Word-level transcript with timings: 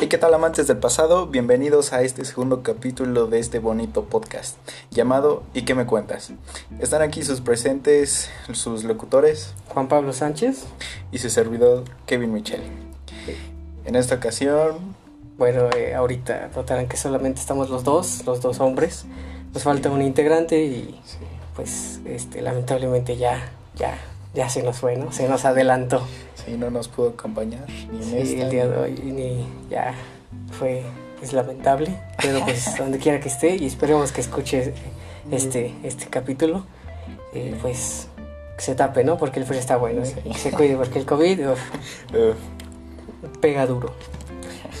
¿Y 0.00 0.06
qué 0.06 0.16
tal 0.16 0.32
amantes 0.32 0.68
del 0.68 0.76
pasado? 0.76 1.26
Bienvenidos 1.26 1.92
a 1.92 2.02
este 2.02 2.24
segundo 2.24 2.62
capítulo 2.62 3.26
de 3.26 3.40
este 3.40 3.58
bonito 3.58 4.04
podcast 4.04 4.56
llamado 4.92 5.42
¿Y 5.54 5.62
qué 5.62 5.74
me 5.74 5.86
cuentas? 5.86 6.30
Están 6.78 7.02
aquí 7.02 7.24
sus 7.24 7.40
presentes, 7.40 8.30
sus 8.52 8.84
locutores 8.84 9.54
Juan 9.66 9.88
Pablo 9.88 10.12
Sánchez 10.12 10.66
y 11.10 11.18
su 11.18 11.30
servidor 11.30 11.82
Kevin 12.06 12.32
Michel. 12.32 12.62
En 13.86 13.96
esta 13.96 14.14
ocasión, 14.14 14.94
Bueno, 15.36 15.68
eh, 15.76 15.94
ahorita 15.96 16.50
notarán 16.54 16.86
que 16.86 16.96
solamente 16.96 17.40
estamos 17.40 17.68
los 17.68 17.82
dos, 17.82 18.24
los 18.24 18.40
dos 18.40 18.60
hombres. 18.60 19.04
Nos 19.52 19.64
falta 19.64 19.90
un 19.90 20.02
integrante 20.02 20.62
y 20.62 21.00
pues 21.56 21.98
este 22.04 22.40
lamentablemente 22.40 23.16
ya, 23.16 23.50
ya, 23.74 23.98
ya 24.32 24.48
se 24.48 24.62
nos 24.62 24.78
fue, 24.78 24.96
¿no? 24.96 25.10
Se 25.10 25.28
nos 25.28 25.44
adelantó. 25.44 26.02
Sí, 26.44 26.56
no 26.56 26.70
nos 26.70 26.88
pudo 26.88 27.10
acompañar 27.10 27.66
ni 27.90 27.98
en 27.98 28.02
Sí, 28.04 28.16
esta, 28.16 28.44
el 28.44 28.50
día 28.50 28.68
de 28.68 28.76
hoy 28.76 28.92
ni 29.04 29.46
ya 29.70 29.94
fue 30.58 30.82
es 31.22 31.32
lamentable, 31.32 31.98
pero 32.20 32.40
pues 32.44 32.76
donde 32.78 32.98
quiera 32.98 33.20
que 33.20 33.28
esté 33.28 33.56
y 33.56 33.66
esperemos 33.66 34.12
que 34.12 34.20
escuche 34.20 34.72
este 35.30 35.74
este 35.82 36.06
capítulo 36.06 36.64
y 37.32 37.50
pues 37.60 38.08
que 38.56 38.62
se 38.62 38.74
tape, 38.74 39.04
¿no? 39.04 39.18
Porque 39.18 39.40
el 39.40 39.46
frío 39.46 39.60
está 39.60 39.76
bueno, 39.76 40.02
¿eh? 40.02 40.06
Sí. 40.06 40.30
que 40.30 40.38
se 40.38 40.50
cuide 40.50 40.76
porque 40.76 40.98
el 40.98 41.06
COVID 41.06 41.50
uf, 41.50 41.60
Uf, 42.12 42.36
pega 43.40 43.66
duro. 43.66 43.92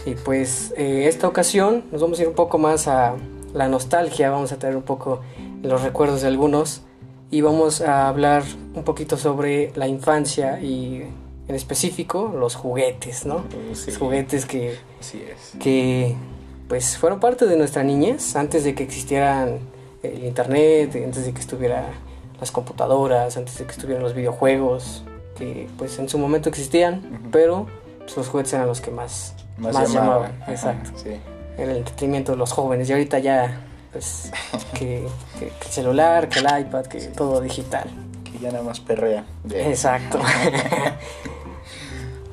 Y 0.06 0.14
pues 0.14 0.72
eh, 0.76 1.06
esta 1.06 1.28
ocasión 1.28 1.84
nos 1.92 2.00
vamos 2.00 2.18
a 2.18 2.22
ir 2.22 2.28
un 2.28 2.34
poco 2.34 2.58
más 2.58 2.88
a 2.88 3.14
la 3.52 3.68
nostalgia, 3.68 4.30
vamos 4.30 4.52
a 4.52 4.58
traer 4.58 4.76
un 4.76 4.82
poco 4.82 5.20
los 5.62 5.82
recuerdos 5.82 6.22
de 6.22 6.28
algunos 6.28 6.82
y 7.30 7.40
vamos 7.40 7.80
a 7.80 8.08
hablar 8.08 8.42
un 8.74 8.84
poquito 8.84 9.16
sobre 9.16 9.72
la 9.74 9.86
infancia 9.86 10.60
y 10.60 11.04
en 11.48 11.54
específico 11.54 12.32
los 12.38 12.54
juguetes, 12.54 13.24
¿no? 13.26 13.44
sí, 13.74 13.86
Los 13.90 13.98
juguetes 13.98 14.44
que, 14.46 14.76
Así 15.00 15.22
es. 15.28 15.52
que 15.60 16.14
pues 16.68 16.98
fueron 16.98 17.18
parte 17.20 17.46
de 17.46 17.56
nuestra 17.56 17.82
niñez 17.82 18.36
antes 18.36 18.62
de 18.64 18.74
que 18.74 18.82
existieran 18.84 19.58
el 20.02 20.24
internet, 20.24 20.94
antes 21.04 21.24
de 21.24 21.32
que 21.32 21.40
estuvieran 21.40 21.84
las 22.38 22.50
computadoras, 22.52 23.36
antes 23.36 23.56
de 23.58 23.64
que 23.64 23.72
estuvieran 23.72 24.02
los 24.02 24.14
videojuegos, 24.14 25.04
que 25.36 25.68
pues 25.78 25.98
en 25.98 26.08
su 26.08 26.18
momento 26.18 26.48
existían, 26.50 27.28
pero 27.32 27.66
pues, 28.00 28.16
los 28.16 28.28
juguetes 28.28 28.52
eran 28.52 28.66
los 28.66 28.80
que 28.80 28.90
más, 28.90 29.34
Más, 29.56 29.72
más 29.74 29.92
llamaban. 29.92 30.32
llamaban. 30.32 30.50
Exacto. 30.52 30.90
Sí. 31.02 31.16
Era 31.56 31.72
el 31.72 31.78
entretenimiento 31.78 32.32
de 32.32 32.38
los 32.38 32.52
jóvenes 32.52 32.88
y 32.88 32.92
ahorita 32.92 33.18
ya 33.18 33.64
pues 33.92 34.30
que, 34.74 35.06
que- 35.40 35.48
que 35.48 35.66
el 35.66 35.72
celular, 35.72 36.28
que 36.28 36.40
el 36.40 36.46
iPad, 36.60 36.84
que 36.86 37.00
todo 37.00 37.40
digital. 37.40 37.88
Que 38.30 38.38
ya 38.38 38.52
nada 38.52 38.62
más 38.62 38.78
perrea. 38.80 39.24
Exacto. 39.50 40.20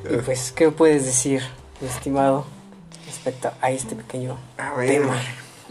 y 0.10 0.18
pues, 0.18 0.52
¿qué 0.52 0.72
puedes 0.72 1.06
decir, 1.06 1.42
mi 1.82 1.88
estimado, 1.88 2.46
respecto 3.06 3.52
a 3.62 3.72
este 3.72 3.96
pequeño 3.96 4.38
A 4.58 4.74
ver, 4.76 4.90
tema? 4.90 5.16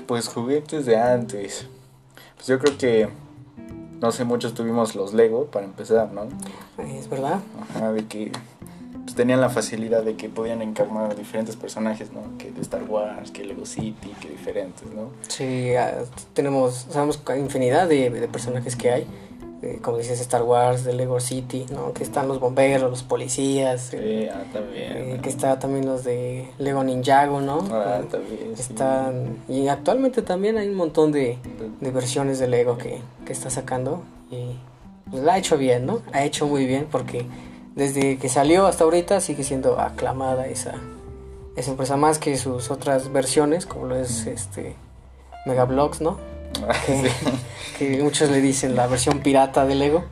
pues 0.07 0.29
juguetes 0.29 0.87
de 0.87 0.97
antes. 0.97 1.67
Pues 2.37 2.47
yo 2.49 2.59
creo 2.59 2.77
que, 2.77 3.09
no 4.01 4.13
sé, 4.13 4.25
muchos 4.25 4.55
tuvimos 4.55 4.95
los 4.95 5.15
Lego 5.15 5.47
para 5.47 5.65
empezar, 5.65 6.13
¿no? 6.13 6.29
Es 6.99 7.09
verdad. 7.09 7.41
Ajá, 7.75 7.93
de 7.93 8.07
que 8.07 8.33
pues, 9.05 9.15
tenían 9.15 9.41
la 9.41 9.51
facilidad 9.51 10.03
de 10.03 10.17
que 10.17 10.29
podían 10.29 10.63
encarnar 10.63 11.15
diferentes 11.17 11.57
personajes, 11.57 12.13
¿no? 12.13 12.37
Que 12.39 12.51
de 12.51 12.61
Star 12.61 12.83
Wars, 12.85 13.31
que 13.31 13.45
Lego 13.45 13.67
City, 13.67 14.15
que 14.21 14.29
diferentes, 14.29 14.85
¿no? 14.93 15.11
Sí, 15.29 15.75
ah, 15.77 16.05
tenemos, 16.35 16.87
sabemos 16.91 17.17
que 17.19 17.33
hay 17.33 17.41
infinidad 17.41 17.89
de, 17.89 18.11
de 18.11 18.29
personajes 18.29 18.77
que 18.77 18.91
hay. 18.91 19.07
Eh, 19.65 19.79
como 19.81 19.97
dices, 19.99 20.21
Star 20.21 20.43
Wars, 20.43 20.85
de 20.85 20.93
Lego 20.93 21.21
City, 21.21 21.65
¿no? 21.73 21.93
Que 21.95 22.03
están 22.05 22.29
los 22.29 22.39
bomberos, 22.39 22.91
los 22.91 23.03
policías. 23.03 23.91
eh, 23.95 24.31
ah, 24.33 24.43
también. 24.53 24.93
eh, 24.93 25.21
que 25.23 25.29
está 25.31 25.59
también 25.59 25.87
los 25.87 26.05
de 26.05 26.49
Lego 26.59 26.85
Ninjago, 26.85 27.41
¿no? 27.41 27.67
Ah, 27.73 28.01
Eh, 28.03 28.07
también. 28.11 28.39
sí. 28.57 28.61
Están, 28.63 29.39
y 29.49 29.69
actualmente 29.69 30.21
también 30.23 30.59
hay 30.59 30.69
un 30.69 30.75
montón 30.75 31.13
de, 31.13 31.39
de 31.81 31.91
versiones 31.91 32.39
de 32.39 32.49
Lego 32.49 32.77
que, 32.77 33.01
que 33.25 33.33
está 33.33 33.49
sacando 33.49 34.03
y 34.31 34.57
pues, 35.11 35.23
la 35.23 35.35
ha 35.35 35.39
hecho 35.39 35.57
bien, 35.57 35.87
¿no? 35.87 36.01
Ha 36.13 36.25
hecho 36.25 36.47
muy 36.47 36.67
bien 36.67 36.87
porque 36.91 37.25
desde 37.75 38.19
que 38.19 38.29
salió 38.29 38.67
hasta 38.67 38.85
ahorita 38.85 39.21
sigue 39.21 39.45
siendo 39.45 39.81
aclamada 39.81 40.47
esa, 40.47 40.75
esa 41.57 41.71
empresa 41.71 41.97
más 41.97 42.19
que 42.19 42.37
sus 42.37 42.71
otras 42.71 43.13
versiones, 43.13 43.65
como 43.67 43.87
lo 43.87 43.97
es 43.97 44.27
este 44.27 44.77
Megablocks, 45.47 46.01
¿no? 46.01 46.19
Que, 47.79 48.01
muchos 48.03 48.31
le 48.31 48.41
dicen 48.41 48.77
la 48.77 48.87
versión 48.87 49.19
pirata 49.19 49.67
de 49.67 49.75
Lego, 49.75 50.05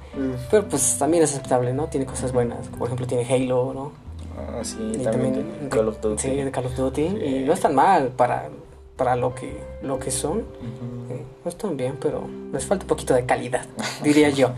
pero 0.50 0.66
pues 0.68 0.96
también 0.98 1.22
es 1.22 1.30
aceptable, 1.30 1.72
¿no? 1.72 1.86
Tiene 1.86 2.06
cosas 2.06 2.32
buenas, 2.32 2.66
por 2.76 2.88
ejemplo 2.88 3.06
tiene 3.06 3.24
Halo, 3.32 3.72
¿no? 3.72 3.92
Ah, 4.36 4.64
sí, 4.64 4.76
Y 4.94 4.98
también, 4.98 5.68
Call 5.70 5.86
of 5.88 6.00
Duty. 6.00 6.20
Sí, 6.22 6.30
de 6.34 6.50
Call 6.50 6.66
of 6.66 6.74
Duty. 6.76 7.08
Sí. 7.08 7.24
Y 7.24 7.44
no 7.44 7.52
están 7.52 7.74
mal 7.76 8.08
para, 8.08 8.48
para 8.96 9.14
lo 9.14 9.34
que 9.34 9.60
lo 9.82 9.98
que 10.00 10.10
son. 10.10 10.38
Ujú. 10.38 11.12
Eh, 11.12 11.22
no 11.44 11.48
están 11.48 11.76
bien, 11.76 11.96
pero 12.00 12.24
les 12.52 12.64
falta 12.66 12.84
un 12.84 12.88
poquito 12.88 13.14
de 13.14 13.24
calidad, 13.26 13.64
diría 14.02 14.30
yo. 14.30 14.50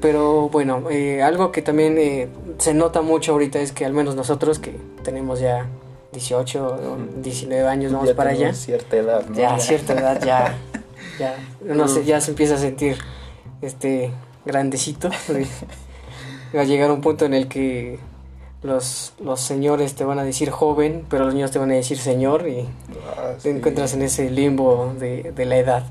Pero 0.00 0.48
bueno, 0.48 0.88
eh, 0.90 1.22
algo 1.22 1.52
que 1.52 1.60
también 1.62 1.96
eh, 1.98 2.28
se 2.58 2.72
nota 2.74 3.02
mucho 3.02 3.32
ahorita 3.32 3.58
es 3.58 3.72
que 3.72 3.84
al 3.84 3.92
menos 3.92 4.14
nosotros 4.14 4.58
que 4.58 4.76
tenemos 5.02 5.40
ya 5.40 5.66
18 6.12 6.66
o 6.66 6.74
Ujú. 6.94 7.20
19 7.22 7.68
años, 7.68 7.92
vamos 7.92 8.08
Ya 8.08 8.14
para 8.14 8.30
allá. 8.30 8.54
cierta 8.54 8.96
edad, 8.96 9.26
¿no? 9.26 9.36
Ya 9.36 9.58
cierta 9.58 9.92
edad 9.94 10.24
ya, 10.24 10.54
ya, 11.18 11.36
no 11.62 11.88
sé, 11.88 12.04
ya 12.04 12.20
se 12.20 12.30
empieza 12.30 12.54
a 12.54 12.58
sentir 12.58 12.98
este 13.62 14.10
grandecito. 14.44 15.10
Va 16.54 16.60
a 16.60 16.64
llegar 16.64 16.90
un 16.90 17.00
punto 17.00 17.24
en 17.24 17.34
el 17.34 17.48
que 17.48 17.98
los, 18.62 19.14
los 19.22 19.40
señores 19.40 19.94
te 19.94 20.04
van 20.04 20.18
a 20.18 20.24
decir 20.24 20.50
joven, 20.50 21.04
pero 21.08 21.24
los 21.24 21.34
niños 21.34 21.50
te 21.50 21.58
van 21.58 21.70
a 21.70 21.74
decir 21.74 21.98
señor 21.98 22.48
y 22.48 22.66
Ah, 23.16 23.34
te 23.42 23.50
encuentras 23.50 23.94
en 23.94 24.02
ese 24.02 24.30
limbo 24.30 24.94
de, 24.98 25.32
de 25.32 25.44
la 25.44 25.56
edad. 25.56 25.86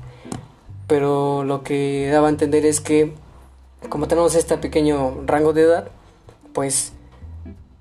Pero 0.86 1.44
lo 1.44 1.62
que 1.62 2.08
daba 2.10 2.28
a 2.28 2.30
entender 2.30 2.64
es 2.64 2.80
que 2.80 3.12
como 3.88 4.08
tenemos 4.08 4.34
este 4.34 4.56
pequeño 4.58 5.22
rango 5.26 5.52
de 5.52 5.62
edad, 5.62 5.88
pues 6.52 6.92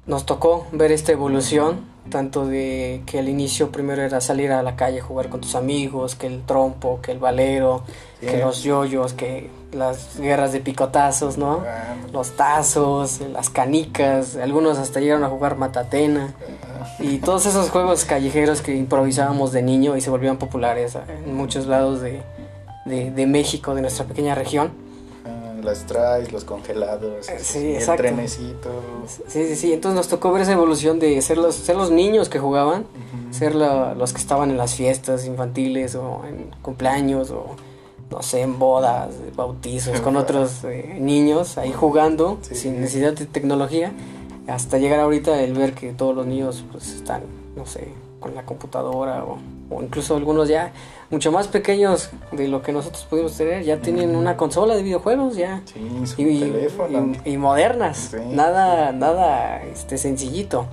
nos 0.05 0.25
tocó 0.25 0.67
ver 0.71 0.91
esta 0.91 1.11
evolución, 1.11 1.85
tanto 2.09 2.45
de 2.45 3.01
que 3.05 3.19
al 3.19 3.29
inicio 3.29 3.71
primero 3.71 4.01
era 4.01 4.21
salir 4.21 4.51
a 4.51 4.61
la 4.63 4.75
calle, 4.75 5.01
jugar 5.01 5.29
con 5.29 5.41
tus 5.41 5.55
amigos, 5.55 6.15
que 6.15 6.27
el 6.27 6.43
trompo, 6.43 6.99
que 7.01 7.11
el 7.11 7.19
valero, 7.19 7.83
Sí. 8.21 8.27
que 8.27 8.37
los 8.37 8.63
yoyos, 8.63 9.13
que 9.13 9.49
las 9.73 10.17
guerras 10.19 10.51
de 10.53 10.59
picotazos, 10.61 11.37
¿no? 11.37 11.63
Ah, 11.67 11.95
Los 12.13 12.31
tazos, 12.37 13.19
las 13.31 13.49
canicas, 13.49 14.35
algunos 14.37 14.77
hasta 14.77 14.99
llegaron 15.01 15.23
a 15.25 15.29
jugar 15.29 15.57
matatena. 15.57 16.33
Y 16.99 17.17
todos 17.17 17.45
esos 17.45 17.69
juegos 17.69 18.05
callejeros 18.05 18.61
que 18.61 18.73
improvisábamos 18.75 19.51
de 19.51 19.61
niño 19.61 19.97
y 19.97 20.01
se 20.01 20.09
volvieron 20.09 20.37
populares 20.37 20.97
en 21.25 21.35
muchos 21.35 21.67
lados 21.67 21.99
de, 22.01 22.21
de, 22.85 23.11
de 23.11 23.25
México, 23.27 23.75
de 23.75 23.81
nuestra 23.81 24.05
pequeña 24.05 24.33
región. 24.33 24.71
Las 25.65 25.85
traes, 25.85 26.31
los 26.31 26.45
congelados, 26.45 27.27
Eh, 27.27 27.39
sí, 27.39 27.75
el 27.75 27.85
trenecito. 27.97 28.69
Sí, 29.27 29.47
sí, 29.47 29.55
sí. 29.55 29.73
Entonces 29.73 29.97
nos 29.97 30.07
tocó 30.07 30.31
ver 30.31 30.43
esa 30.43 30.53
evolución 30.53 30.99
de 30.99 31.21
ser 31.21 31.37
los, 31.37 31.55
ser 31.55 31.75
los 31.75 31.91
niños 31.91 32.29
que 32.29 32.39
jugaban, 32.39 32.85
ser 33.31 33.55
la- 33.55 33.93
los 33.95 34.13
que 34.13 34.19
estaban 34.21 34.49
en 34.51 34.57
las 34.57 34.75
fiestas 34.75 35.25
infantiles 35.25 35.95
o 35.95 36.21
en 36.27 36.51
cumpleaños 36.61 37.31
o 37.31 37.47
no 38.11 38.21
sé, 38.21 38.41
en 38.41 38.59
bodas, 38.59 39.09
bautizos 39.35 39.99
con 40.01 40.15
otros 40.23 40.63
eh, 40.63 40.97
niños 41.01 41.57
ahí 41.57 41.73
jugando 41.73 42.37
Sí. 42.43 42.55
sin 42.55 42.79
necesidad 42.79 43.13
de 43.13 43.25
tecnología. 43.25 43.91
Hasta 44.47 44.77
llegar 44.77 44.99
ahorita 44.99 45.41
el 45.41 45.53
ver 45.53 45.73
que 45.73 45.91
todos 45.91 46.15
los 46.15 46.25
niños 46.27 46.63
pues 46.71 46.91
están, 46.93 47.23
no 47.55 47.65
sé, 47.65 47.87
con 48.19 48.35
la 48.35 48.45
computadora 48.45 49.23
o, 49.25 49.39
o 49.71 49.81
incluso 49.81 50.15
algunos 50.15 50.47
ya 50.47 50.71
mucho 51.09 51.31
más 51.31 51.47
pequeños 51.47 52.09
de 52.31 52.47
lo 52.47 52.61
que 52.61 52.71
nosotros 52.71 53.05
pudimos 53.09 53.35
tener, 53.37 53.63
ya 53.63 53.77
tienen 53.77 54.15
una 54.15 54.35
consola 54.37 54.75
de 54.75 54.83
videojuegos 54.83 55.35
ya 55.35 55.61
Sí, 55.65 56.01
su 56.05 56.21
y, 56.21 56.39
teléfono. 56.39 57.13
y- 57.25 57.31
y 57.33 57.37
modernas, 57.37 58.09
Sí. 58.11 58.17
nada, 58.31 58.91
nada 58.91 59.61
este 59.63 59.97
sencillito, 59.97 60.65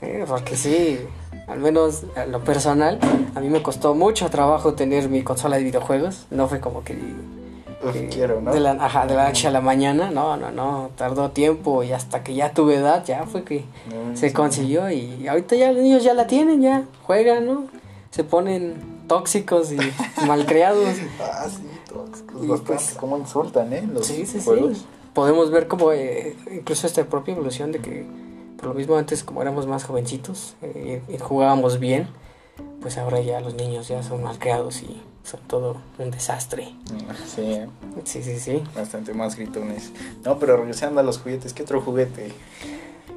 Eh, 0.00 0.24
porque 0.28 0.56
sí, 0.56 1.00
al 1.48 1.58
menos 1.58 2.04
a 2.16 2.24
lo 2.26 2.40
personal, 2.44 2.98
a 3.34 3.40
mí 3.40 3.48
me 3.50 3.62
costó 3.62 3.94
mucho 3.96 4.30
trabajo 4.30 4.74
tener 4.74 5.08
mi 5.08 5.22
consola 5.22 5.56
de 5.56 5.64
videojuegos, 5.64 6.26
no 6.30 6.46
fue 6.46 6.60
como 6.60 6.84
que 6.84 6.92
eh, 6.92 8.08
quiero, 8.12 8.40
¿no? 8.40 8.52
de 8.52 8.60
la, 8.60 8.72
ajá, 8.72 9.06
de 9.06 9.14
la 9.14 9.26
noche 9.28 9.48
a 9.48 9.50
la 9.50 9.60
mañana, 9.60 10.10
no, 10.10 10.36
no, 10.36 10.50
no, 10.52 10.90
tardó 10.96 11.30
tiempo 11.30 11.82
y 11.82 11.92
hasta 11.92 12.22
que 12.22 12.34
ya 12.34 12.52
tuve 12.52 12.76
edad, 12.76 13.04
ya 13.04 13.24
fue 13.26 13.42
que 13.44 13.64
No, 13.88 14.16
se 14.16 14.28
sí. 14.28 14.34
consiguió 14.34 14.90
y 14.90 15.26
ahorita 15.28 15.56
ya 15.56 15.72
los 15.72 15.82
niños 15.82 16.02
ya 16.04 16.14
la 16.14 16.26
tienen, 16.26 16.60
ya 16.62 16.84
juegan, 17.04 17.46
¿no? 17.46 17.64
Se 18.10 18.22
ponen 18.24 18.74
tóxicos 19.08 19.72
y 19.72 19.78
malcriados. 20.26 20.88
Ah, 21.20 21.46
sí, 21.48 21.62
tóxicos. 21.88 22.44
Y 22.44 22.46
pues- 22.64 22.96
¿Cómo 23.00 23.18
insultan, 23.18 23.72
eh? 23.72 23.88
Los 23.92 24.06
Sí, 24.06 24.24
sí, 24.26 24.40
juegos. 24.44 24.78
sí. 24.78 24.86
Podemos 25.14 25.50
ver 25.50 25.66
como 25.66 25.90
eh, 25.92 26.36
incluso 26.52 26.86
esta 26.86 27.02
propia 27.04 27.34
evolución 27.34 27.72
de 27.72 27.80
que 27.80 28.06
por 28.56 28.66
lo 28.68 28.74
mismo 28.74 28.96
antes 28.96 29.24
como 29.24 29.42
éramos 29.42 29.66
más 29.66 29.84
jovencitos 29.84 30.54
eh, 30.62 31.02
y 31.08 31.18
jugábamos 31.18 31.78
bien, 31.80 32.06
pues 32.80 32.98
ahora 32.98 33.20
ya 33.20 33.40
los 33.40 33.54
niños 33.54 33.88
ya 33.88 34.02
son 34.02 34.22
mal 34.22 34.38
creados 34.38 34.82
y 34.82 35.00
son 35.24 35.40
todo 35.48 35.76
un 35.98 36.10
desastre. 36.10 36.72
Mm, 36.92 36.98
Sí, 37.26 37.60
Sí, 38.04 38.22
sí, 38.22 38.38
sí. 38.38 38.62
bastante 38.74 39.12
más 39.14 39.34
gritones. 39.36 39.90
No, 40.24 40.38
pero 40.38 40.56
regresando 40.56 41.00
a 41.00 41.02
los 41.02 41.18
juguetes, 41.18 41.52
¿qué 41.52 41.62
otro 41.64 41.80
juguete? 41.80 42.32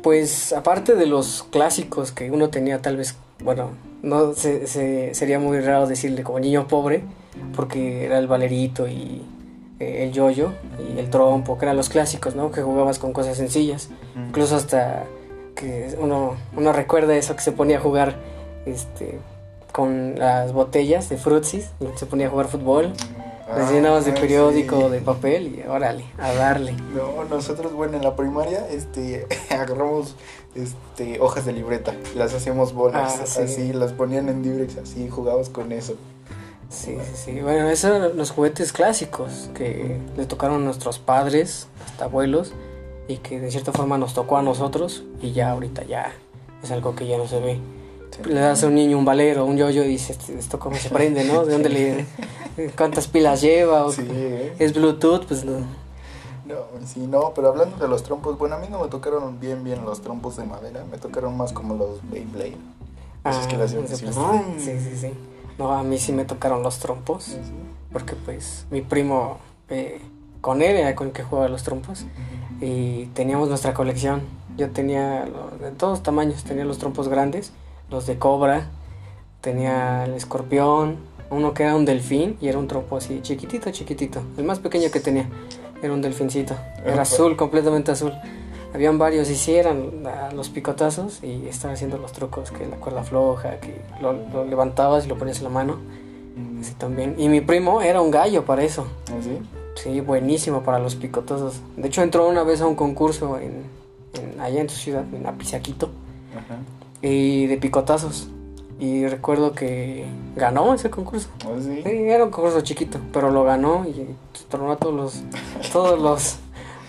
Pues 0.03 0.51
aparte 0.53 0.95
de 0.95 1.05
los 1.05 1.43
clásicos 1.51 2.11
que 2.11 2.31
uno 2.31 2.49
tenía 2.49 2.81
tal 2.81 2.97
vez, 2.97 3.15
bueno, 3.43 3.69
no 4.01 4.33
se, 4.33 4.65
se- 4.67 5.13
sería 5.13 5.39
muy 5.39 5.59
raro 5.59 5.87
decirle 5.87 6.23
como 6.23 6.39
niño 6.39 6.67
pobre, 6.67 7.03
porque 7.55 8.05
era 8.05 8.17
el 8.17 8.27
valerito 8.27 8.87
y 8.87 9.21
eh, 9.79 10.03
el 10.03 10.11
yoyo 10.11 10.53
y 10.95 10.99
el 10.99 11.09
trompo, 11.09 11.57
que 11.57 11.65
eran 11.65 11.77
los 11.77 11.89
clásicos, 11.89 12.35
¿no? 12.35 12.51
Que 12.51 12.61
jugabas 12.61 12.97
con 12.99 13.13
cosas 13.13 13.37
sencillas. 13.37 13.89
Incluso 14.15 14.55
hasta 14.55 15.03
que 15.55 15.95
uno, 15.99 16.35
uno 16.57 16.73
recuerda 16.73 17.15
eso 17.15 17.35
que 17.35 17.41
se 17.41 17.51
ponía 17.51 17.77
a 17.77 17.81
jugar 17.81 18.15
este, 18.65 19.19
con 19.71 20.17
las 20.17 20.51
botellas 20.53 21.09
de 21.09 21.17
frutsis, 21.17 21.69
y 21.79 21.97
se 21.97 22.05
ponía 22.07 22.27
a 22.27 22.29
jugar 22.31 22.47
fútbol. 22.47 22.93
Las 23.47 23.71
llenabas 23.71 24.05
de 24.05 24.11
Ah, 24.11 24.15
periódico, 24.15 24.81
sí. 24.87 24.89
de 24.91 25.01
papel 25.01 25.47
y 25.59 25.67
órale, 25.67 26.05
a 26.17 26.31
darle. 26.33 26.73
No, 26.95 27.23
nosotros, 27.25 27.73
bueno, 27.73 27.97
en 27.97 28.03
la 28.03 28.15
primaria, 28.15 28.67
este, 28.69 29.27
agarramos, 29.49 30.15
este, 30.55 31.19
hojas 31.19 31.45
de 31.45 31.53
libreta, 31.53 31.93
las 32.15 32.33
hacíamos 32.33 32.73
bolas, 32.73 33.19
Ah, 33.21 33.25
sí. 33.25 33.41
así, 33.41 33.73
las 33.73 33.93
ponían 33.93 34.29
en 34.29 34.43
Durex, 34.43 34.77
así, 34.77 35.09
jugábamos 35.09 35.49
con 35.49 35.71
eso. 35.71 35.95
Sí, 36.69 36.97
sí, 37.03 37.11
sí. 37.15 37.39
Bueno, 37.41 37.69
esos 37.69 37.91
eran 37.95 38.15
los 38.15 38.31
juguetes 38.31 38.71
clásicos 38.71 39.49
que 39.53 39.97
le 40.15 40.25
tocaron 40.25 40.61
a 40.61 40.65
nuestros 40.65 40.99
padres, 40.99 41.67
hasta 41.85 42.05
abuelos, 42.05 42.53
y 43.09 43.17
que 43.17 43.41
de 43.41 43.51
cierta 43.51 43.73
forma 43.73 43.97
nos 43.97 44.13
tocó 44.13 44.37
a 44.37 44.41
nosotros, 44.41 45.03
y 45.21 45.33
ya 45.33 45.51
ahorita 45.51 45.83
ya 45.83 46.13
es 46.63 46.71
algo 46.71 46.95
que 46.95 47.07
ya 47.07 47.17
no 47.17 47.27
se 47.27 47.39
ve. 47.41 47.59
Sí. 48.11 48.21
Le 48.29 48.39
das 48.39 48.63
a 48.63 48.67
un 48.67 48.75
niño 48.75 48.97
un 48.97 49.05
valero, 49.05 49.45
un 49.45 49.57
yoyo, 49.57 49.83
y 49.83 49.87
dices, 49.87 50.17
"Este, 50.19 50.37
¿esto 50.37 50.59
cómo 50.59 50.75
se 50.75 50.89
prende, 50.89 51.23
no? 51.23 51.45
¿De 51.45 51.53
dónde 51.53 51.69
le.? 51.69 52.05
¿Cuántas 52.77 53.07
pilas 53.07 53.41
lleva? 53.41 53.85
O- 53.85 53.91
Sí, 53.91 54.05
¿eh? 54.09 54.53
¿Es 54.59 54.73
Bluetooth? 54.73 55.25
Pues 55.25 55.45
no. 55.45 55.59
No, 56.45 56.55
sí, 56.85 56.99
no, 57.07 57.31
pero 57.33 57.47
hablando 57.49 57.77
de 57.77 57.87
los 57.87 58.03
trompos, 58.03 58.37
bueno, 58.37 58.55
a 58.55 58.59
mí 58.59 58.67
no 58.69 58.81
me 58.81 58.89
tocaron 58.89 59.39
bien, 59.39 59.63
bien 59.63 59.85
los 59.85 60.01
trompos 60.01 60.35
de 60.35 60.43
madera, 60.43 60.83
me 60.91 60.97
tocaron 60.97 61.37
más 61.37 61.53
como 61.53 61.75
los 61.75 61.99
Beyblade. 62.09 62.57
Esos 63.23 63.47
que 63.47 63.55
le 63.55 63.63
hacían 63.63 63.85
de 63.85 63.93
así, 63.93 64.03
plástico. 64.03 64.27
¡vrum! 64.27 64.41
Ah, 64.41 64.59
sí, 64.59 64.79
sí, 64.79 64.97
sí. 64.97 65.11
No, 65.57 65.71
a 65.71 65.83
mí 65.83 65.97
sí 65.97 66.11
me 66.11 66.25
tocaron 66.25 66.61
los 66.63 66.79
trompos, 66.79 67.37
porque 67.93 68.15
pues 68.15 68.65
mi 68.71 68.81
primo, 68.81 69.37
eh, 69.69 70.01
con 70.41 70.61
él 70.61 70.75
era 70.75 70.95
con 70.95 71.07
el 71.07 71.13
que 71.13 71.23
jugaba 71.23 71.47
los 71.47 71.63
trompos, 71.63 72.05
y 72.59 73.05
teníamos 73.13 73.47
nuestra 73.47 73.73
colección. 73.73 74.21
Yo 74.57 74.71
tenía 74.71 75.25
lo- 75.27 75.51
de 75.57 75.71
todos 75.71 76.03
tamaños, 76.03 76.43
tenía 76.43 76.65
los 76.65 76.79
trompos 76.79 77.07
grandes, 77.07 77.51
los 77.91 78.07
de 78.07 78.17
cobra, 78.17 78.67
tenía 79.41 80.05
el 80.05 80.13
escorpión, 80.13 80.97
uno 81.29 81.53
que 81.53 81.63
era 81.63 81.75
un 81.75 81.85
delfín 81.85 82.37
y 82.41 82.47
era 82.47 82.57
un 82.57 82.67
trompo 82.67 82.97
así 82.97 83.19
chiquitito, 83.21 83.69
chiquitito, 83.71 84.21
el 84.37 84.43
más 84.43 84.59
pequeño 84.59 84.89
que 84.91 84.99
tenía, 84.99 85.27
era 85.81 85.93
un 85.93 86.01
delfincito, 86.01 86.55
era 86.85 87.01
azul, 87.03 87.35
completamente 87.37 87.91
azul. 87.91 88.13
Habían 88.73 88.97
varios 88.97 89.29
y 89.29 89.35
sí 89.35 89.53
eran 89.53 90.03
ah, 90.05 90.29
los 90.33 90.47
picotazos 90.49 91.21
y 91.23 91.45
estaba 91.47 91.73
haciendo 91.73 91.97
los 91.97 92.13
trucos, 92.13 92.51
que 92.51 92.65
la 92.65 92.77
cuerda 92.77 93.03
floja, 93.03 93.59
que 93.59 93.81
lo, 94.01 94.13
lo 94.13 94.45
levantabas 94.45 95.05
y 95.05 95.09
lo 95.09 95.17
ponías 95.17 95.37
en 95.39 95.43
la 95.45 95.49
mano, 95.49 95.77
Mm, 96.33 96.61
así 96.61 96.73
también. 96.75 97.15
Y 97.17 97.27
mi 97.27 97.41
primo 97.41 97.81
era 97.81 97.99
un 97.99 98.09
gallo 98.09 98.45
para 98.45 98.63
eso. 98.63 98.87
¿Así? 99.19 99.37
Sí, 99.75 99.99
buenísimo 99.99 100.61
para 100.63 100.79
los 100.79 100.95
picotazos. 100.95 101.59
De 101.75 101.89
hecho, 101.89 102.01
entró 102.03 102.25
una 102.29 102.43
vez 102.43 102.61
a 102.61 102.67
un 102.67 102.75
concurso 102.75 103.37
en, 103.37 103.63
en- 104.13 104.39
allá 104.39 104.61
en 104.61 104.67
tu 104.67 104.73
ciudad, 104.73 105.03
en 105.13 105.27
Apizaquito, 105.27 105.89
Ajá. 106.33 106.59
Y 107.01 107.47
de 107.47 107.57
picotazos. 107.57 108.27
Y 108.79 109.05
recuerdo 109.07 109.53
que 109.53 110.05
ganó 110.35 110.73
ese 110.73 110.89
concurso. 110.89 111.29
Sí, 111.61 111.83
era 111.85 112.23
un 112.23 112.31
concurso 112.31 112.61
chiquito, 112.61 112.99
pero 113.13 113.29
lo 113.29 113.43
ganó 113.43 113.85
y 113.85 114.15
tronó 114.49 114.71
a 114.71 114.77
todos 114.77 114.95
los, 114.95 115.21
todos 115.71 116.01
los, 116.01 116.37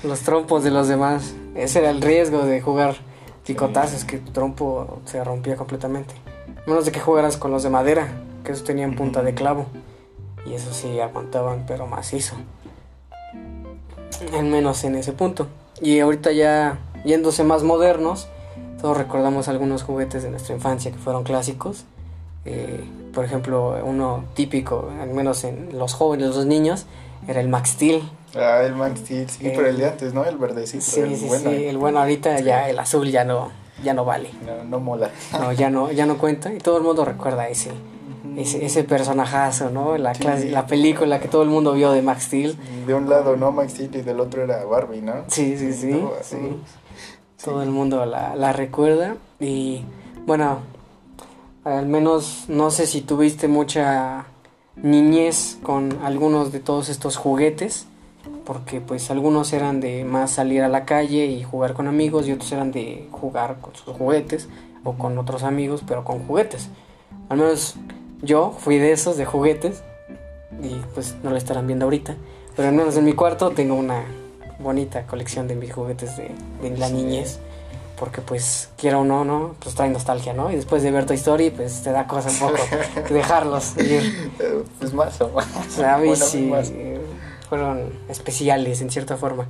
los 0.03 0.21
trompos 0.21 0.65
de 0.65 0.71
los 0.71 0.89
demás. 0.89 1.35
Ese 1.55 1.81
era 1.81 1.91
el 1.91 2.01
riesgo 2.01 2.47
de 2.47 2.63
jugar 2.63 2.97
picotazos, 3.47 4.05
que 4.05 4.19
tu 4.19 4.33
trompo 4.33 5.01
se 5.05 5.23
rompía 5.23 5.57
completamente. 5.57 6.15
Menos 6.67 6.87
de 6.87 6.93
que 6.93 7.01
jugaras 7.01 7.37
con 7.37 7.51
los 7.51 7.63
de 7.63 7.71
madera, 7.71 8.09
que 8.45 8.53
esos 8.53 8.65
tenían 8.65 8.95
punta 8.95 9.23
de 9.23 9.35
clavo. 9.35 9.67
Y 10.47 10.55
eso 10.55 10.73
sí 10.73 10.99
aguantaban, 10.99 11.65
pero 11.67 11.87
macizo. 11.87 12.37
Al 14.33 14.45
menos 14.45 14.83
en 14.85 14.95
ese 14.95 15.13
punto. 15.13 15.47
Y 15.81 16.01
ahorita 16.01 16.33
ya 16.33 16.79
yéndose 17.05 17.45
más 17.45 17.65
modernos, 17.65 18.29
todos 18.83 18.99
recordamos 18.99 19.49
algunos 19.49 19.83
juguetes 19.85 20.23
de 20.23 20.31
nuestra 20.31 20.55
infancia 20.55 20.91
que 20.91 20.99
fueron 20.99 21.23
clásicos. 21.25 21.85
Eh, 22.45 22.85
por 23.15 23.25
ejemplo, 23.25 23.79
uno 23.85 24.25
típico, 24.35 24.91
al 25.01 25.11
menos 25.11 25.45
en 25.45 25.79
los 25.79 25.95
jóvenes, 25.95 26.35
los 26.35 26.45
niños, 26.47 26.87
era 27.29 27.41
el 27.41 27.49
Max 27.49 27.71
Steel. 27.71 28.03
Ah, 28.35 28.63
el 28.65 28.75
Max 28.75 29.01
Steel, 29.01 29.31
sí, 29.31 29.47
Eh, 29.47 29.53
pero 29.55 29.69
el 29.69 29.77
de 29.79 29.87
antes, 29.89 30.13
¿no? 30.13 30.25
El 30.25 30.37
verdecito, 30.39 30.83
Sí, 30.85 31.01
el 31.01 31.17
sí, 31.17 31.27
bueno. 31.27 31.51
sí. 31.51 31.65
El 31.67 31.79
bueno 31.79 32.01
ahorita 32.01 32.41
ya 32.41 32.69
el 32.69 32.79
azul 32.79 33.09
ya 33.11 33.25
no, 33.25 33.51
ya 33.85 33.95
no 33.95 34.05
vale. 34.05 34.31
No, 34.45 34.65
no 34.65 34.81
mola. 34.81 35.11
No, 35.33 35.53
ya 35.53 35.71
no, 35.71 35.93
ya 35.93 36.05
no 36.07 36.19
cuenta. 36.19 36.53
Y 36.53 36.59
todo 36.59 36.79
el 36.79 36.83
mundo 36.83 37.05
recuerda 37.05 37.49
ese, 37.49 37.71
ese, 38.37 38.65
ese 38.65 38.83
personajazo, 38.85 39.71
¿no? 39.71 39.97
La, 39.99 40.15
Sí. 40.15 40.49
la 40.49 40.67
película 40.67 41.21
que 41.21 41.29
todo 41.29 41.43
el 41.45 41.51
mundo 41.51 41.75
vio 41.75 41.93
de 41.93 42.03
Max 42.03 42.25
Steel. 42.25 42.57
De 42.87 42.95
un 42.95 43.09
lado, 43.09 43.37
¿no? 43.37 43.53
Max 43.53 43.73
Steel 43.75 43.95
y 43.95 44.01
del 44.03 44.19
otro 44.19 44.43
era 44.43 44.65
Barbie, 44.65 45.03
¿no? 45.03 45.25
Sí, 45.29 45.57
sí, 45.57 45.73
sí. 45.73 45.93
Sí. 46.23 46.37
Todo 47.45 47.63
el 47.63 47.71
mundo 47.71 48.07
la, 48.07 48.37
la 48.37 48.53
recuerda. 48.53 49.17
Y 49.41 49.83
bueno, 50.27 50.61
al 51.65 51.87
menos 51.87 52.45
no 52.49 52.71
sé 52.71 52.87
si 52.87 53.01
tuviste 53.01 53.49
mucha 53.49 54.27
niñez 54.77 55.59
con 55.63 55.99
algunos 56.03 56.53
de 56.53 56.61
todos 56.61 56.89
estos 56.89 57.17
juguetes. 57.17 57.87
Porque 58.45 58.81
pues 58.81 59.11
algunos 59.11 59.53
eran 59.53 59.81
de 59.81 60.05
más 60.05 60.33
salir 60.33 60.63
a 60.63 60.69
la 60.69 60.85
calle 60.85 61.27
y 61.27 61.43
jugar 61.43 61.75
con 61.75 61.89
amigos 61.89 62.29
y 62.29 62.33
otros 62.33 62.53
eran 62.53 62.71
de 62.71 63.09
jugar 63.11 63.59
con 63.61 63.75
sus 63.75 63.97
juguetes 63.97 64.49
o 64.85 64.95
con 64.95 65.19
otros 65.19 65.43
amigos, 65.43 65.83
pero 65.87 66.05
con 66.05 66.21
juguetes. 66.21 66.69
Al 67.29 67.39
menos 67.39 67.77
yo 68.21 68.55
fui 68.59 68.79
de 68.79 68.93
esos, 68.93 69.17
de 69.17 69.25
juguetes. 69.25 69.83
Y 70.63 70.77
pues 70.95 71.17
no 71.23 71.31
lo 71.31 71.37
estarán 71.37 71.67
viendo 71.67 71.87
ahorita. 71.87 72.15
Pero 72.55 72.69
al 72.69 72.75
menos 72.75 72.97
en 72.97 73.05
mi 73.05 73.15
cuarto 73.15 73.51
tengo 73.51 73.75
una 73.75 74.05
bonita 74.59 75.03
colección 75.07 75.49
de 75.49 75.55
mis 75.57 75.73
juguetes 75.73 76.17
de, 76.17 76.31
de 76.63 76.77
la 76.77 76.89
Sí. 76.89 76.95
niñez. 76.95 77.39
Porque 77.99 78.21
pues, 78.21 78.69
quiera 78.77 78.99
o 78.99 79.05
no, 79.05 79.25
¿no? 79.25 79.55
Pues 79.63 79.77
trae 79.77 79.89
nostalgia, 79.89 80.33
¿no? 80.33 80.51
Y 80.51 80.57
después 80.57 80.83
de 80.83 80.91
ver 80.91 81.07
Toy 81.07 81.15
Story, 81.17 81.51
pues 81.51 81.83
te 81.83 81.93
da 81.93 82.07
cosa 82.09 82.31
un 82.31 82.39
poco 82.51 82.59
dejarlos 83.15 83.77
ir. 83.77 84.33
Pues 84.81 84.93
más 84.93 85.21
o 85.21 85.29
más. 85.29 85.47
O 85.69 85.71
sea, 85.71 85.95
a 85.95 85.99
mí 85.99 86.09
Bueno, 86.09 86.25
sí 86.27 86.41
más. 86.43 86.73
fueron 87.49 87.91
especiales 88.09 88.81
en 88.81 88.91
cierta 88.91 89.17
forma. 89.17 89.47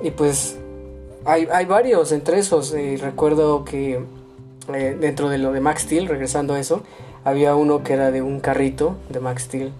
Y 0.00 0.10
pues 0.10 0.56
hay, 1.26 1.48
hay 1.52 1.66
varios 1.66 2.12
entre 2.12 2.38
esos. 2.38 2.72
eh, 2.72 2.98
recuerdo 3.00 3.64
que 3.66 4.00
eh, 4.72 4.96
dentro 4.98 5.28
de 5.28 5.36
lo 5.36 5.52
de 5.52 5.60
Max 5.60 5.82
Steel, 5.82 6.06
regresando 6.08 6.54
a 6.54 6.60
eso, 6.60 6.82
había 7.24 7.56
uno 7.56 7.82
que 7.82 7.92
era 7.92 8.10
de 8.10 8.22
un 8.22 8.40
carrito 8.40 8.96
de 9.10 9.20
Max 9.20 9.42
Steel. 9.42 9.72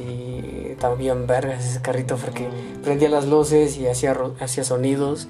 Y 0.00 0.76
también 0.80 1.26
vergas 1.26 1.64
ese 1.64 1.82
carrito 1.82 2.16
porque 2.16 2.48
prendía 2.82 3.08
las 3.08 3.26
luces 3.26 3.76
y 3.76 3.86
hacía, 3.86 4.16
hacía 4.40 4.64
sonidos. 4.64 5.28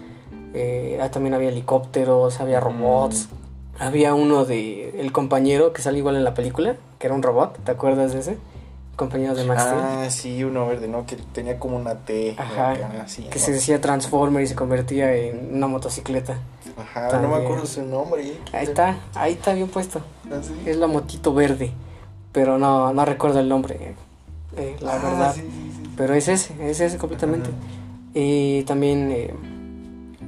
Eh, 0.54 0.98
ah, 1.02 1.10
también 1.10 1.34
había 1.34 1.48
helicópteros, 1.48 2.40
había 2.40 2.60
robots. 2.60 3.28
Había 3.78 4.14
uno 4.14 4.44
de 4.44 5.00
el 5.00 5.10
compañero 5.10 5.72
que 5.72 5.80
sale 5.80 5.98
igual 5.98 6.16
en 6.16 6.24
la 6.24 6.34
película, 6.34 6.76
que 6.98 7.06
era 7.06 7.14
un 7.14 7.22
robot, 7.22 7.58
¿te 7.64 7.72
acuerdas 7.72 8.12
de 8.12 8.20
ese? 8.20 8.36
Compañero 8.94 9.34
de 9.34 9.44
Max. 9.44 9.62
Ah, 9.66 10.06
sí, 10.10 10.44
uno 10.44 10.66
verde, 10.66 10.86
¿no? 10.86 11.06
Que 11.06 11.16
tenía 11.16 11.58
como 11.58 11.76
una 11.76 11.94
T. 11.94 12.36
Ajá, 12.36 12.72
acá, 12.72 12.90
así, 13.02 13.22
que 13.22 13.38
¿no? 13.38 13.44
se 13.46 13.52
decía 13.52 13.80
Transformer 13.80 14.42
y 14.42 14.46
se 14.46 14.54
convertía 14.54 15.14
en 15.14 15.54
una 15.56 15.66
motocicleta. 15.66 16.38
Ajá, 16.76 17.04
no 17.04 17.10
también. 17.12 17.32
me 17.32 17.42
acuerdo 17.42 17.64
su 17.64 17.82
nombre. 17.82 18.34
Ahí 18.52 18.64
está, 18.64 18.98
ahí 19.14 19.32
está 19.32 19.54
bien 19.54 19.68
puesto. 19.68 20.02
¿Así? 20.30 20.52
Es 20.66 20.76
la 20.76 20.86
motito 20.86 21.32
verde, 21.32 21.72
pero 22.32 22.58
no, 22.58 22.92
no 22.92 23.04
recuerdo 23.06 23.40
el 23.40 23.48
nombre, 23.48 23.94
eh, 24.56 24.76
la 24.80 24.94
Ah, 24.94 24.98
verdad. 24.98 25.34
sí, 25.34 25.40
sí, 25.42 25.72
sí. 25.76 25.90
Pero 25.96 26.14
es 26.14 26.28
ese, 26.28 26.54
es 26.70 26.80
ese 26.80 26.98
completamente. 26.98 27.50
Ajá. 27.50 27.58
Y 28.14 28.62
también 28.64 29.10
eh, 29.12 29.34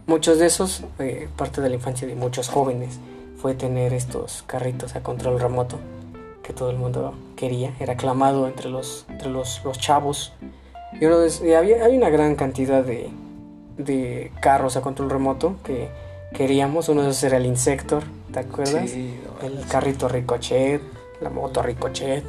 muchos 0.06 0.38
de 0.38 0.46
esos, 0.46 0.84
eh, 0.98 1.28
parte 1.36 1.60
de 1.60 1.68
la 1.68 1.74
infancia 1.76 2.06
de 2.06 2.14
muchos 2.14 2.48
jóvenes, 2.48 2.98
fue 3.36 3.54
tener 3.54 3.92
estos 3.92 4.44
carritos 4.46 4.94
a 4.94 5.02
control 5.02 5.40
remoto 5.40 5.78
que 6.44 6.52
todo 6.52 6.70
el 6.70 6.76
mundo 6.76 7.14
quería, 7.36 7.74
era 7.80 7.94
aclamado 7.94 8.46
entre 8.46 8.68
los, 8.68 9.04
entre 9.08 9.30
los, 9.30 9.62
los 9.64 9.78
chavos. 9.78 10.32
Y, 11.00 11.06
uno 11.06 11.18
de- 11.18 11.48
y 11.48 11.52
había, 11.54 11.84
hay 11.84 11.96
una 11.96 12.10
gran 12.10 12.34
cantidad 12.36 12.84
de, 12.84 13.10
de 13.78 14.30
carros 14.40 14.76
a 14.76 14.80
control 14.82 15.10
remoto 15.10 15.56
que 15.64 15.88
queríamos. 16.34 16.88
Uno 16.88 17.02
de 17.02 17.10
esos 17.10 17.22
era 17.24 17.36
el 17.38 17.46
Insector, 17.46 18.02
¿te 18.32 18.40
acuerdas? 18.40 18.90
Sí, 18.90 19.14
no, 19.24 19.46
el 19.46 19.66
carrito 19.66 20.08
Ricochet, 20.08 20.82
la 21.20 21.30
moto 21.30 21.62
Ricochet 21.62 22.24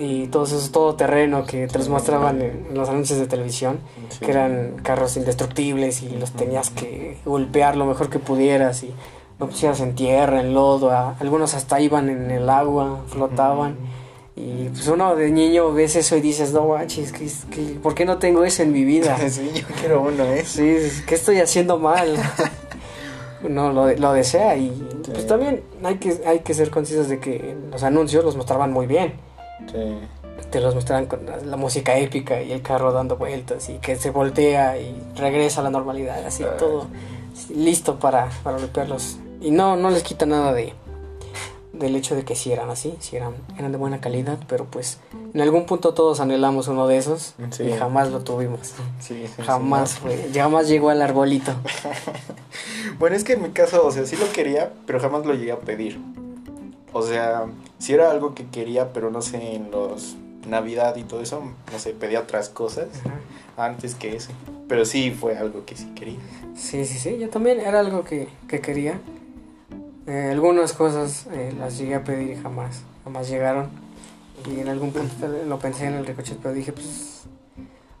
y 0.00 0.26
todos 0.28 0.50
esos 0.52 0.72
todoterreno 0.72 1.44
que 1.44 1.66
te 1.68 1.76
los 1.78 1.88
mostraban 1.90 2.40
en, 2.40 2.68
los 2.74 2.88
anuncios 2.88 3.18
de 3.20 3.26
televisión, 3.26 3.78
Sí. 4.08 4.24
que 4.24 4.30
eran 4.32 4.76
carros 4.82 5.16
indestructibles 5.16 6.02
y 6.02 6.08
los 6.16 6.32
tenías 6.32 6.70
que 6.70 7.18
golpear 7.24 7.76
lo 7.76 7.84
mejor 7.84 8.08
que 8.10 8.18
pudieras 8.18 8.82
y 8.82 8.92
lo 9.38 9.46
pusieras 9.46 9.78
en 9.80 9.94
tierra, 9.94 10.40
en 10.40 10.54
lodo, 10.54 10.90
a- 10.90 11.16
algunos 11.20 11.52
hasta 11.54 11.80
iban 11.80 12.08
en 12.08 12.30
el 12.30 12.48
agua, 12.50 13.02
flotaban. 13.08 13.76
Y 14.36 14.68
pues 14.70 14.88
uno 14.88 15.14
de 15.16 15.30
niño 15.30 15.70
ves 15.74 15.96
eso 15.96 16.16
y 16.16 16.22
dices, 16.22 16.52
no 16.54 16.66
manches, 16.68 17.12
¿qué, 17.12 17.28
qué- 17.50 17.78
por 17.82 17.94
qué 17.94 18.06
no 18.06 18.16
tengo 18.16 18.42
eso 18.44 18.62
en 18.62 18.72
mi 18.72 18.84
vida? 18.84 19.18
Sí, 19.28 19.50
yo 19.54 19.66
quiero 19.80 20.00
uno, 20.00 20.24
¿eh? 20.24 20.44
Sí, 20.46 20.76
¿qué 21.06 21.14
estoy 21.14 21.40
haciendo 21.40 21.78
mal? 21.78 22.16
no 23.48 23.72
lo, 23.72 23.90
lo 23.92 24.12
desea 24.14 24.56
y 24.56 24.68
Sí. 25.04 25.10
pues 25.12 25.26
también 25.26 25.62
hay 25.82 25.96
que, 25.96 26.20
hay 26.26 26.40
que 26.40 26.54
ser 26.54 26.70
conscientes 26.70 27.08
de 27.08 27.18
que 27.18 27.54
los 27.70 27.82
anuncios 27.82 28.24
los 28.24 28.36
mostraban 28.36 28.72
muy 28.72 28.86
bien. 28.86 29.14
Sí. 29.70 29.98
Te 30.50 30.60
los 30.60 30.74
mostraban 30.74 31.06
con 31.06 31.26
la, 31.26 31.36
la 31.38 31.56
música 31.56 31.96
épica 31.98 32.42
y 32.42 32.50
el 32.52 32.62
carro 32.62 32.92
dando 32.92 33.16
vueltas 33.16 33.68
y 33.68 33.74
que 33.74 33.96
se 33.96 34.10
voltea 34.10 34.78
y 34.78 34.96
regresa 35.16 35.60
a 35.60 35.64
la 35.64 35.70
normalidad, 35.70 36.24
así 36.26 36.44
todo 36.58 36.86
listo 37.54 37.98
para, 37.98 38.28
para 38.42 38.58
golpearlos. 38.58 39.18
Y 39.40 39.50
no, 39.50 39.76
no 39.76 39.90
les 39.90 40.02
quita 40.02 40.26
nada 40.26 40.52
de 40.52 40.74
del 41.72 41.96
hecho 41.96 42.14
de 42.14 42.24
que 42.24 42.36
sí 42.36 42.52
eran 42.52 42.68
así, 42.68 42.94
sí 43.00 43.16
eran, 43.16 43.32
eran 43.56 43.72
de 43.72 43.78
buena 43.78 44.02
calidad, 44.02 44.38
pero 44.48 44.66
pues 44.66 44.98
en 45.32 45.40
algún 45.40 45.64
punto 45.64 45.94
todos 45.94 46.20
anhelamos 46.20 46.68
uno 46.68 46.86
de 46.86 46.98
esos 46.98 47.34
Sí. 47.50 47.62
y 47.64 47.72
jamás 47.72 48.10
lo 48.10 48.20
tuvimos. 48.20 48.74
Jamás 49.46 49.94
fue, 49.94 50.28
jamás 50.34 50.68
llegó 50.68 50.90
al 50.90 51.00
arbolito. 51.00 51.52
¿no? 51.52 51.60
Bueno, 52.98 53.16
es 53.16 53.24
que 53.24 53.32
en 53.34 53.42
mi 53.42 53.48
caso, 53.50 53.86
o 53.86 53.90
sea, 53.90 54.04
sí 54.04 54.16
lo 54.16 54.30
quería, 54.30 54.72
pero 54.84 55.00
jamás 55.00 55.24
lo 55.24 55.32
llegué 55.32 55.52
a 55.52 55.58
pedir. 55.58 55.98
O 56.92 57.00
sea, 57.02 57.46
sí 57.80 57.94
era 57.94 58.12
algo 58.12 58.34
que 58.34 58.46
quería, 58.46 58.92
pero 58.92 59.10
no 59.10 59.22
sé, 59.22 59.56
en 59.56 59.72
los 59.72 60.16
Navidad 60.48 60.96
y 60.96 61.02
todo 61.02 61.20
eso, 61.20 61.42
no 61.72 61.78
sé, 61.78 61.92
pedía 61.92 62.20
otras 62.20 62.48
cosas 62.48 62.88
antes 63.56 63.94
que 63.94 64.14
eso. 64.16 64.30
Pero 64.68 64.84
sí 64.84 65.10
fue 65.10 65.36
algo 65.36 65.64
que 65.64 65.76
sí 65.76 65.90
quería. 65.94 66.18
Sí, 66.54 66.84
sí, 66.84 66.98
sí, 66.98 67.18
yo 67.18 67.28
también 67.28 67.60
era 67.60 67.80
algo 67.80 68.04
que, 68.04 68.28
que 68.46 68.60
quería. 68.60 69.00
Eh, 70.06 70.28
algunas 70.30 70.72
cosas 70.72 71.26
eh, 71.32 71.52
las 71.58 71.78
llegué 71.78 71.94
a 71.96 72.04
pedir 72.04 72.30
y 72.30 72.36
jamás, 72.36 72.82
jamás 73.04 73.28
llegaron. 73.28 73.68
Y 74.46 74.60
en 74.60 74.68
algún 74.68 74.92
punto 74.92 75.28
lo 75.46 75.58
pensé 75.58 75.86
en 75.86 75.94
el 75.94 76.06
ricochet, 76.06 76.38
pero 76.38 76.54
dije, 76.54 76.72
pues, 76.72 77.24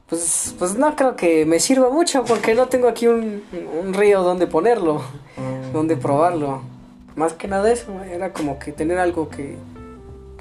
pues, 0.08 0.54
pues 0.58 0.76
no 0.76 0.96
creo 0.96 1.14
que 1.16 1.44
me 1.44 1.60
sirva 1.60 1.90
mucho 1.90 2.24
porque 2.24 2.54
no 2.54 2.66
tengo 2.68 2.88
aquí 2.88 3.06
un, 3.06 3.42
un 3.82 3.92
río 3.92 4.22
donde 4.22 4.46
ponerlo, 4.46 5.02
donde 5.72 5.96
probarlo. 5.96 6.62
Más 7.20 7.34
que 7.34 7.48
nada 7.48 7.70
eso, 7.70 8.02
era 8.02 8.32
como 8.32 8.58
que 8.58 8.72
tener 8.72 8.98
algo 8.98 9.28
que, 9.28 9.56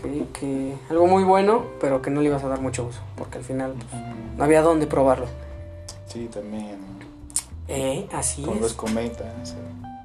que, 0.02 0.26
que- 0.32 0.76
algo 0.90 1.08
muy 1.08 1.26
bueno, 1.26 1.66
pero 1.82 2.02
que 2.02 2.10
no 2.10 2.22
le 2.22 2.28
ibas 2.28 2.42
a 2.46 2.48
dar 2.48 2.62
mucho 2.62 2.86
uso, 2.86 3.02
porque 3.18 3.38
al 3.40 3.44
final 3.44 3.74
pues, 3.74 4.02
no 4.38 4.44
había 4.46 4.62
dónde 4.62 4.88
probarlo. 4.88 5.26
Sí, 6.08 6.30
también. 6.34 6.78
Eh, 7.68 8.08
así 8.14 8.44
Con 8.44 8.56
es. 8.56 8.62
los 8.62 8.74
cometas. 8.74 9.56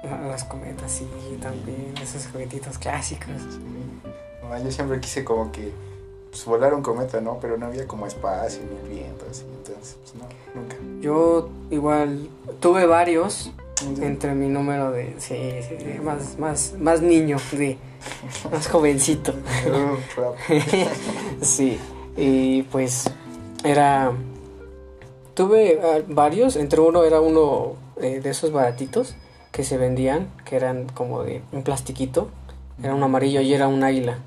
Ah, 0.03 0.27
Las 0.29 0.43
cometas, 0.43 0.91
sí, 0.91 1.07
también, 1.41 1.95
esos 2.03 2.27
juguetitos 2.27 2.77
clásicos. 2.79 3.29
sí. 3.51 3.61
No, 4.43 4.59
yo 4.65 4.71
siempre 4.73 4.99
quise 4.99 5.23
como 5.25 5.53
que 5.53 5.73
pues, 6.31 6.45
volar 6.45 6.75
un 6.75 6.83
cometa, 6.83 7.21
¿no? 7.21 7.39
Pero 7.41 7.57
no 7.57 7.67
había 7.67 7.87
como 7.87 8.07
espacio 8.09 8.63
ni 8.83 8.97
viento, 8.97 9.25
así. 9.31 9.45
Entonces, 9.59 9.97
pues 10.03 10.15
no, 10.17 10.27
nunca. 10.61 10.77
Yo 11.01 11.49
igual 11.71 12.29
tuve 12.59 12.85
varios 12.87 13.53
entre 14.01 14.35
mi 14.35 14.49
número 14.49 14.91
de, 14.91 15.15
sí, 15.19 15.37
sí, 15.69 15.77
sí, 15.79 16.01
más, 16.03 16.39
más, 16.39 16.75
más 16.81 17.01
niño, 17.03 17.39
de, 17.53 17.79
más 18.51 18.67
jovencito. 18.69 19.33
Rap. 20.17 20.35
sí, 21.41 21.79
y 22.17 22.63
pues 22.65 23.11
era, 23.65 24.13
tuve 25.35 25.81
ah, 25.83 26.01
varios, 26.09 26.57
entre 26.57 26.81
uno 26.81 27.05
era 27.05 27.21
uno 27.21 27.75
eh, 28.01 28.21
de 28.21 28.31
esos 28.31 28.53
baratitos 28.53 29.15
que 29.53 29.65
se 29.65 29.77
vendían, 29.79 30.29
que 30.45 30.57
eran 30.57 30.87
como 30.95 31.23
de 31.23 31.43
un 31.53 31.63
plastiquito, 31.63 32.29
era 32.83 32.95
un 32.95 33.03
amarillo 33.03 33.41
y 33.41 33.55
era 33.55 33.69
un 33.69 33.83
águila. 33.85 34.19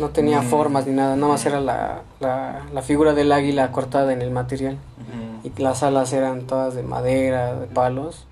No 0.00 0.08
tenía 0.10 0.42
Mm. 0.42 0.46
formas 0.46 0.86
ni 0.88 0.92
nada, 0.92 1.14
nada 1.14 1.28
más 1.34 1.46
era 1.46 1.60
la, 1.60 2.02
la, 2.18 2.66
la 2.72 2.82
figura 2.82 3.14
del 3.14 3.30
águila 3.30 3.70
cortada 3.70 4.12
en 4.12 4.22
el 4.22 4.32
material. 4.32 4.74
Ujú. 4.98 5.48
Y 5.56 5.62
las 5.62 5.84
alas 5.84 6.12
eran 6.12 6.48
todas 6.48 6.74
de 6.74 6.82
madera, 6.82 7.54
de 7.54 7.66
palos. 7.68 8.26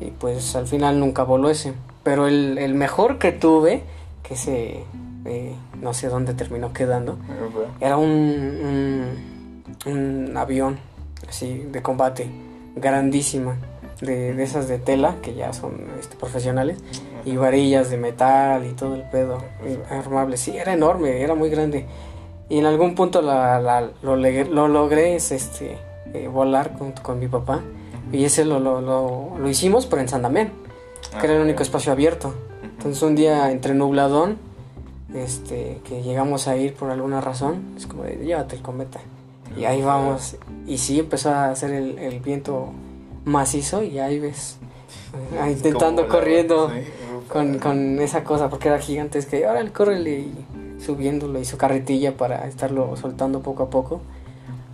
Y 0.00 0.06
pues 0.12 0.54
al 0.56 0.66
final 0.66 1.00
nunca 1.00 1.22
voló 1.24 1.50
ese. 1.50 1.74
Pero 2.02 2.26
el, 2.26 2.58
el 2.58 2.74
mejor 2.74 3.18
que 3.18 3.32
tuve, 3.32 3.82
que 4.22 4.36
se... 4.36 4.84
eh, 5.24 5.54
no 5.80 5.92
sé 5.94 6.08
dónde 6.08 6.34
terminó 6.34 6.72
quedando, 6.72 7.18
era 7.80 7.96
un, 7.96 9.64
un, 9.86 9.92
un 9.92 10.36
avión 10.36 10.78
así 11.28 11.66
de 11.70 11.82
combate, 11.82 12.30
grandísima, 12.76 13.56
de, 14.00 14.32
de 14.34 14.42
esas 14.42 14.68
de 14.68 14.78
tela, 14.78 15.16
que 15.22 15.34
ya 15.34 15.52
son 15.52 15.86
este, 16.00 16.16
profesionales, 16.16 16.78
y 17.24 17.36
varillas 17.36 17.90
de 17.90 17.96
metal 17.98 18.64
y 18.64 18.72
todo 18.72 18.94
el 18.94 19.02
pedo, 19.02 19.38
y 19.66 19.92
armable. 19.92 20.36
Sí, 20.36 20.56
era 20.56 20.72
enorme, 20.72 21.20
era 21.20 21.34
muy 21.34 21.50
grande. 21.50 21.84
Y 22.48 22.58
en 22.58 22.66
algún 22.66 22.94
punto 22.94 23.20
la, 23.20 23.60
la- 23.60 23.90
lo, 24.02 24.16
lo 24.16 24.68
logré 24.68 25.16
es, 25.16 25.32
este, 25.32 25.76
eh, 26.14 26.28
volar 26.28 26.72
junto 26.78 27.02
con 27.02 27.18
mi 27.18 27.28
papá. 27.28 27.60
Y 28.12 28.24
ese 28.24 28.44
lo, 28.44 28.58
lo, 28.58 28.80
lo, 28.80 29.38
lo 29.38 29.48
hicimos, 29.48 29.86
pero 29.86 30.02
en 30.02 30.08
San 30.08 30.22
Damián, 30.22 30.52
que 31.20 31.26
era 31.26 31.36
el 31.36 31.42
único 31.42 31.62
espacio 31.62 31.92
abierto. 31.92 32.34
Entonces 32.62 33.02
un 33.02 33.14
día 33.14 33.50
entre 33.50 33.74
nubladón, 33.74 34.38
este, 35.14 35.80
que 35.84 36.02
llegamos 36.02 36.48
a 36.48 36.56
ir 36.56 36.74
por 36.74 36.90
alguna 36.90 37.20
razón, 37.20 37.74
es 37.76 37.86
como 37.86 38.04
de, 38.04 38.16
llévate 38.16 38.56
el 38.56 38.62
cometa. 38.62 39.00
Y 39.56 39.64
ahí 39.64 39.82
vamos. 39.82 40.36
Y 40.66 40.78
sí, 40.78 41.00
empezó 41.00 41.30
a 41.30 41.50
hacer 41.50 41.70
el, 41.70 41.98
el 41.98 42.20
viento 42.20 42.68
macizo 43.24 43.82
y 43.82 43.98
ahí 43.98 44.18
ves, 44.18 44.58
ah, 45.40 45.50
intentando 45.50 46.02
Como 46.02 46.14
corriendo 46.14 46.70
sí. 46.70 46.76
con, 47.28 47.58
con 47.58 48.00
esa 48.00 48.24
cosa, 48.24 48.48
porque 48.48 48.68
era 48.68 48.78
gigantesca. 48.78 49.36
Y 49.36 49.42
ahora 49.42 49.60
el 49.60 49.72
córrele 49.72 50.20
y 50.20 50.46
subiéndolo 50.84 51.40
y 51.40 51.44
su 51.44 51.56
carretilla 51.56 52.16
para 52.16 52.46
estarlo 52.46 52.96
soltando 52.96 53.40
poco 53.40 53.64
a 53.64 53.70
poco. 53.70 54.00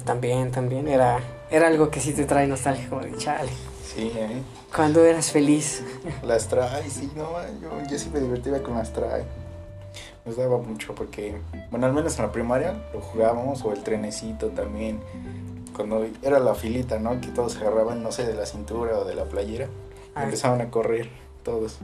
También, 0.04 0.50
también, 0.50 0.86
era, 0.88 1.20
era 1.54 1.68
algo 1.68 1.88
que 1.88 2.00
sí 2.00 2.12
te 2.12 2.24
trae 2.24 2.46
nostalgia, 2.48 2.88
como 2.88 3.02
de 3.02 3.16
chale. 3.16 3.52
Sí, 3.84 4.10
¿eh? 4.14 4.42
Cuando 4.74 5.04
eras 5.04 5.30
feliz. 5.30 5.84
Las 6.24 6.48
trae, 6.48 6.90
sí, 6.90 7.10
no, 7.14 7.30
yo, 7.62 7.70
yo 7.88 7.98
sí 7.98 8.10
me 8.12 8.18
divertía 8.18 8.60
con 8.62 8.74
las 8.74 8.92
trae. 8.92 9.24
Nos 10.24 10.36
daba 10.36 10.58
mucho 10.58 10.94
porque, 10.94 11.36
bueno, 11.70 11.86
al 11.86 11.92
menos 11.92 12.18
en 12.18 12.24
la 12.24 12.32
primaria 12.32 12.74
lo 12.92 13.00
jugábamos, 13.00 13.62
o 13.64 13.72
el 13.72 13.84
trenecito 13.84 14.48
también. 14.48 14.98
Cuando 15.76 16.04
era 16.22 16.40
la 16.40 16.54
filita, 16.54 16.98
¿no? 16.98 17.20
Que 17.20 17.28
todos 17.28 17.52
se 17.52 17.58
agarraban, 17.58 18.02
no 18.02 18.10
sé, 18.10 18.26
de 18.26 18.34
la 18.34 18.46
cintura 18.46 18.98
o 18.98 19.04
de 19.04 19.14
la 19.14 19.24
playera. 19.24 19.68
Ah. 20.14 20.24
empezaban 20.24 20.60
a 20.60 20.70
correr 20.70 21.08
todos. 21.42 21.78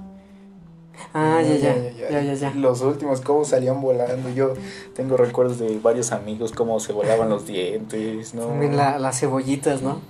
Ah, 1.15 1.41
ya, 1.43 1.57
ya, 1.57 1.91
ya, 2.11 2.21
ya, 2.23 2.35
ya. 2.35 2.51
Los 2.55 2.83
últimos, 2.83 3.21
cómo 3.21 3.45
salían 3.45 3.81
volando. 3.81 4.29
Yo 4.31 4.55
tengo 4.95 5.17
recuerdos 5.17 5.59
de 5.59 5.79
varios 5.79 6.13
amigos, 6.13 6.53
cómo 6.53 6.79
se 6.81 6.93
volaban 6.93 7.29
los 7.31 7.47
dientes, 7.47 8.35
¿no? 8.35 8.47
También 8.47 8.77
la- 8.77 8.99
las 8.99 9.19
cebollitas, 9.19 9.83
¿no? 9.83 10.01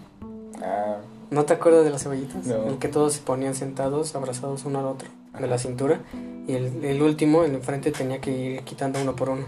Ah, 0.63 0.97
¿No 1.31 1.45
te 1.45 1.55
acuerdas 1.55 1.85
de 1.85 1.91
las 1.91 2.03
cebollitas? 2.03 2.45
No. 2.47 2.67
En 2.67 2.79
que 2.79 2.89
todos 2.89 3.13
se 3.15 3.21
ponían 3.23 3.55
sentados, 3.55 4.15
abrazados 4.17 4.65
uno 4.65 4.81
al 4.81 4.87
otro, 4.87 5.09
de 5.39 5.47
la 5.47 5.59
cintura. 5.59 6.01
Y 6.49 6.55
el, 6.55 6.85
el 6.85 7.01
último, 7.03 7.45
el 7.45 7.61
frente, 7.63 7.93
tenía 7.93 8.21
que 8.21 8.33
ir 8.33 8.63
quitando 8.65 9.01
uno 9.01 9.15
por 9.15 9.31
uno. 9.31 9.45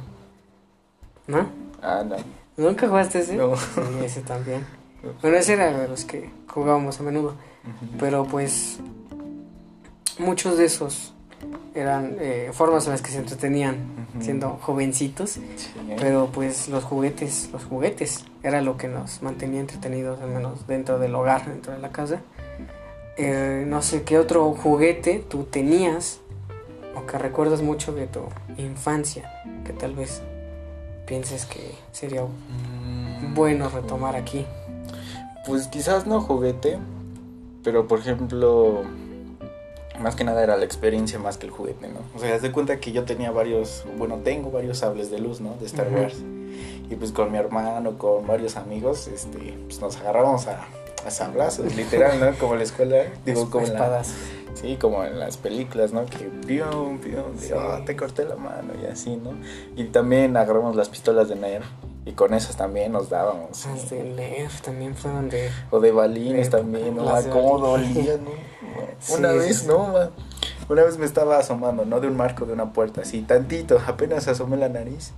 ¿No? 1.27 1.49
ah, 1.83 2.05
no. 2.07 2.17
¿Nunca 2.57 2.87
jugaste 2.89 3.21
ese? 3.21 3.35
No. 3.37 3.57
Sí, 3.57 3.81
ese 4.05 4.21
también. 4.21 4.65
Bueno, 5.21 5.37
ese 5.37 5.55
era 5.55 5.77
de 5.77 5.89
los 5.89 6.05
que 6.05 6.31
jugábamos 6.49 7.01
a 7.01 7.03
menudo. 7.03 7.35
Pero 7.99 8.25
pues 8.25 8.79
muchos 10.19 10.59
de 10.59 10.67
esos 10.67 11.13
eran 11.75 12.17
eh, 12.21 12.51
formas 12.53 12.85
en 12.87 12.93
las 12.93 13.03
que 13.03 13.11
se 13.11 13.19
entretenían 13.19 13.77
siendo 14.21 14.59
jovencitos. 14.61 15.31
Sí. 15.31 15.43
Pero 15.99 16.29
pues 16.33 16.69
los 16.69 16.85
juguetes, 16.85 17.49
los 17.53 17.65
juguetes 17.65 18.25
era 18.43 18.61
lo 18.61 18.77
que 18.77 18.89
nos 18.89 19.23
mantenía 19.23 19.61
entretenidos, 19.61 20.21
al 20.21 20.31
menos 20.31 20.67
dentro 20.67 20.99
del 20.99 21.15
hogar, 21.15 21.47
dentro 21.47 21.73
de 21.73 21.79
la 21.79 21.91
casa. 21.91 22.21
Eh, 23.17 23.65
no 23.67 23.83
sé 23.83 24.03
qué 24.03 24.19
otro 24.19 24.51
juguete 24.55 25.25
tú 25.29 25.45
tenías 25.45 26.21
o 26.95 27.07
que 27.07 27.19
recuerdas 27.19 27.63
mucho 27.63 27.93
de 27.93 28.07
tu 28.07 28.21
infancia, 28.59 29.31
que 29.65 29.73
tal 29.73 29.95
vez 29.95 30.23
pienses 31.07 31.47
que 31.47 31.73
sería 31.93 32.23
Mm. 32.23 33.35
bueno 33.35 33.69
retomar 33.69 34.17
aquí. 34.17 34.47
Pues 35.47 35.67
quizás 35.69 36.07
no 36.07 36.21
juguete, 36.21 36.79
pero 37.65 37.87
por 37.87 37.99
ejemplo, 38.01 38.83
más 40.03 40.17
que 40.17 40.25
nada 40.25 40.43
era 40.43 40.57
la 40.57 40.65
experiencia 40.65 41.19
más 41.19 41.39
que 41.39 41.47
el 41.47 41.53
juguete, 41.53 41.89
¿no? 41.89 42.01
O 42.15 42.19
sea, 42.19 42.35
haz 42.35 42.43
de 42.43 42.53
cuenta 42.53 42.79
que 42.81 42.93
yo 42.93 43.05
tenía 43.05 43.31
varios, 43.31 43.85
bueno, 43.97 44.17
tengo 44.25 44.51
varios 44.51 44.79
sables 44.79 45.11
de 45.11 45.19
luz, 45.19 45.41
¿no? 45.41 45.55
De 45.61 45.67
Star. 45.67 45.89
Wars. 45.91 46.17
Y 46.91 46.97
pues 46.97 47.13
con 47.13 47.33
mi 47.33 47.39
hermano, 47.39 47.97
con 47.97 48.27
varios 48.27 48.57
amigos, 48.57 49.07
este, 49.09 49.57
pues 49.67 49.81
nos 49.81 49.97
agarramos 49.97 50.47
a, 50.49 50.67
a 51.07 51.11
sablazos, 51.11 51.75
literal, 51.75 52.21
¿no? 52.21 52.33
Como 52.39 52.53
en 52.53 52.59
la 52.59 52.65
escuela, 52.65 52.97
digo, 53.25 53.49
como 53.49 53.67
en 53.67 53.75
la. 53.75 54.03
Sí, 54.55 54.77
como 54.79 55.03
en 55.05 55.19
las 55.19 55.39
películas, 55.39 55.93
¿no? 55.95 56.05
Que 56.05 56.19
pium, 56.47 56.99
pium, 56.99 57.35
de, 57.37 57.47
Sí. 57.47 57.53
"Ah, 57.57 57.81
te 57.87 57.97
corté 57.97 58.25
la 58.27 58.37
mano 58.37 58.75
y 58.83 58.87
así, 58.87 59.17
¿no? 59.17 59.31
Y 59.77 59.85
también 59.85 60.37
agarramos 60.37 60.77
las 60.77 60.91
pistolas 60.91 61.29
de 61.31 61.37
Nerf 61.37 61.65
y 62.05 62.13
con 62.13 62.35
esas 62.35 62.57
también 62.57 62.93
nos 62.93 63.09
dábamos. 63.11 63.65
Las 63.67 63.91
de 63.91 64.03
Nerf 64.03 64.61
también 64.61 64.95
fueron 64.97 65.29
de... 65.31 65.51
O 65.71 65.81
de 65.81 65.93
balines 65.93 66.49
Eh, 66.49 66.51
también, 66.51 66.97
¿no? 66.97 67.05
las 67.05 67.25
de 67.25 67.31
¿Cómo 67.31 67.59
dolían, 67.59 68.25
no? 68.25 68.31
Sí, 69.01 69.15
Una 69.19 69.33
vez, 69.33 69.59
sí. 69.61 69.67
¿no? 69.67 69.89
ma? 69.89 70.11
Una 70.69 70.85
vez 70.85 70.97
me 70.97 71.05
estaba 71.05 71.37
asomando, 71.39 71.85
¿no? 71.85 72.01
De 72.01 72.07
un 72.07 72.17
marco 72.17 72.47
de 72.47 72.53
una 72.53 72.73
puerta, 72.73 73.03
así, 73.03 73.21
tantito, 73.23 73.81
apenas 73.87 74.29
asomé 74.29 74.57
la 74.57 74.69
nariz. 74.69 75.13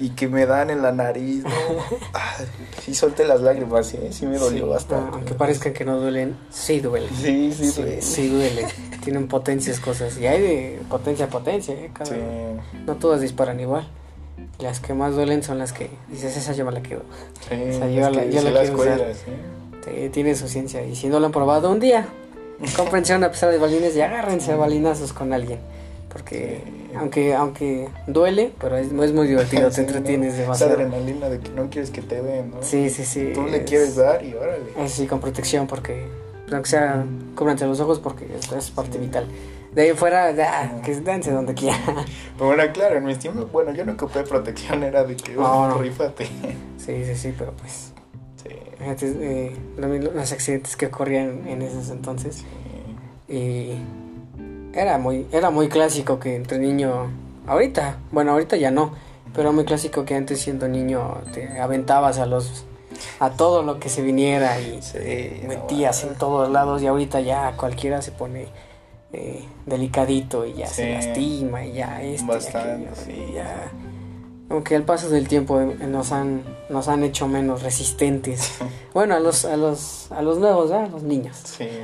Y 0.00 0.10
que 0.10 0.28
me 0.28 0.46
dan 0.46 0.70
en 0.70 0.82
la 0.82 0.92
nariz, 0.92 1.42
¿no? 1.44 1.50
Ah, 2.14 2.36
sí 2.80 2.94
solté 2.94 3.24
las 3.26 3.40
lágrimas, 3.40 3.86
sí, 3.88 3.98
sí 4.12 4.24
me 4.26 4.38
dolió 4.38 4.64
Sí, 4.64 4.70
bastante. 4.70 5.10
Aunque 5.16 5.34
parezcan 5.34 5.72
que 5.72 5.84
no 5.84 5.98
duelen, 5.98 6.36
sí 6.50 6.80
duelen. 6.80 7.10
Sí, 7.14 7.52
sí, 7.52 7.70
Sí, 7.70 7.82
duele. 7.82 8.02
sí 8.02 8.28
duele. 8.28 8.66
Tienen 9.02 9.26
potencias 9.28 9.80
cosas. 9.80 10.16
Y 10.16 10.26
hay 10.26 10.40
de 10.40 10.80
potencia 10.88 11.26
a 11.26 11.28
potencia, 11.28 11.74
¿eh? 11.74 11.90
Cada- 11.92 12.10
Sí. 12.10 12.16
No 12.86 12.94
todas 12.96 13.20
disparan 13.20 13.58
igual. 13.60 13.86
Las 14.58 14.80
que 14.80 14.94
más 14.94 15.14
duelen 15.14 15.42
son 15.42 15.58
las 15.58 15.72
que 15.72 15.90
dices, 16.10 16.36
esa 16.36 16.52
yo 16.52 16.64
me 16.64 16.72
la 16.72 16.82
quedo. 16.82 17.02
Sí, 17.48 17.54
O 17.54 17.78
sea, 17.78 17.88
es 17.88 17.94
yo 17.94 18.10
la- 18.10 18.24
yo 18.24 18.42
la 18.42 18.50
quiero 18.60 18.74
usar. 18.74 18.74
cuelgas, 18.76 19.16
¿sí? 19.24 20.08
Tiene 20.12 20.34
su 20.34 20.48
ciencia. 20.48 20.84
Y 20.84 20.96
si 20.96 21.08
no 21.08 21.20
lo 21.20 21.26
han 21.26 21.32
probado 21.32 21.70
un 21.70 21.78
día, 21.80 22.06
cómprense 22.76 23.14
una 23.14 23.30
pesada 23.30 23.52
de 23.52 23.58
balines 23.58 23.94
y 23.96 24.00
agárrense 24.00 24.52
a 24.52 24.56
balinazos 24.56 25.12
con 25.12 25.32
alguien. 25.32 25.58
Porque 26.10 26.62
Sí. 26.64 26.92
aunque 26.96 27.34
aunque 27.34 27.88
duele, 28.06 28.52
pero 28.60 28.76
es, 28.76 28.86
es 28.92 29.12
muy 29.12 29.26
divertido, 29.26 29.68
te 29.70 29.80
entretienes 29.80 30.34
¿no? 30.34 30.40
demasiado. 30.42 30.72
Esa 30.74 30.82
adrenalina 30.84 31.28
de 31.28 31.40
que 31.40 31.50
no 31.50 31.68
quieres 31.68 31.90
que 31.90 32.02
te 32.02 32.20
vean, 32.20 32.50
¿no? 32.52 32.62
Sí, 32.62 32.88
sí, 32.88 33.04
sí. 33.04 33.32
Tú 33.34 33.46
le 33.46 33.58
es- 33.58 33.64
quieres 33.68 33.96
dar 33.96 34.24
y 34.24 34.32
órale. 34.34 34.62
es 34.78 34.92
sí, 34.92 35.06
con 35.06 35.20
protección, 35.20 35.66
porque 35.66 36.06
aunque 36.52 36.70
sea, 36.70 37.04
cúbranse 37.34 37.66
los 37.66 37.80
ojos 37.80 37.98
porque 37.98 38.26
esto 38.38 38.56
es 38.56 38.70
parte 38.70 38.98
vital. 38.98 39.26
De 39.74 39.82
ahí 39.82 39.92
fuera, 39.92 40.30
ya, 40.32 40.80
que 40.84 40.94
dense 41.00 41.30
donde 41.32 41.54
quiera. 41.54 41.76
Pero 42.38 42.46
bueno, 42.54 42.62
claro, 42.72 42.96
en 42.96 43.04
mis 43.04 43.18
tiempos, 43.18 43.50
bueno, 43.50 43.72
yo 43.72 43.84
no 43.84 43.92
ocupé 43.92 44.22
protección, 44.22 44.82
era 44.84 45.04
de 45.04 45.16
que, 45.16 45.36
oh, 45.36 45.68
no. 45.68 45.78
rífate. 45.78 46.26
Sí, 46.78 47.04
sí, 47.04 47.14
sí, 47.16 47.34
pero 47.36 47.52
pues, 47.52 47.92
Sí, 48.42 48.50
fíjate, 48.78 49.12
eh, 49.20 49.56
lo- 49.76 49.88
los 50.12 50.32
accidentes 50.32 50.76
que 50.76 50.86
ocurrían 50.86 51.48
en 51.48 51.62
esos 51.62 51.90
entonces. 51.90 52.36
sí. 52.36 52.46
Y 53.26 53.78
era 54.74 54.98
muy, 54.98 55.26
era 55.32 55.50
muy 55.50 55.68
clásico 55.68 56.18
que 56.20 56.36
entre 56.36 56.58
niño, 56.58 57.08
ahorita, 57.46 57.96
bueno, 58.12 58.32
ahorita 58.32 58.56
ya 58.56 58.70
no, 58.70 58.92
pero 59.34 59.52
muy 59.52 59.64
clásico 59.64 60.04
que 60.04 60.14
antes 60.14 60.40
siendo 60.40 60.68
niño 60.68 61.18
te 61.32 61.58
aventabas 61.60 62.18
a 62.18 62.26
los, 62.26 62.64
a 63.18 63.30
todo 63.30 63.62
lo 63.62 63.80
que 63.80 63.88
se 63.88 64.02
viniera 64.02 64.60
y 64.60 64.82
Sí, 64.82 65.40
no, 65.42 65.48
metías 65.48 66.04
en 66.04 66.14
todos 66.16 66.50
lados 66.50 66.82
y 66.82 66.86
ahorita 66.86 67.20
ya 67.20 67.56
cualquiera 67.56 68.02
se 68.02 68.12
pone 68.12 68.46
eh, 69.14 69.44
delicadito 69.64 70.44
y 70.44 70.54
ya 70.54 70.66
se 70.66 70.92
lastima 70.92 71.64
y 71.64 71.74
ya 71.74 72.02
esto 72.02 72.24
y 72.24 72.28
Bastante, 72.28 72.88
aquello, 72.88 72.90
sí. 72.96 73.12
y 73.30 73.34
ya. 73.34 73.70
Aunque 74.50 74.76
al 74.76 74.82
paso 74.82 75.08
del 75.08 75.28
tiempo 75.28 75.60
eh, 75.60 75.86
nos 75.86 76.10
han 76.12 76.42
nos 76.68 76.88
han 76.88 77.04
hecho 77.04 77.28
menos 77.28 77.62
resistentes. 77.62 78.58
Bueno 78.92 79.14
a 79.14 79.20
los 79.20 79.44
a 79.44 79.56
los 79.56 80.10
a 80.12 80.22
los 80.22 80.38
nuevos 80.38 80.70
¿verdad? 80.70 80.86
a 80.86 80.88
los 80.88 81.02
niños. 81.02 81.42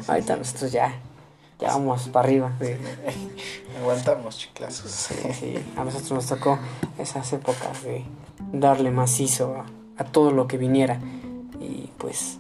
Ahorita 0.08 0.36
nosotros 0.36 0.72
ya 0.72 0.94
ya 1.60 1.68
vamos 1.68 2.08
para 2.08 2.26
arriba. 2.26 2.52
Aguantamos 3.80 4.38
chiclazos. 4.38 4.90
Sí, 4.90 5.54
a 5.76 5.84
nosotros 5.84 6.10
nos 6.12 6.26
tocó 6.26 6.58
esas 6.98 7.32
épocas 7.32 7.84
de 7.84 8.04
darle 8.52 8.90
macizo 8.90 9.54
a, 9.56 9.66
a 10.02 10.04
todo 10.04 10.30
lo 10.32 10.46
que 10.46 10.56
viniera. 10.56 10.98
Y 11.60 11.90
pues 11.98 12.38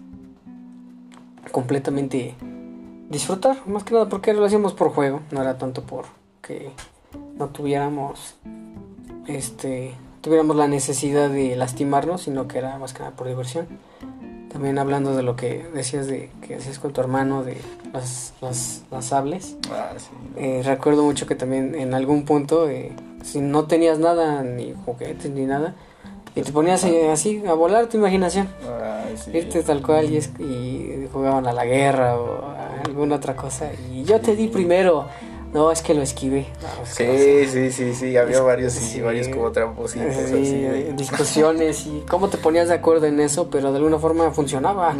completamente 1.52 2.34
disfrutar, 3.10 3.58
más 3.66 3.84
que 3.84 3.92
nada 3.92 4.08
porque 4.08 4.32
lo 4.32 4.44
hacíamos 4.44 4.72
por 4.72 4.90
juego, 4.90 5.20
no 5.30 5.42
era 5.42 5.58
tanto 5.58 5.82
por 5.82 6.06
que 6.40 6.70
no 7.36 7.48
tuviéramos 7.48 8.36
este 9.26 9.94
tuviéramos 10.22 10.56
la 10.56 10.68
necesidad 10.68 11.30
de 11.30 11.56
lastimarnos, 11.56 12.22
sino 12.22 12.46
que 12.46 12.58
era 12.58 12.78
más 12.78 12.92
que 12.92 13.00
nada 13.00 13.12
por 13.16 13.26
diversión. 13.26 13.66
También 14.52 14.78
hablando 14.78 15.16
de 15.16 15.22
lo 15.22 15.36
que 15.36 15.64
decías 15.72 16.08
de 16.08 16.28
que 16.46 16.56
hacías 16.56 16.78
con 16.78 16.92
tu 16.92 17.00
hermano 17.00 17.42
de 17.44 17.56
las, 17.92 18.34
las, 18.40 18.82
las 18.90 19.04
sables. 19.06 19.56
Ah, 19.70 19.92
sí. 19.96 20.08
Eh, 20.36 20.62
recuerdo 20.64 21.04
mucho 21.04 21.26
que 21.26 21.36
también 21.36 21.74
en 21.76 21.94
algún 21.94 22.24
punto, 22.24 22.68
eh, 22.68 22.92
si 23.22 23.40
no 23.40 23.64
tenías 23.64 23.98
nada, 24.00 24.42
ni 24.42 24.74
juguetes, 24.84 25.30
ni 25.30 25.46
nada, 25.46 25.74
y 26.34 26.42
te 26.42 26.52
ponías 26.52 26.82
eh, 26.84 27.10
así 27.10 27.42
a 27.46 27.54
volar 27.54 27.86
tu 27.86 27.96
imaginación, 27.96 28.48
Ay, 28.82 29.16
sí. 29.16 29.30
irte 29.32 29.62
tal 29.62 29.82
cual 29.82 30.10
y, 30.10 30.16
es- 30.16 30.32
y 30.40 31.08
jugaban 31.12 31.46
a 31.46 31.52
la 31.52 31.64
guerra 31.64 32.18
o 32.18 32.50
alguna 32.90 33.16
otra 33.16 33.34
cosa, 33.36 33.70
y 33.92 34.02
yo 34.04 34.20
te 34.20 34.34
di 34.36 34.48
primero, 34.48 35.06
no, 35.52 35.72
es 35.72 35.82
que 35.82 35.94
lo 35.94 36.02
esquivé. 36.02 36.46
No, 36.62 36.82
es 36.84 36.94
que 36.96 37.06
no 37.06 37.12
sé. 37.14 37.46
Sí, 37.48 37.70
sí, 37.70 37.72
sí, 37.72 37.94
sí, 37.94 38.16
había 38.16 38.36
Es- 38.36 38.42
varios, 38.44 38.72
sí, 38.72 38.84
sí. 38.84 39.00
varios 39.00 39.28
como 39.28 39.50
trampositos 39.50 40.14
Sí, 40.14 40.22
así. 40.22 40.60
de- 40.60 40.92
discusiones 40.94 41.86
y 41.86 42.04
cómo 42.08 42.28
te 42.28 42.38
ponías 42.38 42.68
de 42.68 42.74
acuerdo 42.74 43.06
en 43.06 43.18
eso, 43.20 43.48
pero 43.50 43.70
de 43.72 43.78
alguna 43.78 43.98
forma 43.98 44.30
funcionaba. 44.30 44.94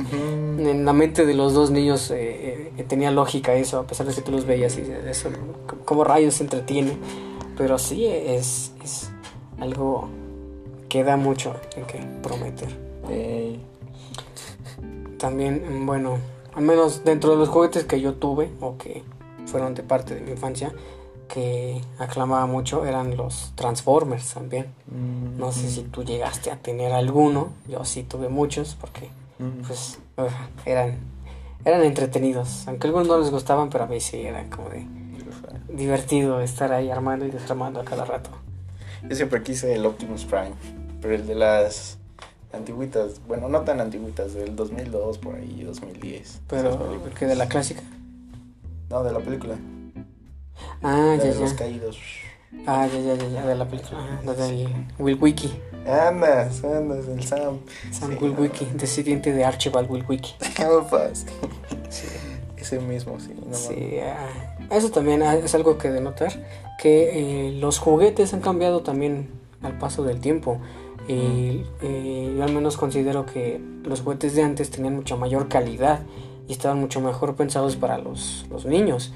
En 0.58 0.84
la 0.84 0.92
mente 0.92 1.24
de 1.24 1.34
los 1.34 1.54
dos 1.54 1.70
niños 1.70 2.10
eh, 2.10 2.72
eh, 2.76 2.84
tenía 2.88 3.10
lógica 3.10 3.54
eso, 3.54 3.78
a 3.78 3.86
pesar 3.86 4.06
de 4.06 4.14
que 4.14 4.20
tú 4.22 4.30
los 4.32 4.44
veías 4.44 4.76
y 4.76 4.82
eso, 5.08 5.30
como 5.84 6.04
rayos 6.04 6.34
se 6.34 6.42
entretiene. 6.44 6.92
Pero 7.56 7.78
sí 7.78 8.06
es, 8.06 8.72
es 8.82 9.10
algo 9.60 10.08
que 10.88 11.04
da 11.04 11.16
mucho 11.16 11.54
en 11.76 11.84
que 11.84 11.98
prometer. 12.22 12.68
También, 15.18 15.82
mm, 15.82 15.86
bueno, 15.86 16.18
al 16.60 16.66
menos 16.66 17.04
dentro 17.04 17.30
de 17.30 17.38
los 17.38 17.48
juguetes 17.48 17.84
que 17.84 18.02
yo 18.02 18.14
tuve 18.14 18.50
o 18.60 18.76
que 18.76 19.02
fueron 19.46 19.74
de 19.74 19.82
parte 19.82 20.14
de 20.14 20.20
mi 20.20 20.32
infancia, 20.32 20.72
que 21.26 21.80
aclamaba 21.98 22.44
mucho, 22.44 22.84
eran 22.84 23.16
los 23.16 23.52
Transformers 23.54 24.34
también. 24.34 24.66
No 25.38 25.52
sé 25.52 25.70
si 25.70 25.84
tú 25.84 26.04
llegaste 26.04 26.50
a 26.50 26.56
tener 26.56 26.92
alguno, 26.92 27.48
yo 27.66 27.82
sí 27.86 28.02
tuve 28.02 28.28
muchos 28.28 28.76
porque 28.78 29.08
Ujú. 29.38 29.66
pues 29.66 29.98
eran 30.66 30.98
eran 31.64 31.82
entretenidos 31.82 32.68
aunque 32.68 32.86
a 32.86 32.88
algunos 32.88 33.08
no 33.08 33.18
les 33.18 33.30
gustaban 33.30 33.70
pero 33.70 33.84
a 33.84 33.86
mí 33.86 34.00
sí 34.00 34.20
era 34.20 34.44
como 34.50 34.68
de 34.68 34.86
divertido 35.72 36.40
estar 36.42 36.72
ahí 36.72 36.90
armando 36.90 37.24
y 37.24 37.30
desarmando 37.30 37.80
a 37.80 37.84
cada 37.84 38.04
rato 38.04 38.28
Yo 39.08 39.16
siempre 39.16 39.42
quise 39.42 39.74
el 39.74 39.86
Optimus 39.86 40.26
Prime, 40.26 40.52
pero 41.00 41.14
el 41.14 41.26
de 41.26 41.34
las 41.36 41.96
antiguitas, 42.52 43.20
bueno, 43.28 43.48
no 43.48 43.60
tan 43.62 43.80
antiguitas, 43.80 44.34
del 44.34 44.56
2002 44.56 45.18
por 45.18 45.36
ahí, 45.36 45.62
2010. 45.64 46.20
esas 46.20 46.40
pero 46.48 47.14
que 47.18 47.26
de 47.26 47.34
la 47.36 47.48
clásica 47.48 47.82
No, 48.88 49.02
de 49.04 49.12
la 49.12 49.20
película. 49.20 49.56
ah 50.82 51.14
la 51.16 51.24
ya 51.24 51.24
de 51.32 51.40
los 51.40 51.50
ya 51.52 51.56
caídos. 51.56 51.98
ah 52.66 52.86
ya 52.92 52.98
ya 53.00 53.14
ya, 53.14 53.28
ya 53.28 53.46
de 53.46 53.54
la 53.54 53.66
película 53.68 53.98
ah, 54.00 54.20
la 54.24 54.34
del 54.34 54.68
Will 54.98 55.18
Wiki 55.20 55.50
Andas, 55.86 56.62
andas, 56.62 57.08
el 57.08 57.22
Sam. 57.24 57.58
Sam 57.90 58.10
Sí, 58.10 58.18
Will 58.20 58.34
no. 58.34 58.40
Wiki 58.42 58.66
descendiente 58.74 59.32
de 59.32 59.44
Archibald 59.44 59.90
Will 59.90 60.04
Wiki 60.06 60.34
Alfas. 60.62 61.24
Ese 62.56 62.78
mismo, 62.80 63.18
sí. 63.18 63.32
No 63.48 63.56
Sí, 63.56 63.98
ah, 64.02 64.66
eso 64.70 64.90
también 64.90 65.22
ah, 65.22 65.36
es 65.36 65.54
algo 65.54 65.78
que 65.78 65.90
denotar, 65.90 66.32
que 66.78 67.48
eh, 67.48 67.52
los 67.52 67.78
juguetes 67.78 68.34
han 68.34 68.40
cambiado 68.42 68.82
también 68.82 69.30
al 69.62 69.78
paso 69.78 70.04
del 70.04 70.20
tiempo. 70.20 70.60
Y 71.08 71.64
eh, 71.82 72.34
yo 72.36 72.44
al 72.44 72.52
menos 72.52 72.76
considero 72.76 73.26
que 73.26 73.60
los 73.84 74.00
juguetes 74.02 74.34
de 74.34 74.42
antes 74.42 74.70
tenían 74.70 74.94
mucha 74.96 75.16
mayor 75.16 75.48
calidad 75.48 76.00
y 76.48 76.52
estaban 76.52 76.78
mucho 76.78 77.00
mejor 77.00 77.34
pensados 77.34 77.76
para 77.76 77.98
los, 77.98 78.46
los 78.50 78.64
niños. 78.66 79.12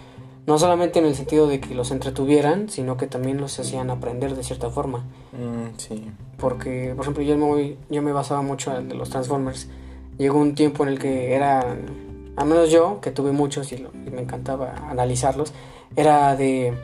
No 0.47 0.59
solamente 0.59 0.99
en 0.99 1.07
el 1.07 1.15
sentido 1.15 1.47
de 1.47 1.59
que 1.61 1.75
los 1.75 1.91
entretuvieran, 1.91 2.69
sino 2.69 2.97
que 2.97 3.07
también 3.07 3.41
los 3.41 3.59
hacían 3.59 3.91
aprender 3.91 4.35
de 4.35 4.43
cierta 4.43 4.69
forma. 4.71 5.05
Mm, 5.33 5.79
sí. 5.79 6.11
Porque, 6.39 6.93
por 6.95 7.05
ejemplo, 7.05 7.23
yo 7.23 7.37
me, 7.39 7.45
voy- 7.47 7.79
yo 7.89 8.03
me 8.03 8.13
basaba 8.13 8.43
mucho 8.43 8.77
en 8.77 8.97
los 8.99 9.09
Transformers. 9.11 9.69
Llegó 10.19 10.39
un 10.39 10.55
tiempo 10.55 10.83
en 10.83 10.91
el 10.91 10.99
que 10.99 11.33
era, 11.35 11.77
al 12.37 12.47
menos 12.47 12.71
yo, 12.71 13.01
que 13.01 13.11
tuve 13.11 13.33
muchos 13.33 13.73
y, 13.73 13.79
lo- 13.79 13.91
y 14.07 14.11
me 14.11 14.21
encantaba 14.23 14.75
analizarlos, 14.91 15.53
era 15.97 16.37
de... 16.37 16.75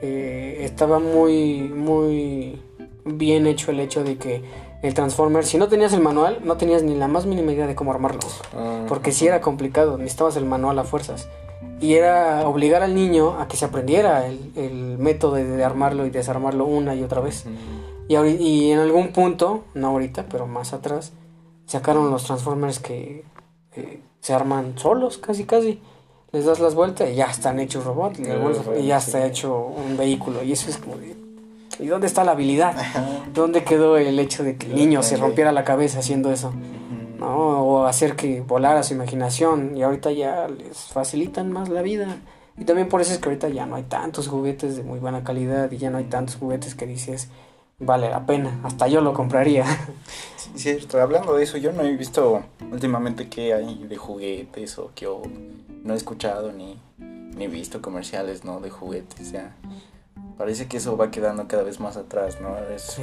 eh, 0.00 0.58
estaba 0.60 0.98
muy, 0.98 1.58
muy 1.62 2.58
bien 3.04 3.46
hecho 3.46 3.70
el 3.70 3.80
hecho 3.80 4.02
de 4.04 4.16
que 4.16 4.42
el 4.82 4.92
Transformer, 4.94 5.44
si 5.44 5.56
no 5.58 5.68
tenías 5.68 5.92
el 5.92 6.00
manual, 6.00 6.40
no 6.44 6.56
tenías 6.56 6.82
ni 6.82 6.94
la 6.94 7.08
más 7.08 7.26
mínima 7.26 7.52
idea 7.52 7.66
de 7.66 7.74
cómo 7.74 7.90
armarlo. 7.92 8.20
Ah, 8.54 8.84
Porque 8.88 9.12
si 9.12 9.26
era 9.26 9.40
complicado, 9.40 9.96
necesitabas 9.98 10.36
el 10.36 10.44
manual 10.44 10.78
a 10.78 10.84
fuerzas. 10.84 11.28
Y 11.80 11.94
era 11.94 12.46
obligar 12.46 12.82
al 12.82 12.94
niño 12.94 13.40
a 13.40 13.48
que 13.48 13.56
se 13.56 13.64
aprendiera 13.64 14.26
el, 14.26 14.52
el 14.56 14.98
método 14.98 15.34
de, 15.36 15.44
de 15.44 15.64
armarlo 15.64 16.04
y 16.06 16.10
desarmarlo 16.10 16.66
una 16.66 16.94
y 16.94 17.02
otra 17.02 17.20
vez. 17.20 17.44
Y, 18.08 18.14
ahori- 18.14 18.38
y 18.38 18.70
en 18.70 18.78
algún 18.78 19.08
punto, 19.08 19.64
no 19.74 19.88
ahorita, 19.88 20.26
pero 20.30 20.46
más 20.46 20.72
atrás, 20.74 21.12
sacaron 21.66 22.10
los 22.10 22.24
Transformers 22.24 22.78
que 22.78 23.24
eh, 23.76 24.00
se 24.20 24.34
arman 24.34 24.78
solos, 24.78 25.16
casi 25.18 25.44
casi. 25.44 25.80
Les 26.32 26.44
das 26.44 26.60
las 26.60 26.74
vueltas 26.74 27.08
y 27.10 27.14
ya 27.14 27.26
están 27.26 27.58
hechos 27.60 27.84
robots. 27.84 28.18
Y, 28.18 28.86
ya 28.86 29.00
sí. 29.00 29.06
está 29.10 29.24
hecho 29.26 29.56
un 29.56 29.96
vehículo. 29.96 30.42
Y 30.42 30.52
eso 30.52 30.68
es 30.68 30.76
como. 30.78 30.96
¿Y 31.78 31.86
dónde 31.86 32.06
está 32.06 32.24
la 32.24 32.32
habilidad? 32.32 32.74
¿Dónde 33.32 33.64
quedó 33.64 33.96
el 33.96 34.18
hecho 34.18 34.44
de 34.44 34.56
que 34.56 34.66
el 34.66 34.76
niño 34.76 35.02
se 35.02 35.16
rompiera 35.16 35.52
la 35.52 35.64
cabeza 35.64 35.98
haciendo 35.98 36.32
eso? 36.32 36.52
¿no? 37.18 37.64
O 37.64 37.86
hacer 37.86 38.16
que 38.16 38.40
volara 38.40 38.82
su 38.82 38.94
imaginación 38.94 39.76
y 39.76 39.82
ahorita 39.82 40.12
ya 40.12 40.48
les 40.48 40.76
facilitan 40.78 41.52
más 41.52 41.68
la 41.68 41.82
vida. 41.82 42.18
Y 42.56 42.64
también 42.64 42.88
por 42.88 43.00
eso 43.00 43.12
es 43.12 43.18
que 43.18 43.28
ahorita 43.28 43.48
ya 43.48 43.66
no 43.66 43.76
hay 43.76 43.82
tantos 43.84 44.28
juguetes 44.28 44.76
de 44.76 44.82
muy 44.82 44.98
buena 45.00 45.24
calidad 45.24 45.70
y 45.72 45.78
ya 45.78 45.90
no 45.90 45.98
hay 45.98 46.04
tantos 46.04 46.36
juguetes 46.36 46.74
que 46.74 46.86
dices 46.86 47.28
vale 47.78 48.08
la 48.08 48.24
pena, 48.26 48.60
hasta 48.62 48.88
yo 48.88 49.00
lo 49.00 49.12
compraría. 49.12 49.64
Sí, 50.36 50.76
cierto. 50.76 51.00
Hablando 51.00 51.34
de 51.34 51.42
eso, 51.42 51.56
yo 51.56 51.72
no 51.72 51.82
he 51.82 51.96
visto 51.96 52.42
últimamente 52.70 53.28
qué 53.28 53.54
hay 53.54 53.86
de 53.88 53.96
juguetes 53.96 54.78
o 54.78 54.92
que 54.94 55.08
no 55.82 55.94
he 55.94 55.96
escuchado 55.96 56.52
ni, 56.52 56.78
ni 56.98 57.48
visto 57.48 57.80
comerciales, 57.80 58.44
¿no? 58.44 58.60
De 58.60 58.70
juguetes, 58.70 59.32
ya. 59.32 59.56
Parece 60.38 60.66
que 60.66 60.78
eso 60.78 60.96
va 60.96 61.10
quedando 61.10 61.46
cada 61.46 61.62
vez 61.62 61.78
más 61.80 61.96
atrás, 61.96 62.38
¿no? 62.40 62.56
Es... 62.74 62.82
Sí, 62.82 63.02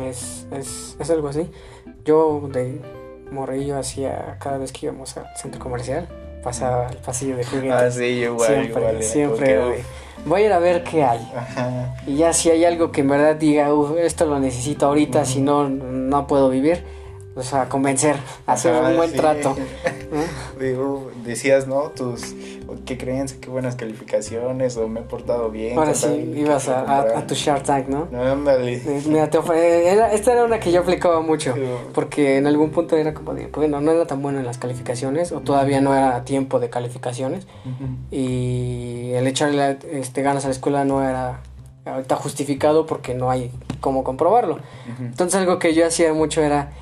es, 0.00 0.46
es, 0.52 0.96
es 0.98 1.10
algo 1.10 1.28
así. 1.28 1.50
Yo 2.04 2.48
de 2.52 2.80
morrillo 3.30 3.78
hacía 3.78 4.36
cada 4.40 4.58
vez 4.58 4.72
que 4.72 4.86
íbamos 4.86 5.16
al 5.16 5.26
centro 5.36 5.60
comercial, 5.60 6.06
pasaba 6.44 6.86
al 6.86 6.96
pasillo 6.98 7.36
de 7.36 7.44
juguetes. 7.44 7.72
Ah, 7.72 7.90
sí, 7.90 8.04
igual, 8.04 8.46
siempre, 8.46 8.66
igual. 8.80 9.02
siempre 9.02 9.84
voy 10.24 10.42
a 10.42 10.46
ir 10.46 10.52
a 10.52 10.58
ver 10.60 10.84
qué 10.84 11.02
hay. 11.04 11.32
Ajá. 11.34 11.96
Y 12.06 12.16
ya 12.16 12.32
si 12.32 12.50
hay 12.50 12.64
algo 12.64 12.92
que 12.92 13.00
en 13.00 13.08
verdad 13.08 13.34
diga, 13.36 13.74
"Uf, 13.74 13.96
esto 13.98 14.26
lo 14.26 14.38
necesito 14.38 14.86
ahorita, 14.86 15.24
si 15.24 15.40
no, 15.40 15.68
no 15.68 16.26
puedo 16.26 16.48
vivir, 16.48 16.84
o 17.36 17.42
sea, 17.42 17.68
convencer, 17.68 18.16
hacer 18.46 18.74
Ajá, 18.74 18.88
un 18.88 18.96
buen 18.96 19.10
sí. 19.10 19.16
trato. 19.16 19.54
¿no? 20.10 20.60
Digo, 20.64 21.10
decías, 21.22 21.66
¿no? 21.68 21.90
Tus, 21.90 22.34
qué 22.86 22.96
creencia, 22.96 23.36
qué 23.40 23.50
buenas 23.50 23.76
calificaciones, 23.76 24.76
o 24.78 24.88
me 24.88 25.00
he 25.00 25.02
portado 25.02 25.50
bien. 25.50 25.78
Ahora 25.78 25.92
sí, 25.94 26.06
¿qué 26.32 26.40
ibas 26.40 26.68
a, 26.68 26.80
a- 26.80 27.18
a 27.18 27.26
tu 27.26 27.34
Shark 27.34 27.62
Tank, 27.64 27.88
¿no? 27.88 28.08
No, 28.10 28.22
ándale. 28.22 28.74
Eh, 28.76 29.02
Mira, 29.06 29.28
te 29.28 29.38
ofre- 29.38 29.56
era- 29.58 30.12
esta 30.12 30.32
era 30.32 30.44
una 30.44 30.58
que 30.60 30.72
yo 30.72 30.80
aplicaba 30.80 31.20
mucho, 31.20 31.54
Sí. 31.54 31.60
porque 31.94 32.38
en 32.38 32.46
algún 32.46 32.70
punto 32.70 32.96
era 32.96 33.12
como 33.12 33.34
de, 33.34 33.48
bueno, 33.48 33.80
no 33.80 33.92
era 33.92 34.06
tan 34.06 34.22
bueno 34.22 34.38
en 34.40 34.46
las 34.46 34.56
calificaciones, 34.58 35.30
o 35.32 35.40
todavía 35.40 35.80
no 35.82 35.94
era 35.94 36.24
tiempo 36.24 36.58
de 36.58 36.70
calificaciones, 36.70 37.46
Ujú. 37.64 37.88
y 38.10 39.10
el 39.14 39.26
echarle 39.26 39.78
este, 39.92 40.22
ganas 40.22 40.44
a 40.44 40.48
la 40.48 40.52
escuela 40.52 40.84
no 40.84 41.02
era 41.06 41.40
ahorita 41.84 42.16
justificado 42.16 42.86
porque 42.86 43.14
no 43.14 43.30
hay 43.30 43.50
cómo 43.80 44.02
comprobarlo. 44.04 44.54
Ujú. 44.54 45.02
Entonces 45.04 45.38
algo 45.38 45.58
que 45.58 45.74
yo 45.74 45.86
hacía 45.86 46.12
mucho 46.14 46.42
era, 46.42 46.72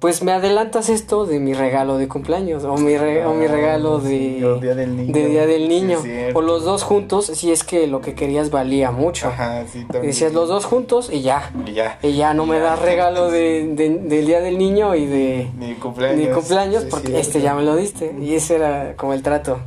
pues 0.00 0.22
me 0.22 0.32
adelantas 0.32 0.88
esto 0.88 1.26
de 1.26 1.38
mi 1.40 1.52
regalo 1.54 1.98
de 1.98 2.08
cumpleaños, 2.08 2.64
o 2.64 2.74
mi, 2.78 2.96
re- 2.96 3.24
o 3.26 3.34
mi 3.34 3.44
Ah, 3.44 3.48
regalo 3.52 4.00
sí, 4.00 4.40
de, 4.40 4.58
Día 4.60 4.74
del 4.74 4.96
Niño. 4.96 5.12
de 5.12 5.26
Día 5.26 5.46
del 5.46 5.68
Niño, 5.68 6.00
Sí, 6.02 6.10
o 6.34 6.40
los 6.40 6.64
dos 6.64 6.82
juntos, 6.82 7.26
si 7.26 7.52
es 7.52 7.64
que 7.64 7.86
lo 7.86 8.00
que 8.00 8.14
querías 8.14 8.50
valía 8.50 8.90
mucho. 8.90 9.28
Ajá, 9.28 9.64
sí, 9.70 9.80
también. 9.84 10.06
decías 10.06 10.32
los 10.32 10.48
dos 10.48 10.64
juntos 10.64 11.10
y 11.12 11.20
ya. 11.20 11.52
Y 11.66 11.72
ya. 11.74 11.98
Y 12.02 12.14
ya 12.16 12.32
no 12.32 12.46
me 12.46 12.56
Ya. 12.58 12.64
das 12.64 12.80
regalo 12.80 13.30
de, 13.30 13.68
de- 13.74 13.90
del 13.98 14.26
Día 14.26 14.40
del 14.40 14.56
Niño 14.58 14.94
y 14.94 15.04
de 15.06 15.50
Ni 15.58 15.74
cumpleaños. 15.74 16.28
ni 16.28 16.34
cumpleaños 16.34 16.84
porque 16.90 17.08
cierto. 17.08 17.20
este 17.22 17.40
ya 17.42 17.54
me 17.54 17.62
lo 17.62 17.76
diste. 17.76 18.14
Y 18.20 18.34
ese 18.34 18.56
era 18.56 18.94
como 18.96 19.12
el 19.12 19.22
trato. 19.22 19.58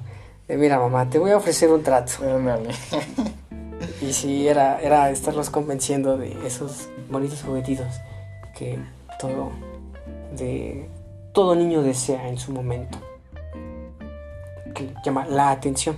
De, 0.47 0.57
mira 0.57 0.79
mamá, 0.79 1.09
te 1.09 1.19
voy 1.19 1.29
a 1.31 1.37
ofrecer 1.37 1.69
un 1.71 1.83
trato. 1.83 2.13
Y 4.01 4.13
sí, 4.13 4.47
era, 4.47 4.81
era 4.81 5.09
estarlos 5.11 5.49
convenciendo 5.49 6.17
de 6.17 6.35
esos 6.45 6.89
bonitos 7.09 7.41
juguetitos 7.43 7.87
que 8.57 8.77
todo, 9.19 9.51
de, 10.37 10.89
todo 11.33 11.55
niño 11.55 11.81
desea 11.81 12.29
en 12.29 12.37
su 12.37 12.51
momento. 12.51 12.97
Que 14.73 14.83
le 14.83 14.93
llama 15.03 15.25
la 15.25 15.51
atención. 15.51 15.95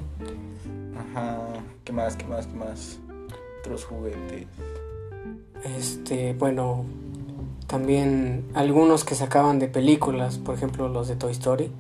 Ajá. 0.98 1.40
¿Qué 1.84 1.94
más? 1.94 2.16
¿Qué 2.16 2.26
más? 2.26 2.48
¿Qué 2.48 2.56
más? 2.56 3.00
Otros 3.60 3.86
juguetes. 3.86 4.48
Este, 5.78 6.34
bueno, 6.34 6.86
también 7.68 8.46
algunos 8.54 9.04
que 9.04 9.16
sacaban 9.16 9.60
de 9.60 9.68
películas, 9.68 10.38
por 10.38 10.56
ejemplo 10.56 10.88
los 10.88 11.08
de 11.08 11.16
Toy 11.16 11.32
Story, 11.32 11.72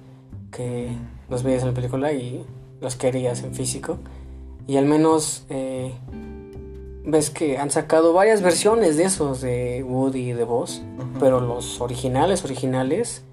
que 0.51 0.89
los 1.29 1.43
veías 1.43 1.61
en 1.61 1.69
la 1.69 1.73
película 1.73 2.11
y 2.13 2.45
los 2.81 2.95
querías 2.95 3.43
en 3.43 3.53
físico. 3.53 3.97
Y 4.67 4.77
al 4.77 4.85
menos 4.85 5.45
eh, 5.49 5.93
ves 7.05 7.29
que 7.29 7.57
han 7.57 7.69
sacado 7.71 8.13
varias 8.13 8.41
versiones 8.41 8.97
de 8.97 9.03
esos, 9.03 9.41
de 9.41 9.83
Woody 9.83 10.29
y 10.31 10.33
de 10.33 10.43
Buzz, 10.43 10.81
Ujú. 10.97 11.19
pero 11.19 11.39
los 11.39 11.79
originales, 11.81 12.43
originales, 12.43 13.23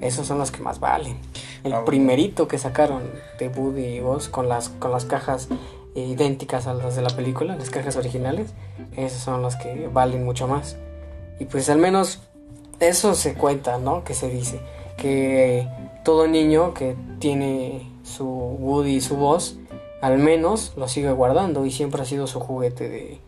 esos 0.00 0.26
son 0.26 0.38
los 0.38 0.50
que 0.50 0.60
más 0.62 0.80
valen. 0.80 1.18
El 1.64 1.72
Ah, 1.74 1.84
primerito 1.84 2.48
que 2.48 2.58
sacaron 2.58 3.02
de 3.38 3.48
Woody 3.48 3.84
y 3.84 4.00
Buzz 4.00 4.28
con 4.28 4.48
las, 4.48 4.68
con 4.68 4.90
las 4.90 5.04
cajas 5.04 5.48
idénticas 5.94 6.66
a 6.66 6.74
las 6.74 6.96
de 6.96 7.02
la 7.02 7.10
película, 7.10 7.54
las 7.56 7.70
cajas 7.70 7.96
originales, 7.96 8.52
esos 8.96 9.20
son 9.20 9.42
los 9.42 9.56
que 9.56 9.88
valen 9.92 10.24
mucho 10.24 10.48
más. 10.48 10.76
Y 11.38 11.44
pues 11.44 11.68
al 11.70 11.78
menos 11.78 12.20
eso 12.80 13.14
se 13.14 13.34
cuenta, 13.34 13.78
¿no? 13.78 14.02
Que 14.04 14.14
se 14.14 14.28
dice 14.28 14.60
que 14.96 15.68
todo 16.04 16.26
niño 16.26 16.74
que 16.74 16.96
tiene 17.18 17.88
su 18.02 18.24
Woody 18.26 18.96
y 18.96 19.00
su 19.00 19.16
voz, 19.16 19.56
al 20.02 20.18
menos 20.18 20.74
lo 20.76 20.86
sigue 20.88 21.10
guardando 21.12 21.64
y 21.64 21.70
siempre 21.70 22.02
ha 22.02 22.04
sido 22.04 22.26
su 22.26 22.38
juguete 22.40 22.88
de, 22.90 23.18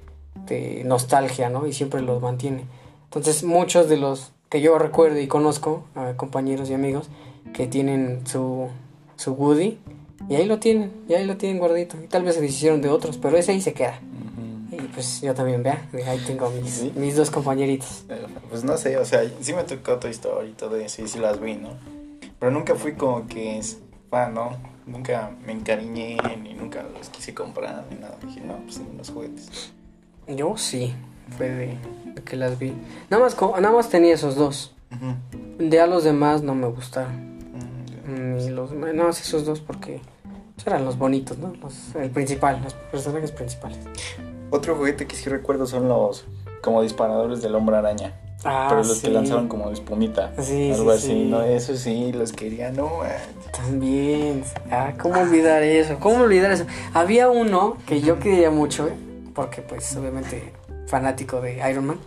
de 0.47 0.83
nostalgia, 0.85 1.49
¿no? 1.49 1.67
Y 1.67 1.73
siempre 1.73 2.03
los 2.03 2.21
mantiene. 2.21 2.65
Entonces 3.05 3.43
muchos 3.45 3.89
de 3.89 3.97
los 3.97 4.33
que 4.51 4.61
yo 4.61 4.77
recuerdo 4.79 5.19
y 5.19 5.27
conozco, 5.27 5.85
a 5.95 6.13
compañeros 6.17 6.69
y 6.69 6.75
amigos, 6.75 7.09
que 7.55 7.67
tienen 7.67 8.27
su, 8.27 8.69
su 9.17 9.33
Woody 9.33 9.79
y 10.29 10.35
ahí 10.37 10.47
lo 10.47 10.59
tienen, 10.59 10.93
y 11.09 11.15
ahí 11.15 11.25
lo 11.27 11.37
tienen 11.37 11.59
guardito. 11.59 11.97
Y 12.03 12.09
tal 12.09 12.23
vez 12.25 12.35
se 12.35 12.41
deshicieron 12.41 12.83
de 12.83 12.89
otros, 12.91 13.17
pero 13.19 13.37
ese 13.39 13.53
ahí 13.53 13.61
se 13.61 13.73
queda. 13.73 14.01
Y 14.73 14.77
pues 14.89 15.21
yo 15.21 15.35
también, 15.35 15.63
vea, 15.63 15.87
ahí 16.09 16.19
tengo 16.27 16.51
mis, 16.51 16.71
Sí. 16.71 16.93
mis 16.97 17.15
dos 17.15 17.31
compañeritos. 17.31 18.05
Eh, 18.09 18.27
Pues 18.51 18.65
no 18.65 18.77
sé, 18.77 18.97
o 18.99 19.05
sea, 19.05 19.23
sí 19.41 19.53
me 19.53 19.63
tocó 19.63 19.99
Toy 19.99 20.11
Story 20.11 20.49
y 20.49 20.53
todo 20.55 20.77
eso, 20.77 21.03
y 21.03 21.07
sí 21.09 21.21
las 21.21 21.41
vi, 21.41 21.55
¿no? 21.55 21.69
Pero 22.41 22.51
nunca 22.51 22.75
fui 22.75 22.95
como 22.95 23.27
que 23.29 23.61
fan, 24.11 24.35
¿no? 24.35 24.51
Nunca 24.87 25.31
me 25.47 25.53
encariñé, 25.53 26.19
ni 26.43 26.55
nunca 26.55 26.83
los 26.83 27.09
quise 27.09 27.33
comprar, 27.35 27.85
ni 27.91 27.97
nada. 27.97 28.17
Dije, 28.23 28.41
no, 28.41 28.57
pues 28.59 28.77
en 28.77 28.97
los 28.99 29.11
juguetes. 29.11 29.73
Yo 30.29 30.57
sí, 30.57 30.95
fue 31.37 31.49
de, 31.49 31.79
de 32.15 32.23
que 32.23 32.37
las 32.37 32.59
vi. 32.59 32.75
Nada 33.11 33.23
más, 33.25 33.37
nada 33.41 33.73
más 33.75 33.89
tenía 33.89 34.15
esos 34.15 34.37
dos. 34.37 34.75
De 35.59 35.81
a 35.81 35.87
los 35.87 36.05
demás 36.05 36.43
no 36.43 36.55
me 36.55 36.67
gustaron. 36.69 37.39
Mm, 38.07 38.37
Ni 38.37 38.51
los, 38.51 38.73
no, 38.73 39.09
esos 39.09 39.45
dos 39.45 39.61
porque 39.61 40.01
pues, 40.55 40.67
eran 40.67 40.85
los 40.85 40.99
bonitos, 40.99 41.39
¿no? 41.39 41.55
Los, 41.55 41.95
el 41.95 42.11
principal, 42.11 42.61
los 42.63 42.75
personajes 42.75 43.33
principales. 43.33 43.79
Otro 44.51 44.77
juguete 44.77 45.07
que 45.07 45.17
sí 45.17 45.29
recuerdo 45.31 45.67
son 45.67 45.89
los 45.89 46.27
como 46.63 46.83
disparadores 46.83 47.43
del 47.43 47.55
hombre 47.55 47.77
araña. 47.77 48.15
Ah, 48.45 48.67
pero 48.69 48.85
los 48.85 48.99
sí. 48.99 49.07
que 49.07 49.13
lanzaban 49.13 49.49
como 49.49 49.71
espumita. 49.71 50.33
Sí, 50.41 50.71
algo 50.73 50.93
sí, 50.93 50.99
así, 50.99 51.07
sí. 51.09 51.25
¿no? 51.31 51.43
Eso 51.43 51.77
sí, 51.77 52.13
los 52.13 52.33
quería, 52.33 52.71
no. 52.71 52.91
También. 53.57 54.45
Ah, 54.71 54.93
¿cómo 55.01 55.21
olvidar 55.21 55.63
eso? 55.63 55.97
¿Cómo 56.01 56.23
olvidar 56.25 56.51
eso? 56.53 56.67
Había 56.93 57.29
uno 57.31 57.77
que 57.87 58.01
yo 58.01 58.19
quería 58.19 58.51
mucho, 58.51 58.89
¿eh? 58.89 58.93
porque 59.35 59.63
pues 59.63 59.97
obviamente 59.97 60.53
fanático 60.87 61.41
de 61.41 61.59
Iron 61.71 61.87
Man. 61.87 61.99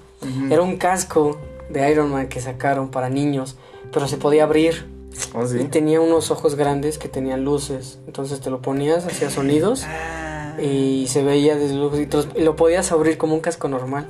Era 0.50 0.62
un 0.62 0.78
casco 0.78 1.38
de 1.70 1.90
Iron 1.92 2.12
Man 2.12 2.28
que 2.28 2.40
sacaron 2.42 2.90
para 2.90 3.10
niños, 3.10 3.58
pero 3.92 4.08
se 4.08 4.18
podía 4.18 4.44
abrir. 4.44 4.90
¿Oh, 5.34 5.44
Y 5.44 5.48
sí? 5.48 5.64
tenía 5.66 6.00
unos 6.00 6.30
ojos 6.32 6.56
grandes 6.56 6.98
que 6.98 7.08
tenían 7.10 7.44
luces. 7.44 8.00
Entonces 8.08 8.40
te 8.40 8.50
lo 8.50 8.62
ponías, 8.62 9.06
hacía 9.06 9.30
sonidos 9.30 9.84
Ah. 9.88 10.56
y 10.62 11.08
se 11.08 11.24
veía 11.24 11.56
desde. 11.56 11.74
Y 11.76 12.06
los- 12.08 12.28
y 12.36 12.42
lo 12.42 12.56
podías 12.56 12.92
abrir 12.92 13.18
como 13.18 13.34
un 13.34 13.42
casco 13.42 13.68
normal, 13.68 14.08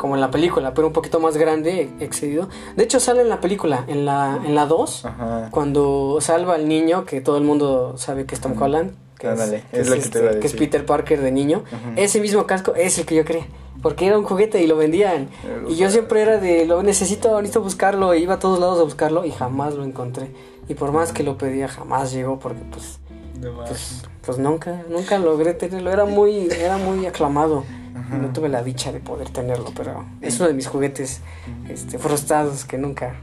como 0.00 0.14
en 0.14 0.22
la 0.22 0.30
película, 0.30 0.72
pero 0.72 0.86
un 0.86 0.94
poquito 0.94 1.20
más 1.20 1.36
grande, 1.36 1.90
excedido. 2.00 2.48
De 2.74 2.84
hecho, 2.84 2.98
sale 3.00 3.20
en 3.20 3.28
la 3.28 3.38
película, 3.38 3.84
en 3.86 4.06
la, 4.06 4.40
en 4.46 4.54
la 4.54 4.64
2, 4.64 5.04
Ajá. 5.04 5.48
cuando 5.50 6.16
salva 6.22 6.54
al 6.54 6.66
niño, 6.66 7.04
que 7.04 7.20
todo 7.20 7.36
el 7.36 7.44
mundo 7.44 7.98
sabe 7.98 8.24
que 8.24 8.34
es 8.34 8.40
Tom. 8.40 8.54
Holland. 8.58 8.92
Que 9.18 9.28
Ándale, 9.28 9.62
es 9.72 9.90
lo 9.90 9.96
que 9.96 10.00
te 10.00 10.26
este, 10.26 10.40
que 10.40 10.46
es. 10.46 10.54
Peter 10.54 10.86
Parker 10.86 11.20
de 11.20 11.30
niño. 11.30 11.64
Ese 11.96 12.18
mismo 12.18 12.46
casco 12.46 12.74
es 12.74 12.98
el 12.98 13.04
que 13.04 13.14
yo 13.14 13.26
quería. 13.26 13.46
Porque 13.82 14.06
era 14.06 14.18
un 14.18 14.24
juguete 14.24 14.62
y 14.62 14.66
lo 14.66 14.78
vendían. 14.78 15.28
Y 15.68 15.76
yo 15.76 15.90
siempre 15.90 16.22
era 16.22 16.38
de, 16.38 16.64
lo 16.64 16.82
necesito, 16.82 17.36
necesito 17.42 17.60
buscarlo. 17.60 18.14
E 18.14 18.20
iba 18.20 18.34
a 18.34 18.38
todos 18.38 18.58
lados 18.58 18.80
a 18.80 18.84
buscarlo 18.84 19.26
y 19.26 19.32
jamás 19.32 19.74
lo 19.74 19.84
encontré. 19.84 20.30
Y 20.66 20.74
por 20.74 20.92
más 20.92 21.12
que 21.12 21.22
lo 21.22 21.36
pedía, 21.36 21.68
jamás 21.68 22.10
llegó 22.10 22.38
porque 22.38 22.62
pues, 22.70 23.00
pues, 23.68 24.02
pues 24.24 24.38
nunca, 24.38 24.82
nunca 24.88 25.18
logré 25.18 25.52
tenerlo. 25.52 25.92
Era 25.92 26.06
muy, 26.06 26.48
era 26.50 26.78
muy 26.78 27.04
aclamado. 27.04 27.64
Ajá. 27.94 28.16
No 28.18 28.32
tuve 28.32 28.48
la 28.48 28.62
dicha 28.62 28.92
de 28.92 29.00
poder 29.00 29.30
tenerlo, 29.30 29.72
pero 29.76 30.04
es 30.20 30.38
uno 30.38 30.48
de 30.48 30.54
mis 30.54 30.66
juguetes 30.66 31.20
este, 31.68 31.98
frustrados 31.98 32.64
que 32.64 32.78
nunca 32.78 33.14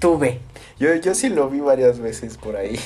tuve. 0.00 0.40
Yo, 0.78 0.94
yo 0.96 1.14
sí 1.14 1.28
lo 1.28 1.48
vi 1.48 1.60
varias 1.60 1.98
veces 2.00 2.36
por 2.36 2.56
ahí. 2.56 2.78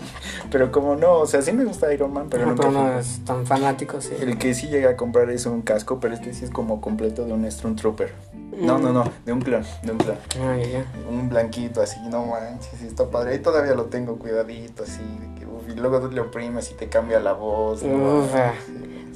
pero 0.50 0.70
como 0.72 0.96
no, 0.96 1.14
o 1.20 1.26
sea, 1.26 1.42
sí 1.42 1.52
me 1.52 1.64
gusta 1.64 1.92
Iron 1.92 2.12
Man, 2.12 2.28
pero 2.30 2.54
no 2.54 2.98
es 2.98 3.24
tan 3.24 3.46
fanático, 3.46 4.00
sí. 4.00 4.12
El 4.20 4.38
que 4.38 4.54
sí 4.54 4.66
llega 4.68 4.90
a 4.90 4.96
comprar 4.96 5.30
es 5.30 5.46
un 5.46 5.62
casco, 5.62 5.98
pero 6.00 6.14
este 6.14 6.34
sí 6.34 6.44
es 6.44 6.50
como 6.50 6.80
completo 6.80 7.24
de 7.24 7.32
un 7.32 7.50
Stormtrooper. 7.50 8.12
No, 8.58 8.76
Mm. 8.78 8.82
no, 8.82 8.92
no, 8.92 9.04
de 9.24 9.32
un 9.32 9.40
clon, 9.40 9.62
de 9.84 9.92
un 9.92 9.98
clon. 9.98 10.16
Ah, 10.40 10.56
ya. 10.56 10.84
Un 11.08 11.28
blanquito 11.28 11.80
así, 11.80 12.00
no 12.10 12.26
manches, 12.26 12.82
está 12.82 13.08
padre. 13.08 13.32
Ahí 13.34 13.38
todavía 13.38 13.72
lo 13.74 13.84
tengo 13.84 14.18
cuidadito 14.18 14.82
así, 14.82 14.98
de 15.00 15.38
que, 15.38 15.46
uf, 15.46 15.68
y 15.68 15.74
luego 15.78 16.08
le 16.08 16.20
oprimes 16.20 16.68
y 16.72 16.74
te 16.74 16.88
cambia 16.88 17.20
la 17.20 17.34
voz. 17.34 17.84
¿no? 17.84 18.18
Uf. 18.20 18.34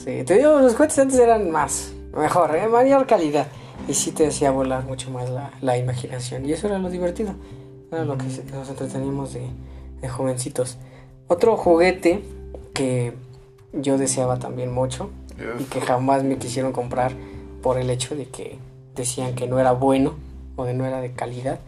Sí, 0.04 0.24
te 0.24 0.34
digo, 0.34 0.58
los 0.60 0.74
juguetes 0.74 0.98
antes 0.98 1.18
eran 1.18 1.50
más, 1.50 1.92
mejor, 2.16 2.56
¿eh? 2.56 2.66
mayor 2.66 3.06
calidad. 3.06 3.46
Y 3.88 3.94
sí 3.94 4.12
te 4.12 4.26
hacía 4.26 4.50
volar 4.50 4.84
mucho 4.84 5.10
más 5.10 5.30
la, 5.30 5.50
la 5.60 5.76
imaginación. 5.76 6.44
Y 6.46 6.52
eso 6.52 6.66
era 6.66 6.78
lo 6.78 6.90
divertido. 6.90 7.34
Era 7.90 8.04
lo 8.04 8.16
que 8.16 8.24
nos 8.52 8.68
entreteníamos 8.68 9.32
de, 9.34 9.46
de 10.00 10.08
jovencitos. 10.08 10.78
Otro 11.28 11.56
juguete 11.56 12.22
que 12.74 13.14
yo 13.72 13.98
deseaba 13.98 14.38
también 14.38 14.72
mucho 14.72 15.10
y 15.58 15.64
que 15.64 15.80
jamás 15.80 16.24
me 16.24 16.36
quisieron 16.36 16.72
comprar 16.72 17.12
por 17.62 17.78
el 17.78 17.90
hecho 17.90 18.14
de 18.14 18.26
que 18.26 18.58
decían 18.94 19.34
que 19.34 19.46
no 19.46 19.58
era 19.58 19.72
bueno 19.72 20.14
o 20.56 20.64
de 20.64 20.74
no 20.74 20.84
era 20.84 21.00
de 21.00 21.12
calidad 21.12 21.58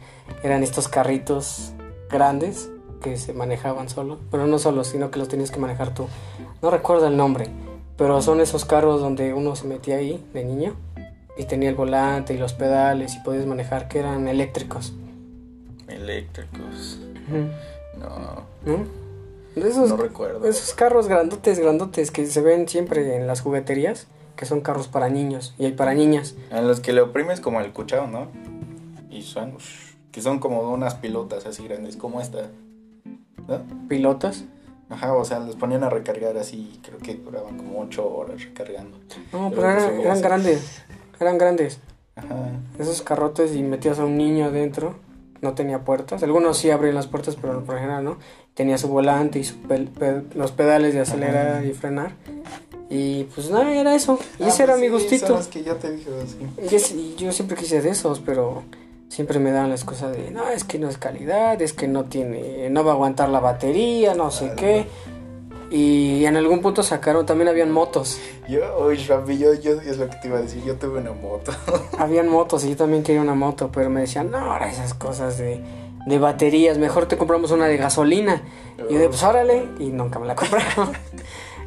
eran 0.42 0.62
estos 0.62 0.88
carritos 0.88 1.72
grandes 2.10 2.70
que 3.02 3.16
se 3.16 3.32
manejaban 3.32 3.88
solo, 3.88 4.18
pero 4.30 4.46
no 4.46 4.58
solo, 4.58 4.84
sino 4.84 5.10
que 5.10 5.18
los 5.18 5.28
tenías 5.28 5.50
que 5.50 5.58
manejar 5.58 5.94
tú. 5.94 6.06
No 6.62 6.70
recuerdo 6.70 7.06
el 7.06 7.16
nombre, 7.16 7.48
pero 7.96 8.20
son 8.22 8.40
esos 8.40 8.64
carros 8.64 9.00
donde 9.00 9.34
uno 9.34 9.56
se 9.56 9.66
metía 9.66 9.96
ahí 9.96 10.24
de 10.32 10.44
niño 10.44 10.76
y 11.36 11.44
tenía 11.44 11.68
el 11.68 11.74
volante 11.74 12.34
y 12.34 12.38
los 12.38 12.52
pedales 12.52 13.14
y 13.14 13.20
podías 13.20 13.46
manejar 13.46 13.88
que 13.88 13.98
eran 13.98 14.28
eléctricos. 14.28 14.92
Eléctricos. 15.88 16.98
No. 17.98 18.44
¿No? 18.64 19.04
Esos, 19.56 19.88
No 19.88 19.96
recuerdo. 19.96 20.46
Esos 20.48 20.74
carros 20.74 21.08
grandotes, 21.08 21.58
grandotes 21.58 22.10
que 22.10 22.26
se 22.26 22.40
ven 22.40 22.68
siempre 22.68 23.16
en 23.16 23.26
las 23.26 23.40
jugueterías, 23.40 24.08
que 24.36 24.46
son 24.46 24.60
carros 24.60 24.88
para 24.88 25.08
niños 25.08 25.54
y 25.58 25.66
hay 25.66 25.72
para 25.72 25.94
niñas. 25.94 26.34
En 26.50 26.66
los 26.66 26.80
que 26.80 26.92
le 26.92 27.00
oprimes 27.00 27.40
como 27.40 27.60
el 27.60 27.72
cuchao, 27.72 28.06
¿no? 28.06 28.28
Y 29.10 29.22
son. 29.22 29.56
Que 30.10 30.20
son 30.22 30.38
como 30.38 30.60
unas 30.72 30.94
pilotas 30.94 31.46
así 31.46 31.66
grandes, 31.66 31.96
como 31.96 32.20
esta. 32.20 32.48
¿No? 33.48 33.62
Pilotas. 33.88 34.44
Ajá, 34.90 35.14
o 35.14 35.24
sea, 35.24 35.38
los 35.40 35.56
ponían 35.56 35.82
a 35.82 35.90
recargar 35.90 36.36
así, 36.36 36.78
creo 36.82 36.98
que 36.98 37.14
duraban 37.14 37.56
como 37.56 37.80
8 37.80 38.06
horas 38.14 38.42
recargando. 38.44 38.98
No, 39.32 39.50
pero 39.50 39.62
te 39.62 39.68
eran, 39.72 40.00
eran 40.00 40.20
grandes. 40.20 40.82
Eran 41.18 41.38
grandes. 41.38 41.78
Ajá. 42.16 42.50
Esos 42.78 43.02
carrotes 43.02 43.54
y 43.56 43.62
metías 43.62 43.98
a 43.98 44.04
un 44.04 44.16
niño 44.16 44.44
adentro. 44.46 44.94
No 45.40 45.54
tenía 45.54 45.80
puertas. 45.84 46.22
Algunos 46.22 46.56
sí 46.58 46.70
abrían 46.70 46.94
las 46.94 47.06
puertas, 47.06 47.36
pero 47.40 47.62
por 47.64 47.74
lo 47.74 47.80
general 47.80 48.04
no. 48.04 48.18
Tenía 48.54 48.78
su 48.78 48.88
volante 48.88 49.38
y 49.38 49.44
su 49.44 49.56
pel- 49.62 50.24
los 50.34 50.52
pedales 50.52 50.94
de 50.94 51.00
acelerar 51.00 51.56
Ajá. 51.58 51.64
y 51.64 51.72
frenar. 51.72 52.12
Y 52.88 53.24
pues 53.24 53.50
nada, 53.50 53.72
era 53.72 53.94
eso. 53.94 54.18
Y 54.38 54.44
Ah, 54.44 54.48
ese 54.48 54.62
era 54.62 54.74
pues 54.74 54.82
mi 54.82 54.88
gustito. 54.88 55.26
Son 55.26 55.36
los 55.36 55.48
que 55.48 55.64
yo 55.64 55.74
te 55.76 55.90
dije, 55.92 56.10
sí. 56.26 56.46
Y, 56.70 56.74
es- 56.74 56.92
y 56.92 57.14
yo 57.16 57.32
siempre 57.32 57.56
quise 57.56 57.80
de 57.82 57.90
esos, 57.90 58.20
pero 58.20 58.62
siempre 59.14 59.38
me 59.38 59.52
daban 59.52 59.68
la 59.68 59.76
excusa 59.76 60.10
de, 60.10 60.32
no, 60.32 60.48
es 60.48 60.64
que 60.64 60.76
no 60.80 60.88
es 60.88 60.98
calidad, 60.98 61.62
es 61.62 61.72
que 61.72 61.86
no 61.86 62.06
tiene, 62.06 62.68
no 62.70 62.82
va 62.82 62.90
a 62.90 62.94
aguantar 62.94 63.28
la 63.28 63.38
batería, 63.38 64.12
no 64.14 64.32
sé 64.32 64.54
qué. 64.56 64.86
Y 65.70 66.24
en 66.24 66.36
algún 66.36 66.60
punto 66.60 66.82
sacaron, 66.82 67.24
también 67.24 67.46
habían 67.46 67.70
motos. 67.70 68.18
Yo, 68.48 68.60
uy, 68.84 68.96
Rambi, 68.96 69.38
yo, 69.38 69.54
yo, 69.54 69.80
es 69.80 69.98
lo 69.98 70.10
que 70.10 70.16
te 70.16 70.26
iba 70.26 70.38
a 70.38 70.42
decir, 70.42 70.64
yo 70.64 70.74
tuve 70.74 70.98
una 70.98 71.12
moto. 71.12 71.52
Habían 71.98 72.28
motos 72.28 72.64
y 72.64 72.70
yo 72.70 72.76
también 72.76 73.04
quería 73.04 73.22
una 73.22 73.36
moto, 73.36 73.70
pero 73.72 73.88
me 73.88 74.00
decían, 74.00 74.32
no, 74.32 74.38
ahora 74.38 74.68
esas 74.68 74.94
cosas 74.94 75.38
de, 75.38 75.60
de 76.06 76.18
baterías, 76.18 76.78
mejor 76.78 77.06
te 77.06 77.16
compramos 77.16 77.52
una 77.52 77.66
de 77.66 77.76
gasolina. 77.76 78.42
Y 78.90 78.94
yo 78.94 78.98
de, 78.98 79.08
pues 79.08 79.22
órale, 79.22 79.68
y 79.78 79.90
nunca 79.90 80.18
me 80.18 80.26
la 80.26 80.34
compraron. 80.36 80.92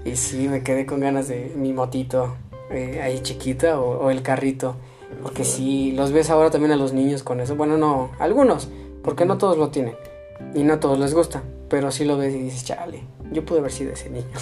y 0.04 0.18
sí, 0.18 0.50
me 0.50 0.64
quedé 0.64 0.86
con 0.86 1.00
ganas 1.00 1.30
de 1.30 1.54
mi 1.56 1.72
motito 1.72 2.36
eh, 2.72 3.00
ahí 3.02 3.22
chiquita 3.22 3.80
o, 3.80 4.06
o 4.06 4.10
el 4.10 4.22
carrito. 4.22 4.76
Porque 5.22 5.43
sí, 5.43 5.91
los 5.93 6.12
ves 6.12 6.30
ahora 6.30 6.52
también 6.52 6.72
a 6.72 6.76
los 6.76 6.93
niños 6.93 7.24
con 7.24 7.39
eso. 7.39 7.56
Bueno, 7.56 7.78
no, 7.78 8.12
algunos, 8.20 8.70
porque 9.04 9.26
no 9.26 9.38
todos 9.38 9.58
lo 9.58 9.70
tienen. 9.70 9.96
Y 10.54 10.63
no 10.63 10.74
a 10.74 10.80
todos 10.80 11.00
les 11.00 11.13
gusta. 11.13 11.41
Pero 11.70 11.91
sí 11.91 12.06
lo 12.06 12.17
ves 12.17 12.34
y 12.34 12.39
dices, 12.39 12.63
chale, 12.65 13.04
yo 13.32 13.43
pude 13.43 13.60
haber 13.60 13.72
sido 13.72 13.93
ese 13.93 14.10
niño. 14.10 14.26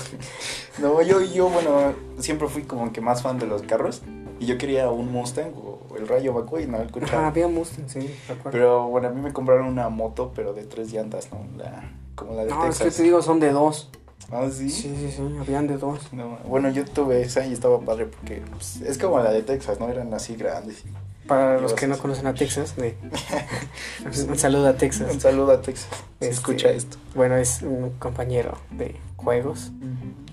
No, 0.77 1.01
yo, 1.01 1.21
yo, 1.21 1.47
bueno, 1.47 1.93
siempre 2.19 2.49
fui 2.49 2.63
como 2.63 2.91
que 2.91 2.99
más 2.99 3.21
fan 3.21 3.39
de 3.39 3.47
los 3.47 3.61
carros. 3.61 4.01
Y 4.41 4.45
yo 4.45 4.57
quería 4.57 4.89
un 4.91 5.09
Mustang 5.09 5.53
o 5.55 5.95
el 5.95 6.05
Rayo 6.05 6.33
McQueen, 6.33 6.69
¿no? 6.71 6.77
El 6.79 6.89
Ajá, 6.89 6.91
Cuchao. 6.91 7.25
había 7.27 7.47
Mustang, 7.47 7.87
sí. 7.87 8.13
Pero 8.51 8.89
bueno, 8.89 9.07
a 9.07 9.11
mí 9.11 9.21
me 9.21 9.31
compraron 9.31 9.67
una 9.67 9.87
moto, 9.87 10.33
pero 10.35 10.51
de 10.53 10.63
tres 10.65 10.91
llantas, 10.91 11.29
¿no? 11.31 11.45
La, 11.57 11.93
como 12.15 12.33
la 12.35 12.43
de 12.43 12.49
no, 12.49 12.63
es 12.63 12.77
Texas. 12.77 12.93
que 12.93 12.97
te 12.97 13.03
digo, 13.03 13.21
son 13.21 13.39
de 13.39 13.53
dos. 13.53 13.89
Ah, 14.31 14.47
sí. 14.51 14.69
Sí, 14.69 14.95
sí, 14.97 15.11
sí, 15.11 15.21
habían 15.39 15.67
de 15.67 15.77
dos. 15.77 16.11
No, 16.13 16.37
bueno, 16.47 16.69
yo 16.69 16.85
tuve 16.85 17.21
esa 17.21 17.45
y 17.45 17.53
estaba 17.53 17.79
padre 17.79 18.05
porque 18.05 18.41
pues, 18.51 18.81
es 18.81 18.97
como 18.97 19.19
la 19.19 19.31
de 19.31 19.43
Texas, 19.43 19.79
¿no? 19.79 19.89
Eran 19.89 20.13
así 20.13 20.35
grandes. 20.35 20.83
Para 21.27 21.59
los 21.59 21.73
que 21.73 21.87
no 21.87 21.97
conocen 21.97 22.27
a 22.27 22.35
Texas, 22.35 22.75
de... 22.75 22.95
un 24.27 24.37
saludo 24.37 24.67
a 24.67 24.73
Texas. 24.73 25.11
Un 25.11 25.19
saludo 25.19 25.51
a 25.51 25.61
Texas. 25.61 25.89
Este, 26.19 26.29
escucha 26.29 26.69
esto. 26.69 26.97
Bueno, 27.15 27.35
es 27.37 27.61
un 27.61 27.91
compañero 27.97 28.57
de 28.71 28.95
juegos 29.15 29.71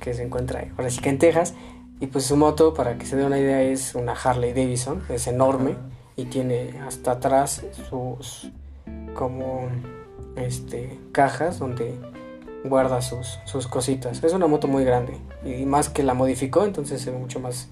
que 0.01 0.13
se 0.13 0.23
encuentra 0.23 0.61
ahí, 0.61 0.73
ahora 0.77 0.91
sí 0.91 1.01
que 1.01 1.09
en 1.09 1.19
Texas. 1.19 1.55
Y 2.01 2.09
pues 2.09 2.25
su 2.25 2.37
moto, 2.37 2.75
para 2.75 2.99
que 2.99 3.07
se 3.07 3.17
dé 3.17 3.25
una 3.25 3.39
idea, 3.39 3.63
es 3.63 3.95
una 3.95 4.13
Harley 4.13 4.53
Davidson, 4.53 5.03
es 5.09 5.29
enorme 5.29 5.77
y 6.17 6.27
tiene 6.27 6.81
hasta 6.87 7.13
atrás 7.13 7.63
sus 7.89 8.51
como 9.15 9.69
este 10.37 10.99
cajas 11.13 11.59
donde 11.59 11.95
guarda 12.65 13.03
sus, 13.03 13.39
sus 13.45 13.67
cositas. 13.67 14.23
Es 14.23 14.33
una 14.33 14.47
moto 14.47 14.69
muy 14.69 14.85
grande 14.85 15.15
y 15.45 15.65
más 15.67 15.89
que 15.89 16.03
la 16.03 16.15
modificó, 16.15 16.65
entonces 16.65 17.01
se 17.01 17.11
ve 17.11 17.19
mucho 17.19 17.41
más, 17.41 17.69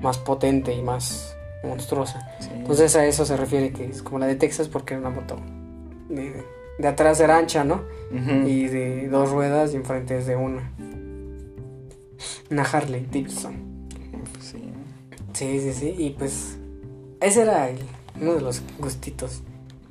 más 0.00 0.18
potente 0.18 0.74
y 0.74 0.82
más 0.82 1.34
monstruosa. 1.64 2.36
Sí. 2.40 2.50
Entonces 2.54 2.94
a 2.96 3.06
eso 3.06 3.24
se 3.24 3.36
refiere 3.36 3.72
que 3.72 3.86
es 3.86 4.02
como 4.02 4.18
la 4.18 4.26
de 4.26 4.36
Texas 4.36 4.68
porque 4.68 4.94
era 4.94 5.00
una 5.00 5.10
moto 5.10 5.36
de, 6.08 6.44
de 6.78 6.88
atrás 6.88 7.18
era 7.20 7.38
ancha, 7.38 7.64
¿no? 7.64 7.82
Y 8.46 8.66
de 8.68 9.08
dos 9.08 9.30
ruedas 9.30 9.72
y 9.72 9.76
enfrente 9.76 10.16
es 10.18 10.26
de 10.26 10.36
una. 10.36 10.70
Una 12.50 12.62
Harley 12.62 13.04
Davidson. 13.10 13.54
Sí. 14.40 14.70
Sí, 15.32 15.60
sí, 15.60 15.72
sí. 15.72 15.94
Y 15.98 16.10
pues 16.10 16.56
ese 17.20 17.42
era 17.42 17.68
el- 17.68 17.78
uno 18.20 18.34
de 18.34 18.40
los 18.40 18.62
gustitos. 18.78 19.42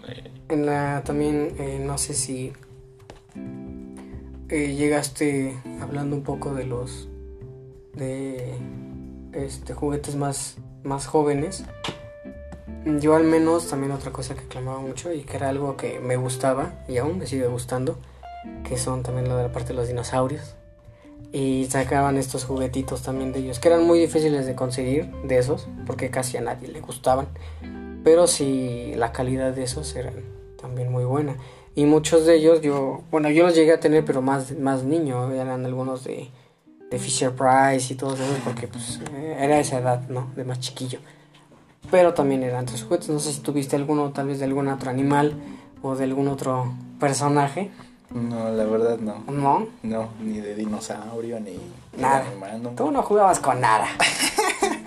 Eh, 0.08 0.32
En 0.50 0.66
la 0.66 1.02
también, 1.04 1.56
eh, 1.60 1.80
no 1.84 1.98
sé 1.98 2.14
si 2.14 2.54
eh, 4.50 4.76
llegaste 4.76 5.58
hablando 5.82 6.16
un 6.16 6.24
poco 6.24 6.54
de 6.54 6.66
los 6.66 7.08
de 7.94 8.54
este 9.34 9.74
juguetes 9.74 10.16
más 10.16 10.58
más 10.86 11.08
jóvenes. 11.08 11.64
Yo 12.86 13.16
al 13.16 13.24
menos 13.24 13.68
también 13.68 13.92
otra 13.92 14.12
cosa 14.12 14.36
que 14.36 14.48
clamaba 14.48 14.80
mucho 14.80 15.12
y 15.12 15.24
que 15.24 15.38
era 15.38 15.50
algo 15.50 15.76
que 15.76 16.00
me 16.00 16.16
gustaba 16.18 16.74
y 16.88 16.98
aún 16.98 17.18
me 17.18 17.26
sigue 17.26 17.48
gustando, 17.48 17.98
que 18.64 18.78
son 18.78 19.02
también 19.02 19.28
la 19.28 19.36
de 19.36 19.44
la 19.44 19.52
parte 19.52 19.70
de 19.70 19.74
los 19.76 19.88
dinosaurios. 19.88 20.56
Y 21.32 21.66
sacaban 21.66 22.18
estos 22.18 22.46
juguetitos 22.46 23.02
también 23.02 23.34
de 23.34 23.40
ellos, 23.40 23.60
que 23.60 23.68
eran 23.68 23.84
muy 23.84 24.00
difíciles 24.00 24.46
de 24.46 24.56
conseguir 24.56 25.12
de 25.24 25.38
esos, 25.38 25.68
porque 25.86 26.10
casi 26.10 26.38
a 26.38 26.42
nadie 26.42 26.68
le 26.68 26.80
gustaban. 26.80 27.28
Pero 28.04 28.28
sí, 28.28 28.94
la 28.96 29.12
calidad 29.12 29.52
de 29.52 29.64
esos 29.64 29.96
eran 29.96 30.14
también 30.62 30.92
muy 30.92 31.04
buena. 31.04 31.36
Y 31.76 31.86
muchos 31.86 32.26
de 32.26 32.36
ellos, 32.38 32.62
yo, 32.62 33.02
bueno, 33.12 33.30
yo 33.30 33.46
los 33.46 33.56
llegué 33.56 33.74
a 33.74 33.80
tener, 33.80 34.06
pero 34.06 34.22
más, 34.22 34.58
más 34.58 34.84
niño, 34.84 35.32
eran 35.32 35.66
algunos 35.66 36.06
de, 36.06 36.30
de 36.90 37.00
Fisher 37.00 37.34
Price 37.34 37.94
y 37.94 37.98
todos 37.98 38.20
esos, 38.20 38.38
porque 38.46 38.68
pues 38.68 39.02
eh, 39.14 39.36
era 39.40 39.60
esa 39.60 39.80
edad, 39.80 40.08
¿no? 40.08 40.32
De 40.36 40.46
más 40.46 40.60
chiquillo. 40.62 41.00
Pero 41.92 42.14
también 42.14 42.44
eran 42.44 42.64
otros 42.64 42.84
juguetes, 42.84 43.10
no 43.10 43.20
sé 43.20 43.34
si 43.34 43.42
tuviste 43.42 43.76
alguno, 43.76 44.12
tal 44.12 44.28
vez 44.28 44.40
de 44.40 44.46
algún 44.46 44.68
otro 44.70 44.90
animal 44.90 45.34
o 45.82 45.96
de 45.96 46.06
algún 46.06 46.30
otro 46.30 46.74
personaje, 47.00 47.72
No, 48.10 48.50
la 48.52 48.64
verdad 48.64 48.98
no. 49.00 49.24
¿no? 49.32 49.68
No, 49.84 50.10
ni 50.22 50.40
de 50.40 50.56
dinosaurio, 50.56 51.40
ni, 51.42 51.52
ni 51.52 52.02
Nada. 52.02 52.22
de 52.22 52.28
animal, 52.30 52.64
no. 52.64 52.70
Tú 52.70 52.90
no 52.90 53.02
jugabas 53.04 53.40
con 53.40 53.60
nada. 53.60 53.88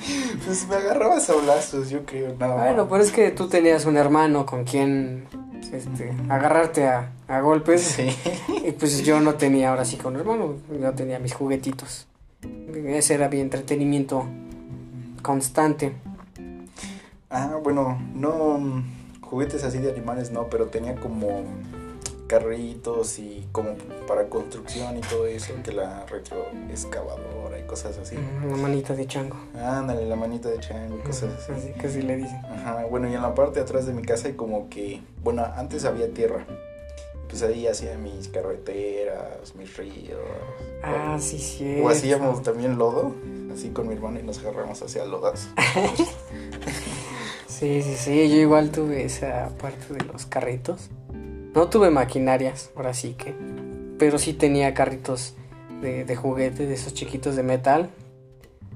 Pues 0.44 0.66
me 0.68 0.76
agarraba 0.76 1.20
sablazos, 1.20 1.90
yo 1.90 2.04
creo, 2.04 2.34
nada 2.38 2.56
más. 2.56 2.64
Bueno, 2.66 2.88
pero 2.88 3.02
es 3.02 3.12
que 3.12 3.30
tú 3.30 3.48
tenías 3.48 3.84
un 3.84 3.96
hermano 3.96 4.46
con 4.46 4.64
quien 4.64 5.26
este, 5.72 6.12
agarrarte 6.28 6.86
a, 6.86 7.12
a 7.26 7.40
golpes. 7.40 7.82
Sí. 7.82 8.08
Y 8.64 8.72
pues 8.72 9.02
yo 9.02 9.20
no 9.20 9.34
tenía 9.34 9.70
ahora 9.70 9.84
sí 9.84 9.96
con 9.96 10.14
un 10.14 10.20
hermano, 10.20 10.54
yo 10.80 10.92
tenía 10.92 11.18
mis 11.18 11.34
juguetitos. 11.34 12.06
Ese 12.72 13.14
era 13.14 13.28
mi 13.28 13.40
entretenimiento 13.40 14.26
constante. 15.22 15.94
Ah, 17.30 17.58
bueno, 17.62 17.98
no 18.14 18.82
juguetes 19.20 19.64
así 19.64 19.78
de 19.78 19.90
animales 19.90 20.30
no, 20.30 20.48
pero 20.48 20.66
tenía 20.66 20.94
como 20.94 21.44
carritos 22.26 23.18
y 23.18 23.46
como 23.52 23.74
para 24.06 24.28
construcción 24.28 24.96
y 24.96 25.00
todo 25.00 25.26
eso, 25.26 25.54
que 25.62 25.72
la 25.72 26.06
retroexcavadora 26.06 27.37
cosas 27.68 27.96
así. 27.98 28.16
Una 28.44 28.56
manita 28.56 28.94
de 28.94 29.06
chango. 29.06 29.36
Ándale, 29.54 30.06
la 30.06 30.16
manita 30.16 30.48
de 30.48 30.58
chango 30.58 30.98
y 30.98 31.00
cosas 31.02 31.30
así. 31.38 31.52
Así 31.52 31.72
que 31.80 31.86
así 31.86 32.02
le 32.02 32.16
dicen. 32.16 32.40
Ajá, 32.46 32.86
bueno, 32.90 33.08
y 33.08 33.14
en 33.14 33.22
la 33.22 33.34
parte 33.34 33.60
de 33.60 33.66
atrás 33.66 33.86
de 33.86 33.92
mi 33.92 34.02
casa 34.02 34.26
hay 34.26 34.34
como 34.34 34.68
que, 34.68 35.00
bueno, 35.22 35.44
antes 35.54 35.84
había 35.84 36.12
tierra. 36.12 36.44
Pues 37.28 37.42
ahí 37.42 37.66
hacía 37.66 37.96
mis 37.98 38.26
carreteras, 38.28 39.54
mis 39.54 39.76
ríos. 39.76 40.18
Ah, 40.82 41.14
o, 41.16 41.20
sí, 41.20 41.38
sí. 41.38 41.80
o 41.80 41.88
hacíamos 41.88 42.42
también 42.42 42.78
lodo, 42.78 43.14
así 43.52 43.68
con 43.68 43.86
mi 43.86 43.94
hermano 43.94 44.18
y 44.18 44.22
nos 44.22 44.38
agarramos 44.38 44.82
hacia 44.82 45.04
lodas. 45.04 45.48
Sí, 47.58 47.82
sí, 47.82 47.96
sí. 47.96 48.28
Yo 48.28 48.36
igual 48.36 48.70
tuve 48.70 49.04
esa 49.04 49.50
parte 49.60 49.92
de 49.92 50.04
los 50.04 50.26
carritos. 50.26 50.90
No 51.54 51.68
tuve 51.68 51.90
maquinarias, 51.90 52.70
ahora 52.76 52.94
sí 52.94 53.14
que. 53.14 53.34
Pero 53.98 54.18
sí 54.18 54.32
tenía 54.32 54.74
carritos 54.74 55.34
de, 55.80 56.04
de 56.04 56.16
juguete, 56.16 56.66
de 56.66 56.74
esos 56.74 56.94
chiquitos 56.94 57.36
de 57.36 57.42
metal, 57.42 57.90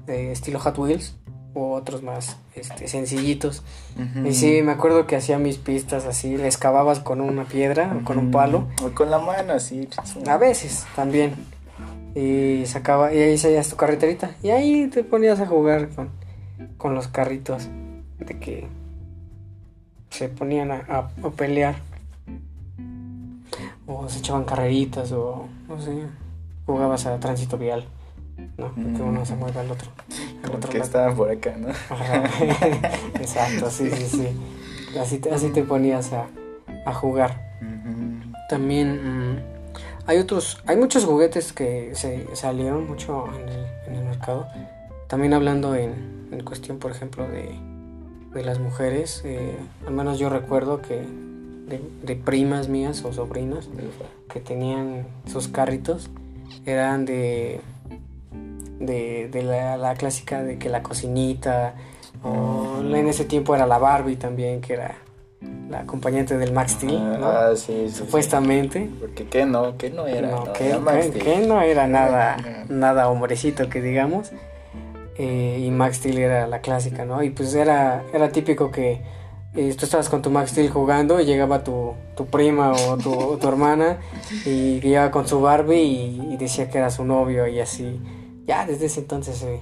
de 0.05 0.31
estilo 0.31 0.59
Hot 0.59 0.77
Wheels, 0.77 1.15
o 1.55 1.73
otros 1.73 2.01
más 2.01 2.37
este, 2.55 2.87
sencillitos. 2.87 3.61
Y 4.25 4.33
sí, 4.33 4.61
me 4.63 4.71
acuerdo 4.71 5.05
que 5.05 5.15
hacía 5.15 5.37
mis 5.37 5.57
pistas 5.57 6.05
así, 6.05 6.35
le 6.37 6.47
excavabas 6.47 6.99
con 6.99 7.21
una 7.21 7.45
piedra 7.45 7.95
o 8.01 8.03
con 8.03 8.17
un 8.17 8.31
palo. 8.31 8.67
O 8.83 8.89
con 8.95 9.11
la 9.11 9.19
mano 9.19 9.53
así. 9.53 9.87
A 10.27 10.37
veces 10.37 10.85
también. 10.95 11.35
Y 12.15 12.65
sacaba, 12.65 13.13
y 13.13 13.19
ahí 13.19 13.37
salías 13.37 13.69
tu 13.69 13.75
carreterita. 13.75 14.35
Y 14.43 14.49
ahí 14.49 14.87
te 14.87 15.03
ponías 15.03 15.39
a 15.41 15.45
jugar 15.47 15.89
con, 15.89 16.09
con 16.77 16.95
los 16.95 17.07
carritos. 17.07 17.67
De 18.19 18.39
que 18.39 18.67
se 20.09 20.29
ponían 20.29 20.71
a, 20.71 20.85
a- 20.87 21.11
a 21.27 21.29
pelear. 21.31 21.75
o 23.85 24.07
se 24.09 24.19
echaban 24.19 24.43
carreritas 24.45 25.11
o 25.11 25.47
no 25.67 25.79
sé, 25.81 25.91
jugabas 26.65 27.05
a 27.05 27.19
tránsito 27.19 27.57
vial, 27.57 27.85
¿no? 28.57 28.67
Porque 28.67 28.81
Mm. 28.81 29.07
uno 29.07 29.25
se 29.25 29.35
mueve 29.35 29.59
al 29.59 29.71
otro. 29.71 29.89
al 30.43 30.55
otro 30.55 30.71
lado. 30.73 30.83
estaban 30.83 31.15
por 31.15 31.29
acá, 31.31 31.55
¿no? 31.57 31.69
Ajá. 31.69 32.23
Exacto, 33.15 33.69
sí, 33.69 33.89
sí, 33.91 34.05
sí. 34.17 34.27
Así 34.99 35.17
te, 35.19 35.31
así 35.31 35.49
te 35.49 35.63
ponías 35.63 36.13
a, 36.13 36.27
a 36.85 36.93
jugar. 36.93 37.41
También 38.49 39.31
mm, 39.33 39.39
hay 40.05 40.17
otros, 40.19 40.61
hay 40.67 40.77
muchos 40.77 41.05
juguetes 41.05 41.53
que 41.53 41.91
se 41.95 42.27
salieron 42.35 42.87
mucho 42.87 43.25
en 43.39 43.49
el, 43.49 43.65
en 43.87 43.95
el 43.95 44.03
mercado. 44.05 44.47
También 45.07 45.33
hablando 45.33 45.75
en, 45.75 46.27
en 46.31 46.43
cuestión, 46.43 46.77
por 46.77 46.91
ejemplo, 46.91 47.27
de, 47.27 47.55
de 48.33 48.43
las 48.43 48.59
mujeres, 48.59 49.21
eh, 49.25 49.55
al 49.87 49.93
menos 49.93 50.19
yo 50.19 50.29
recuerdo 50.29 50.81
que 50.81 50.97
de, 51.67 51.81
de 52.03 52.15
primas 52.15 52.67
mías 52.67 53.03
o 53.05 53.13
sobrinas 53.13 53.69
que 54.29 54.39
tenían 54.39 55.07
sus 55.25 55.47
carritos 55.47 56.09
eran 56.65 57.05
de 57.05 57.59
de, 58.79 59.29
de 59.29 59.43
la, 59.43 59.77
la 59.77 59.95
clásica 59.95 60.43
de 60.43 60.57
que 60.57 60.69
la 60.69 60.83
cocinita 60.83 61.75
o 62.23 62.79
en 62.81 63.07
ese 63.07 63.25
tiempo 63.25 63.55
era 63.55 63.65
la 63.67 63.77
Barbie 63.77 64.15
también 64.17 64.61
que 64.61 64.73
era 64.73 64.95
la 65.69 65.81
acompañante 65.81 66.37
del 66.37 66.53
Max 66.53 66.73
Steel 66.73 67.19
¿no? 67.19 67.27
Ah, 67.27 67.51
sí, 67.55 67.85
sí, 67.87 67.95
supuestamente 67.95 68.79
sí. 68.85 68.95
Porque 68.99 69.25
qué 69.27 69.45
no, 69.45 69.77
que 69.77 69.89
no 69.89 70.07
era. 70.07 70.29
no, 70.29 70.45
no, 70.45 70.53
que, 70.53 70.69
era 70.69 70.79
Max 70.79 70.97
que- 70.97 71.19
Steel. 71.19 71.23
que 71.41 71.47
no 71.47 71.61
era 71.61 71.87
nada 71.87 72.37
nada 72.69 73.09
hombrecito 73.09 73.69
que 73.69 73.81
digamos 73.81 74.31
Eh, 75.15 75.59
y 75.61 75.69
Max 75.69 75.97
Steel 75.97 76.17
era 76.17 76.47
la 76.47 76.59
clásica 76.59 77.05
no 77.05 77.21
y 77.23 77.29
pues 77.29 77.53
era 77.55 78.01
era 78.13 78.29
típico 78.29 78.71
que 78.71 78.99
eh, 79.55 79.75
tú 79.77 79.85
estabas 79.85 80.09
con 80.09 80.21
tu 80.21 80.29
Max 80.29 80.51
Steel 80.51 80.69
jugando 80.69 81.19
y 81.19 81.25
llegaba 81.25 81.63
tu, 81.63 81.93
tu 82.15 82.25
prima 82.25 82.71
o 82.71 82.97
tu, 82.97 83.11
o 83.13 83.37
tu 83.37 83.47
hermana 83.47 83.97
y 84.45 84.79
llegaba 84.79 85.11
con 85.11 85.27
su 85.27 85.41
Barbie 85.41 85.83
y, 85.83 86.33
y 86.33 86.37
decía 86.37 86.69
que 86.69 86.77
era 86.79 86.89
su 86.89 87.05
novio 87.05 87.47
y 87.47 87.59
así. 87.59 87.99
Ya 88.45 88.65
desde 88.65 88.87
ese 88.87 89.01
entonces 89.01 89.37
se, 89.37 89.61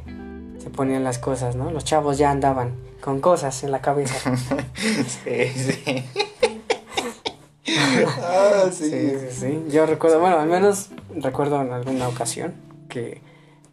se 0.60 0.70
ponían 0.70 1.04
las 1.04 1.20
cosas, 1.20 1.56
¿no? 1.56 1.72
Los 1.72 1.84
chavos 1.84 2.18
ya 2.18 2.32
andaban 2.32 2.76
con 3.02 3.20
cosas 3.20 3.64
en 3.64 3.72
la 3.72 3.82
cabeza. 3.82 4.16
Sí, 4.76 5.48
sí. 5.56 6.04
ah, 8.20 8.66
sí. 8.72 8.90
Sí, 8.90 9.10
sí, 9.20 9.28
sí. 9.32 9.64
Yo 9.70 9.86
recuerdo, 9.86 10.20
bueno, 10.20 10.40
al 10.40 10.48
menos 10.48 10.90
recuerdo 11.16 11.62
en 11.62 11.72
alguna 11.72 12.08
ocasión 12.08 12.54
que 12.90 13.22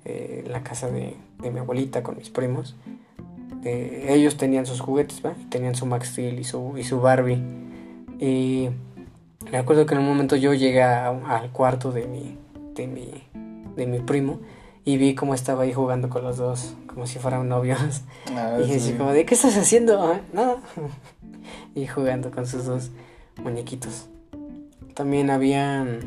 eh, 0.04 0.42
en 0.44 0.52
la 0.52 0.62
casa 0.62 0.88
de, 0.90 1.16
de 1.40 1.50
mi 1.50 1.58
abuelita 1.60 2.02
con 2.02 2.16
mis 2.16 2.30
primos, 2.30 2.76
eh, 3.64 4.06
ellos 4.10 4.36
tenían 4.36 4.66
sus 4.66 4.80
juguetes, 4.80 5.22
¿va? 5.24 5.34
Tenían 5.50 5.74
su 5.74 5.86
Max 5.86 6.08
Steel 6.10 6.38
y 6.38 6.44
su, 6.44 6.74
y 6.78 6.84
su 6.84 7.00
Barbie. 7.00 7.40
Y 8.20 8.68
me 9.50 9.58
acuerdo 9.58 9.86
que 9.86 9.94
en 9.94 10.00
un 10.00 10.06
momento 10.06 10.36
yo 10.36 10.54
llegué 10.54 10.82
a- 10.82 11.08
al 11.08 11.50
cuarto 11.50 11.92
de 11.92 12.06
mi, 12.06 12.36
de 12.74 12.86
mi, 12.86 13.10
de 13.76 13.86
mi 13.86 13.98
primo 14.00 14.40
y 14.84 14.96
vi 14.96 15.14
cómo 15.14 15.34
estaba 15.34 15.64
ahí 15.64 15.72
jugando 15.72 16.08
con 16.08 16.22
los 16.24 16.36
dos, 16.38 16.74
como 16.86 17.06
si 17.06 17.18
fueran 17.18 17.48
novios. 17.48 18.02
Ah, 18.34 18.56
Y 18.58 18.62
dije 18.62 18.76
así 18.76 18.90
sí. 18.92 18.94
como, 18.96 19.12
¿de 19.12 19.24
qué 19.26 19.34
estás 19.34 19.56
haciendo? 19.56 20.00
"Ah, 20.02 20.20
Nada. 20.32 20.56
y 21.74 21.86
jugando 21.86 22.30
con 22.30 22.46
sus 22.46 22.64
dos 22.64 22.90
muñequitos. 23.42 24.06
También 24.94 25.30
habían, 25.30 26.00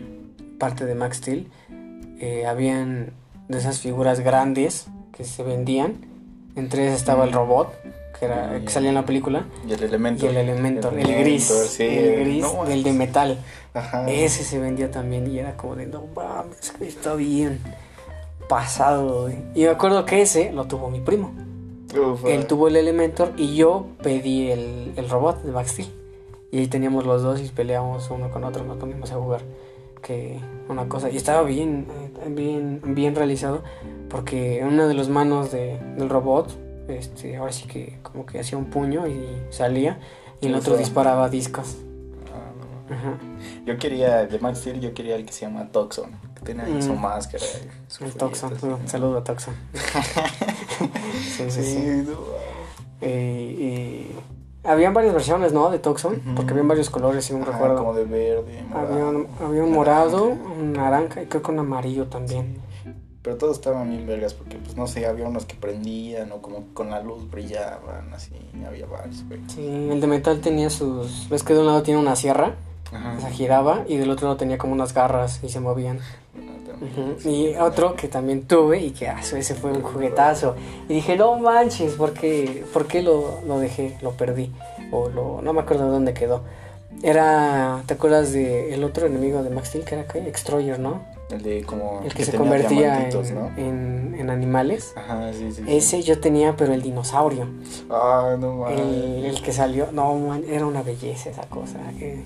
parte 0.59 0.85
de 0.85 0.95
Max 0.95 1.17
Steel, 1.17 1.47
eh, 2.19 2.45
habían 2.45 3.13
de 3.47 3.57
esas 3.57 3.79
figuras 3.79 4.19
grandes 4.19 4.87
que 5.13 5.23
se 5.23 5.43
vendían. 5.43 6.10
Entre 6.55 6.83
ellas 6.83 6.95
estaba 6.99 7.23
el 7.25 7.31
robot, 7.31 7.73
que, 8.19 8.25
era, 8.25 8.59
que 8.59 8.69
salía 8.69 8.89
en 8.89 8.95
la 8.95 9.05
película, 9.05 9.45
Y 9.67 9.73
el 9.73 9.83
elemento. 9.83 10.25
y 10.25 10.29
el 10.29 10.37
Elementor, 10.37 10.93
el, 10.93 10.99
Elementor, 10.99 11.23
gris, 11.25 11.43
sí, 11.69 11.83
el 11.83 12.19
gris, 12.25 12.41
no, 12.41 12.65
el 12.65 12.83
de 12.83 12.93
metal. 12.93 13.37
Ajá. 13.73 14.09
Ese 14.09 14.43
se 14.43 14.59
vendía 14.59 14.91
también 14.91 15.27
y 15.31 15.39
era 15.39 15.55
como 15.55 15.75
de, 15.75 15.85
no 15.85 16.03
mames, 16.15 16.71
que 16.71 16.87
está 16.87 17.15
bien 17.15 17.59
pasado. 18.49 19.23
güey". 19.23 19.37
Y 19.55 19.63
me 19.63 19.69
acuerdo 19.69 20.05
que 20.05 20.21
ese 20.21 20.51
lo 20.51 20.65
tuvo 20.65 20.89
mi 20.89 20.99
primo. 20.99 21.33
Uf, 21.97 22.25
Él 22.25 22.47
tuvo 22.47 22.67
el 22.67 22.75
Elementor 22.75 23.33
y 23.37 23.55
yo 23.55 23.85
pedí 24.01 24.51
el, 24.51 24.93
el 24.95 25.09
robot 25.09 25.41
de 25.43 25.51
Max 25.51 25.71
Steel. 25.71 25.89
Y 26.51 26.59
ahí 26.59 26.67
teníamos 26.67 27.05
los 27.05 27.21
dos 27.21 27.39
y 27.41 27.47
peleábamos 27.47 28.09
uno 28.11 28.29
con 28.29 28.43
otro, 28.43 28.63
nos 28.65 28.77
poníamos 28.77 29.09
a 29.11 29.15
jugar. 29.15 29.41
Que 30.01 30.39
una 30.67 30.87
cosa, 30.89 31.09
y 31.09 31.17
estaba 31.17 31.43
bien, 31.43 31.85
bien, 32.29 32.81
bien 32.95 33.15
realizado, 33.15 33.63
porque 34.09 34.61
una 34.65 34.87
de 34.87 34.93
las 34.95 35.09
manos 35.09 35.51
de- 35.51 35.77
del 35.97 36.09
robot, 36.09 36.49
este, 36.89 37.37
ahora 37.37 37.51
sí 37.51 37.67
que 37.67 37.99
como 38.01 38.25
que 38.25 38.39
hacía 38.39 38.57
un 38.57 38.65
puño 38.65 39.07
y 39.07 39.23
salía, 39.51 39.99
y 40.41 40.47
el 40.47 40.55
otro 40.55 40.75
disparaba 40.77 41.29
discos. 41.29 41.77
Ah. 42.33 42.93
Ajá. 42.93 43.17
Yo 43.65 43.77
quería, 43.77 44.25
de 44.25 44.39
Max 44.39 44.59
Steel, 44.59 44.79
yo 44.81 44.93
quería 44.93 45.15
el 45.15 45.25
que 45.25 45.33
se 45.33 45.45
llama 45.45 45.69
Toxon. 45.71 46.11
Que 46.35 46.41
tenía 46.41 46.63
ahí 46.65 46.81
su 46.81 46.93
Mm. 46.93 47.01
máscara. 47.01 47.45
su 47.87 48.03
El 48.05 48.13
Toxon, 48.13 48.53
un 48.63 48.87
saludo 48.87 49.19
a 49.19 49.23
Toxon. 49.23 49.53
sí, 51.37 51.43
sí, 51.49 51.51
sí. 51.51 51.63
Sí, 51.63 52.03
no, 52.07 52.17
Eh, 53.01 54.11
habían 54.63 54.93
varias 54.93 55.13
versiones, 55.13 55.53
¿no? 55.53 55.69
De 55.69 55.79
Toxon, 55.79 56.13
Ujú. 56.15 56.35
porque 56.35 56.51
habían 56.51 56.67
varios 56.67 56.89
colores, 56.89 57.25
si 57.25 57.33
no 57.33 57.43
Ajá, 57.43 57.51
recuerdo. 57.53 57.77
como 57.77 57.93
de 57.93 58.05
verde, 58.05 58.63
morado. 58.69 58.93
Había 58.93 59.05
un, 59.05 59.27
había 59.43 59.63
un 59.63 59.71
morado, 59.71 60.25
un 60.25 60.73
naranja 60.73 61.23
y 61.23 61.25
creo 61.27 61.41
que 61.41 61.51
un 61.51 61.59
amarillo 61.59 62.07
también. 62.07 62.57
Pero 63.23 63.37
todos 63.37 63.57
estaban 63.57 63.87
bien 63.89 64.07
vergas 64.07 64.33
porque, 64.33 64.57
pues, 64.57 64.75
no 64.75 64.87
sé, 64.87 65.05
había 65.05 65.27
unos 65.27 65.45
que 65.45 65.53
prendían 65.55 66.31
o 66.31 66.41
como 66.41 66.73
con 66.73 66.89
la 66.89 67.01
luz 67.03 67.29
brillaban, 67.29 68.11
así, 68.15 68.31
había 68.67 68.87
varios, 68.87 69.23
güey. 69.27 69.39
Sí, 69.47 69.63
el 69.91 70.01
de 70.01 70.07
metal 70.07 70.41
tenía 70.41 70.71
sus... 70.71 71.29
¿Ves 71.29 71.43
que 71.43 71.53
de 71.53 71.59
un 71.59 71.67
lado 71.67 71.83
tiene 71.83 71.99
una 71.99 72.15
sierra? 72.15 72.55
Ajá. 72.91 73.17
Esa 73.19 73.29
giraba 73.29 73.83
y 73.87 73.97
del 73.97 74.09
otro 74.09 74.25
lado 74.27 74.37
tenía 74.37 74.57
como 74.57 74.73
unas 74.73 74.93
garras 74.95 75.39
y 75.43 75.49
se 75.49 75.59
movían. 75.59 75.99
Ujú. 76.75 77.15
sí. 77.19 77.29
Y 77.29 77.55
otro 77.55 77.95
que 77.95 78.07
también 78.07 78.43
tuve 78.47 78.79
y 78.79 78.91
que 78.91 79.07
ah, 79.07 79.19
ese 79.19 79.55
fue 79.55 79.71
un 79.71 79.81
juguetazo. 79.81 80.55
Y 80.89 80.95
dije, 80.95 81.15
no 81.17 81.37
manches, 81.37 81.93
¿por 81.93 82.13
qué, 82.13 82.63
por 82.73 82.87
qué 82.87 83.01
lo, 83.01 83.39
lo 83.47 83.59
dejé? 83.59 83.97
Lo 84.01 84.11
perdí. 84.11 84.51
O 84.91 85.09
lo, 85.09 85.41
no 85.41 85.53
me 85.53 85.61
acuerdo 85.61 85.89
dónde 85.89 86.13
quedó. 86.13 86.41
Era, 87.03 87.81
¿te 87.87 87.93
acuerdas 87.95 88.31
de 88.33 88.73
el 88.73 88.83
otro 88.83 89.07
enemigo 89.07 89.41
de 89.43 89.49
Max 89.49 89.69
Steel 89.69 89.85
que 89.85 89.95
era 89.95 90.07
¿qué? 90.07 90.19
Extroyer, 90.27 90.77
¿no? 90.79 91.01
El 91.31 91.41
de 91.41 91.63
como... 91.63 92.01
El 92.03 92.13
que, 92.13 92.25
se 92.25 92.31
tenía 92.31 92.39
convertía 92.39 93.09
en, 93.09 93.35
¿no? 93.35 93.47
en, 93.57 94.15
en 94.19 94.29
animales. 94.29 94.93
Ajá, 94.97 95.31
sí, 95.31 95.51
sí. 95.53 95.63
sí. 95.65 95.75
Ese 95.75 96.03
yo 96.03 96.19
tenía, 96.19 96.55
pero 96.57 96.73
el 96.73 96.81
dinosaurio. 96.81 97.47
Ah, 97.89 98.35
no 98.37 98.53
mames. 98.57 98.79
El, 98.81 99.25
el 99.25 99.41
que 99.41 99.53
salió, 99.53 99.91
no, 99.93 100.13
man, 100.15 100.43
era 100.47 100.65
una 100.65 100.83
belleza 100.83 101.29
esa 101.29 101.43
cosa. 101.43 101.79
eh. 101.99 102.21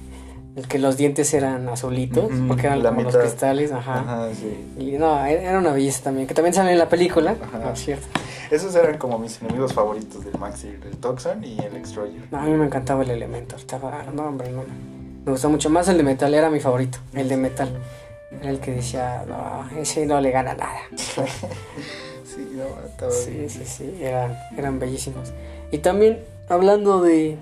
El 0.56 0.68
que 0.70 0.80
los 0.80 0.96
dientes 0.96 1.34
eran 1.34 1.68
azulitos, 1.68 2.32
porque 2.48 2.68
eran 2.68 2.82
como 2.82 3.02
los 3.02 3.15
cristales, 3.18 3.72
ajá. 3.74 4.00
Ajá, 4.00 4.30
sí. 4.34 4.65
Y 4.82 4.91
no, 4.98 5.26
era 5.26 5.41
era 5.50 5.60
una 5.60 5.74
belleza 5.74 6.04
también, 6.04 6.28
que 6.28 6.34
también 6.34 6.54
sale 6.54 6.72
en 6.72 6.78
la 6.80 6.88
película, 6.88 7.36
Ajá. 7.54 7.76
cierto. 7.76 8.08
Esos 8.50 8.74
eran 8.76 8.98
como 8.98 9.20
mis 9.20 9.41
enemigos 9.41 9.74
favoritos 9.74 10.24
del 10.24 10.38
Max 10.39 10.60
Steel, 10.60 10.80
el 10.86 10.98
Toxon 10.98 11.44
y 11.44 11.60
el 11.60 11.76
Extroyer. 11.76 12.22
No, 12.32 12.38
a 12.38 12.44
mí 12.44 12.52
me 12.54 12.65
encantaba 12.65 13.04
el 13.04 13.10
Elementor, 13.10 13.60
estaba, 13.60 14.04
no, 14.13 14.28
hombre, 14.28 14.50
no. 14.52 14.63
Me 15.26 15.32
gustó 15.32 15.50
mucho 15.50 15.70
más 15.70 15.88
el 15.89 15.98
de 15.98 16.04
metal, 16.04 16.34
era 16.34 16.50
mi 16.50 16.60
favorito, 16.62 17.00
el 17.15 17.28
de 17.28 17.36
metal. 17.38 17.70
Era 18.39 18.50
el 18.52 18.60
que 18.60 18.72
decía, 18.72 19.26
no, 19.28 19.68
ese 19.78 20.06
no 20.06 20.22
le 20.22 20.32
gana 20.32 20.54
nada. 20.54 20.80
Sí, 22.26 22.50
no, 22.54 22.65
estaba 22.86 23.12
Sí, 23.12 23.32
bien. 23.32 23.50
sí, 23.50 23.62
sí, 23.65 23.98
eran, 24.02 24.38
eran 24.58 24.78
bellísimos. 24.80 25.32
Y 25.72 25.78
también, 25.78 26.20
hablando 26.50 27.02
de, 27.02 27.38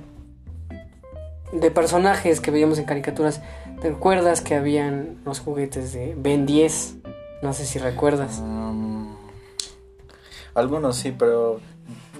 de 1.53 1.71
personajes 1.71 2.41
que 2.41 2.51
veíamos 2.51 2.79
en 2.79 2.85
caricaturas, 2.85 3.41
¿te 3.81 3.89
acuerdas 3.89 4.41
que 4.41 4.55
habían 4.55 5.21
los 5.25 5.39
juguetes 5.39 5.93
de 5.93 6.15
Ben 6.17 6.45
10? 6.45 6.95
No 7.41 7.53
sé 7.53 7.65
si 7.65 7.79
recuerdas. 7.79 8.39
Um, 8.39 9.15
algunos 10.55 10.97
sí, 10.97 11.13
pero 11.17 11.59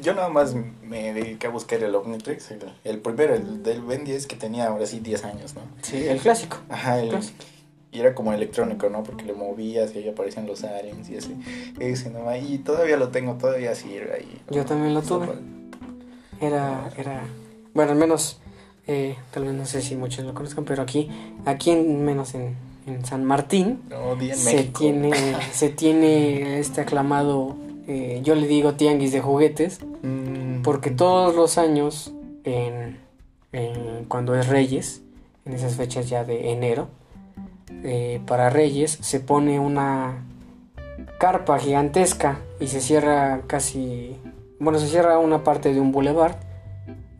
yo 0.01 0.13
nada 0.13 0.29
más 0.29 0.55
me 0.83 1.13
dediqué 1.13 1.47
a 1.47 1.49
buscar 1.49 1.81
el 1.83 1.95
Omnitrix, 1.95 2.51
el, 2.51 2.59
el 2.83 2.99
primero, 2.99 3.33
el 3.33 3.63
del 3.63 3.81
Ben 3.81 4.03
10 4.03 4.27
que 4.27 4.35
tenía 4.35 4.67
ahora 4.67 4.85
sí 4.85 4.99
10 4.99 5.25
años, 5.25 5.55
¿no? 5.55 5.61
Sí, 5.81 6.07
el 6.07 6.19
clásico. 6.19 6.57
Ajá, 6.69 6.99
el, 6.99 7.09
Clásico. 7.09 7.43
y 7.91 7.99
era 7.99 8.13
como 8.13 8.33
electrónico, 8.33 8.89
¿no? 8.89 9.01
Porque 9.01 9.23
le 9.23 9.33
movías 9.33 9.95
y 9.95 9.99
ahí 9.99 10.09
aparecían 10.09 10.45
los 10.45 10.63
aliens 10.63 11.09
y 11.09 11.17
así. 11.17 11.35
Ese 11.79 12.11
y 12.43 12.57
todavía 12.59 12.97
lo 12.97 13.09
tengo, 13.09 13.35
todavía 13.35 13.73
sirve 13.73 14.13
ahí. 14.13 14.41
Yo 14.49 14.65
también 14.65 14.93
lo 14.93 15.01
tuve. 15.01 15.29
Era, 16.41 16.91
era, 16.97 17.23
bueno, 17.73 17.93
al 17.93 17.97
menos, 17.97 18.41
eh, 18.87 19.15
tal 19.31 19.45
vez 19.45 19.53
no 19.53 19.65
sé 19.65 19.81
si 19.81 19.95
muchos 19.95 20.25
lo 20.25 20.33
conozcan, 20.33 20.65
pero 20.65 20.81
aquí, 20.83 21.09
aquí 21.45 21.71
en 21.71 22.03
menos 22.05 22.33
en, 22.35 22.55
en 22.85 23.05
San 23.05 23.23
Martín, 23.25 23.81
No, 23.89 24.15
di 24.15 24.29
en 24.31 24.37
se 24.37 24.55
México. 24.55 24.79
tiene, 24.79 25.11
se 25.51 25.69
tiene 25.69 26.59
este 26.59 26.81
aclamado, 26.81 27.55
eh, 27.87 28.21
yo 28.23 28.35
le 28.35 28.47
digo 28.47 28.73
tianguis 28.75 29.11
de 29.11 29.21
juguetes, 29.21 29.79
Mm, 30.03 30.63
porque 30.63 30.91
todos 30.91 31.33
los 31.33 31.57
años, 31.57 32.13
en, 32.43 32.97
en- 33.53 34.03
cuando 34.09 34.35
es 34.35 34.47
Reyes, 34.47 35.01
en 35.45 35.53
esas 35.53 35.75
fechas 35.75 36.09
ya 36.09 36.25
de 36.25 36.51
enero, 36.51 36.89
eh, 37.83 38.19
para 38.27 38.49
Reyes 38.49 38.97
se 39.01 39.19
pone 39.21 39.59
una 39.61 40.23
carpa 41.19 41.57
gigantesca 41.59 42.39
y 42.59 42.67
se 42.67 42.81
cierra 42.81 43.41
casi, 43.47 44.15
bueno, 44.59 44.77
se 44.79 44.87
cierra 44.87 45.17
una 45.19 45.43
parte 45.43 45.73
de 45.73 45.79
un 45.79 45.91
boulevard, 45.93 46.35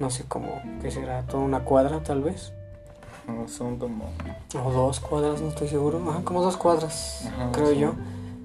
no 0.04 0.10
sé 0.10 0.26
cómo, 0.28 0.62
que 0.82 0.92
será 0.92 1.24
toda 1.24 1.44
una 1.44 1.64
cuadra 1.64 2.04
tal 2.04 2.22
vez, 2.22 2.52
No, 3.26 3.48
son 3.48 3.78
como. 3.78 4.12
O 4.64 4.72
dos 4.72 5.00
cuadras, 5.00 5.42
no 5.42 5.48
estoy 5.48 5.70
seguro. 5.70 6.02
Ajá, 6.10 6.22
como 6.26 6.42
dos 6.44 6.58
cuadras, 6.58 7.26
Ajá, 7.26 7.52
creo 7.54 7.70
sí. 7.72 7.80
yo. 7.80 7.94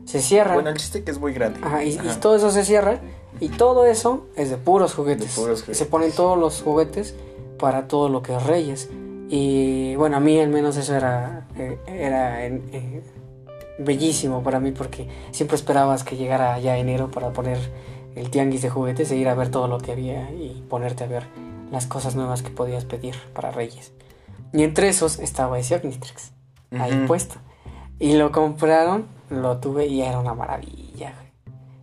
Se 0.04 0.20
cierran. 0.20 0.54
Bueno, 0.54 0.70
el 0.70 0.76
chiste 0.76 1.02
que 1.02 1.10
es 1.10 1.18
muy 1.18 1.32
grande. 1.32 1.58
Ajá, 1.62 1.82
y, 1.84 1.96
todo 2.20 2.36
eso 2.36 2.50
se 2.50 2.64
cierra. 2.64 3.00
Y 3.40 3.48
todo 3.50 3.84
eso 3.86 4.26
es 4.36 4.50
de 4.50 4.56
puros 4.56 4.94
juguetes. 4.94 5.34
De 5.34 5.42
puros 5.42 5.58
Y 5.58 5.62
Se 5.62 5.64
juguetes. 5.66 5.86
ponen 5.88 6.12
todos 6.12 6.38
los 6.38 6.62
juguetes 6.62 7.14
para 7.58 7.88
todo 7.88 8.08
lo 8.08 8.22
que 8.22 8.34
es 8.36 8.42
Reyes. 8.44 8.88
Y 9.28 9.96
bueno, 9.96 10.16
a 10.16 10.20
mí 10.20 10.38
al 10.40 10.48
menos 10.48 10.76
eso 10.76 10.94
era, 10.94 11.46
eh, 11.56 11.78
era 11.86 12.46
eh, 12.46 13.02
bellísimo 13.80 14.42
para 14.42 14.60
mí 14.60 14.70
porque 14.70 15.08
siempre 15.32 15.56
esperabas 15.56 16.04
que 16.04 16.16
llegara 16.16 16.58
ya 16.60 16.78
enero 16.78 17.10
para 17.10 17.32
poner 17.32 17.58
el 18.14 18.30
tianguis 18.30 18.62
de 18.62 18.70
juguetes 18.70 19.10
e 19.10 19.16
ir 19.16 19.28
a 19.28 19.34
ver 19.34 19.50
todo 19.50 19.68
lo 19.68 19.78
que 19.78 19.92
había 19.92 20.30
y 20.32 20.64
ponerte 20.68 21.04
a 21.04 21.06
ver 21.08 21.24
las 21.70 21.86
cosas 21.86 22.14
nuevas 22.14 22.42
que 22.42 22.50
podías 22.50 22.84
pedir 22.84 23.14
para 23.34 23.50
Reyes. 23.50 23.92
Y 24.52 24.62
entre 24.62 24.88
esos 24.88 25.18
estaba 25.18 25.58
ese 25.58 25.76
Omnitrix 25.76 26.32
ahí 26.78 27.04
puesto. 27.06 27.36
Y 27.98 28.14
lo 28.14 28.32
compraron, 28.32 29.06
lo 29.30 29.58
tuve 29.58 29.86
y 29.86 30.02
era 30.02 30.18
una 30.18 30.34
maravilla. 30.34 31.14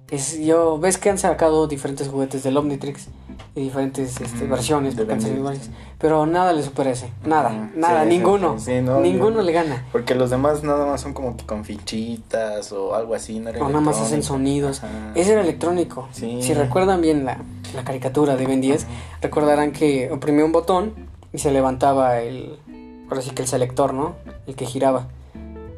Es, 0.09 0.39
yo, 0.39 0.77
ves 0.79 0.97
que 0.97 1.09
han 1.09 1.17
sacado 1.17 1.67
diferentes 1.67 2.07
juguetes 2.07 2.43
del 2.43 2.57
Omnitrix 2.57 3.09
y 3.55 3.61
diferentes 3.61 4.19
este, 4.19 4.43
Ujú, 4.43 4.51
versiones, 4.51 4.95
de 4.95 5.03
Omnitrix. 5.03 5.41
varias, 5.43 5.69
pero 5.97 6.25
nada 6.25 6.51
le 6.53 6.61
supera 6.63 6.91
ese, 6.91 7.09
nada, 7.25 7.49
Ujú, 7.49 7.79
nada, 7.79 8.03
sí, 8.03 8.09
ninguno, 8.09 8.59
sí, 8.59 8.65
sí, 8.65 8.81
no, 8.81 8.99
ninguno 8.99 9.41
le 9.41 9.51
gana. 9.51 9.85
Porque 9.91 10.13
los 10.15 10.29
demás 10.29 10.63
nada 10.63 10.85
más 10.85 11.01
son 11.01 11.13
como 11.13 11.37
que 11.37 11.45
con 11.45 11.63
fichitas 11.65 12.71
o 12.71 12.95
algo 12.95 13.15
así. 13.15 13.39
No 13.39 13.49
era 13.49 13.61
O 13.63 13.67
nada 13.69 13.81
más 13.81 13.99
hacen 14.01 14.23
sonidos. 14.23 14.81
Ese 15.15 15.31
era 15.33 15.41
electrónico. 15.41 16.07
Si 16.11 16.53
recuerdan 16.53 17.01
bien 17.01 17.25
la, 17.25 17.37
la 17.73 17.83
caricatura 17.83 18.35
de 18.35 18.45
Ben 18.45 18.61
10, 18.61 18.85
recordarán 19.21 19.71
que 19.71 20.11
oprimía 20.11 20.43
un 20.45 20.51
botón 20.51 20.93
y 21.31 21.39
se 21.39 21.51
levantaba 21.51 22.19
el, 22.19 22.59
ahora 23.09 23.21
sí 23.21 23.31
que 23.31 23.41
el 23.41 23.47
selector, 23.47 23.93
¿no? 23.93 24.15
El 24.47 24.55
que 24.55 24.65
giraba. 24.65 25.07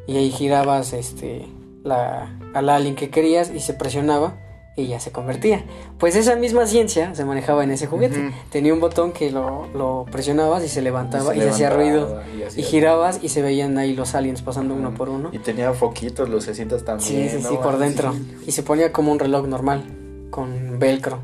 Y 0.06 0.16
ahí 0.16 0.30
girabas 0.30 0.92
este, 0.94 1.46
la, 1.84 2.30
al 2.54 2.68
alien 2.70 2.94
que 2.96 3.10
querías 3.10 3.50
y 3.50 3.60
se 3.60 3.74
presionaba 3.74 4.34
y 4.78 4.86
ya 4.86 5.00
se 5.00 5.10
convertía. 5.10 5.64
Pues 5.98 6.16
esa 6.16 6.36
misma 6.36 6.66
ciencia 6.66 7.14
se 7.14 7.24
manejaba 7.24 7.64
en 7.64 7.70
ese 7.70 7.86
juguete. 7.86 8.32
Tenía 8.50 8.72
un 8.72 8.80
botón 8.80 9.12
que 9.12 9.30
lo, 9.30 9.66
lo 9.74 10.06
presionabas 10.10 10.64
y 10.64 10.68
se 10.68 10.82
levantaba 10.82 11.34
y, 11.34 11.38
se 11.38 11.44
se 11.44 11.50
hacía 11.50 11.70
ruido. 11.70 12.22
y 12.38 12.42
hacía 12.42 12.60
Y 12.60 12.64
girabas 12.64 13.20
y 13.22 13.28
se 13.28 13.42
veían 13.42 13.76
ahí 13.78 13.94
los 13.94 14.14
aliens 14.14 14.42
pasando 14.42 14.74
uno 14.74 14.94
por 14.94 15.08
uno. 15.08 15.30
Y 15.32 15.38
tenía 15.38 15.72
foquitos, 15.72 16.28
lucecitas 16.28 16.84
también. 16.84 17.28
Sí, 17.28 17.36
sí, 17.36 17.42
¿no? 17.42 17.48
sí, 17.50 17.56
por 17.62 17.78
dentro. 17.78 18.14
Y 18.46 18.52
se 18.52 18.62
ponía 18.62 18.92
como 18.92 19.12
un 19.12 19.18
reloj 19.18 19.46
normal, 19.46 19.84
con 20.30 20.78
velcro. 20.78 21.20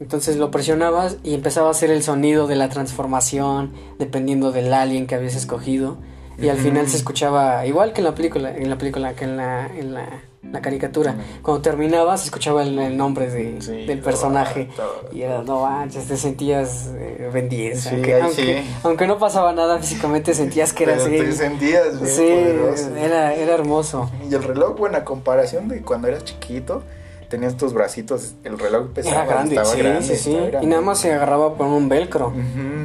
Entonces 0.00 0.36
lo 0.36 0.50
presionabas 0.50 1.18
y 1.24 1.34
empezaba 1.34 1.68
a 1.68 1.70
hacer 1.72 1.90
el 1.90 2.02
sonido 2.02 2.46
de 2.46 2.56
la 2.56 2.68
transformación, 2.68 3.72
dependiendo 3.98 4.52
del 4.52 4.72
alien 4.72 5.06
que 5.06 5.14
habías 5.14 5.34
escogido. 5.34 5.98
Y 6.40 6.48
al 6.50 6.58
final 6.58 6.86
se 6.88 6.96
escuchaba, 6.96 7.66
igual 7.66 7.92
que 7.92 8.00
en 8.00 8.04
la 8.04 8.14
película, 8.14 8.56
en 8.56 8.70
la 8.70 8.78
película, 8.78 9.14
que 9.14 9.24
en 9.24 9.36
la, 9.36 9.66
en 9.66 9.92
la, 9.92 10.22
la 10.42 10.60
caricatura. 10.62 11.14
Cuando 11.42 11.60
terminaba 11.62 12.16
se 12.16 12.26
escuchaba 12.26 12.62
el, 12.62 12.78
el 12.78 12.96
nombre 12.96 13.30
de- 13.30 13.60
Sí, 13.60 13.84
del 13.86 14.00
personaje. 14.00 14.68
Y 15.12 15.22
era, 15.22 15.42
no 15.42 15.62
manches, 15.62 16.06
te 16.06 16.16
sentías 16.16 16.90
eh, 16.96 17.28
Ben 17.32 17.48
10. 17.48 17.80
Sí, 17.80 17.88
aunque, 17.92 18.20
aunque, 18.20 18.62
sí. 18.62 18.70
aunque 18.84 19.06
no 19.06 19.18
pasaba 19.18 19.52
nada 19.52 19.78
físicamente, 19.78 20.32
sentías 20.34 20.72
que 20.72 20.84
eras 20.84 21.02
Pero 21.04 21.24
te 21.24 21.32
sentías 21.32 22.00
bien 22.00 22.14
Sí, 22.14 22.22
poderoso. 22.22 22.96
era, 22.96 23.34
era 23.34 23.54
hermoso. 23.54 24.10
Y 24.30 24.34
el 24.34 24.42
reloj, 24.42 24.78
bueno, 24.78 24.96
a 24.98 25.04
comparación 25.04 25.68
de 25.68 25.82
cuando 25.82 26.08
eras 26.08 26.24
chiquito, 26.24 26.82
tenías 27.28 27.56
tus 27.58 27.74
bracitos, 27.74 28.36
el 28.42 28.58
reloj 28.58 28.88
pesaba, 28.94 29.16
Era 29.16 29.26
grande, 29.26 29.54
estaba 29.56 29.74
sí, 29.74 29.78
grande, 29.82 30.02
sí, 30.02 30.16
sí. 30.16 30.34
estaba 30.34 30.62
Y 30.62 30.66
nada 30.66 30.80
más 30.80 30.98
se 30.98 31.12
agarraba 31.12 31.56
con 31.56 31.66
un 31.66 31.88
velcro. 31.88 32.32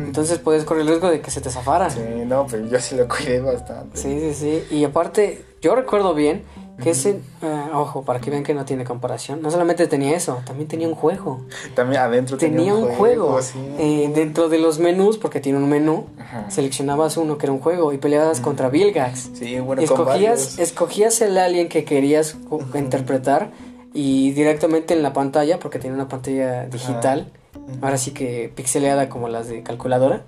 Entonces 0.05 0.37
puedes 0.39 0.63
correr 0.65 0.81
el 0.81 0.87
riesgo 0.89 1.09
de 1.09 1.21
que 1.21 1.31
se 1.31 1.39
te 1.39 1.49
zafara. 1.49 1.89
Sí, 1.89 1.99
no, 2.25 2.45
pero 2.49 2.65
yo 2.67 2.79
sí 2.79 2.95
lo 2.95 3.07
cuidé 3.07 3.39
bastante. 3.39 3.97
Sí, 3.97 4.19
sí, 4.19 4.33
sí. 4.33 4.75
Y 4.75 4.83
aparte, 4.83 5.45
yo 5.61 5.75
recuerdo 5.75 6.13
bien 6.13 6.43
que 6.81 6.89
ese, 6.89 7.19
eh, 7.41 7.63
ojo, 7.73 8.01
para 8.03 8.19
que 8.19 8.31
vean 8.31 8.43
que 8.43 8.53
no 8.53 8.65
tiene 8.65 8.83
comparación, 8.83 9.41
no 9.41 9.51
solamente 9.51 9.85
tenía 9.87 10.15
eso, 10.15 10.41
también 10.45 10.67
tenía 10.67 10.87
un 10.87 10.95
juego. 10.95 11.41
También 11.75 12.01
adentro 12.01 12.37
Tenía 12.37 12.73
un 12.73 12.87
juego. 12.95 13.41
sí. 13.41 13.59
Eh, 13.77 14.11
dentro 14.15 14.49
de 14.49 14.57
los 14.57 14.79
menús, 14.79 15.17
porque 15.17 15.39
tiene 15.39 15.59
un 15.59 15.69
menú, 15.69 16.07
Ajá. 16.19 16.49
seleccionabas 16.49 17.17
uno 17.17 17.37
que 17.37 17.45
era 17.45 17.53
un 17.53 17.59
juego 17.59 17.93
y 17.93 17.97
peleabas 17.99 18.39
contra 18.39 18.69
Vilgax. 18.69 19.29
Sí, 19.33 19.59
bueno, 19.59 19.81
escogías, 19.83 20.57
escogías 20.57 21.21
el 21.21 21.37
alien 21.37 21.69
que 21.69 21.83
querías 21.85 22.37
interpretar 22.73 23.51
y 23.93 24.31
directamente 24.31 24.93
en 24.95 25.03
la 25.03 25.13
pantalla, 25.13 25.59
porque 25.59 25.77
tenía 25.77 25.93
una 25.95 26.07
pantalla 26.07 26.65
digital, 26.65 27.31
ahora 27.81 27.97
sí 27.97 28.11
que 28.11 28.51
pixeleada 28.55 29.09
como 29.09 29.29
las 29.29 29.47
de 29.47 29.61
calculadora, 29.61 30.23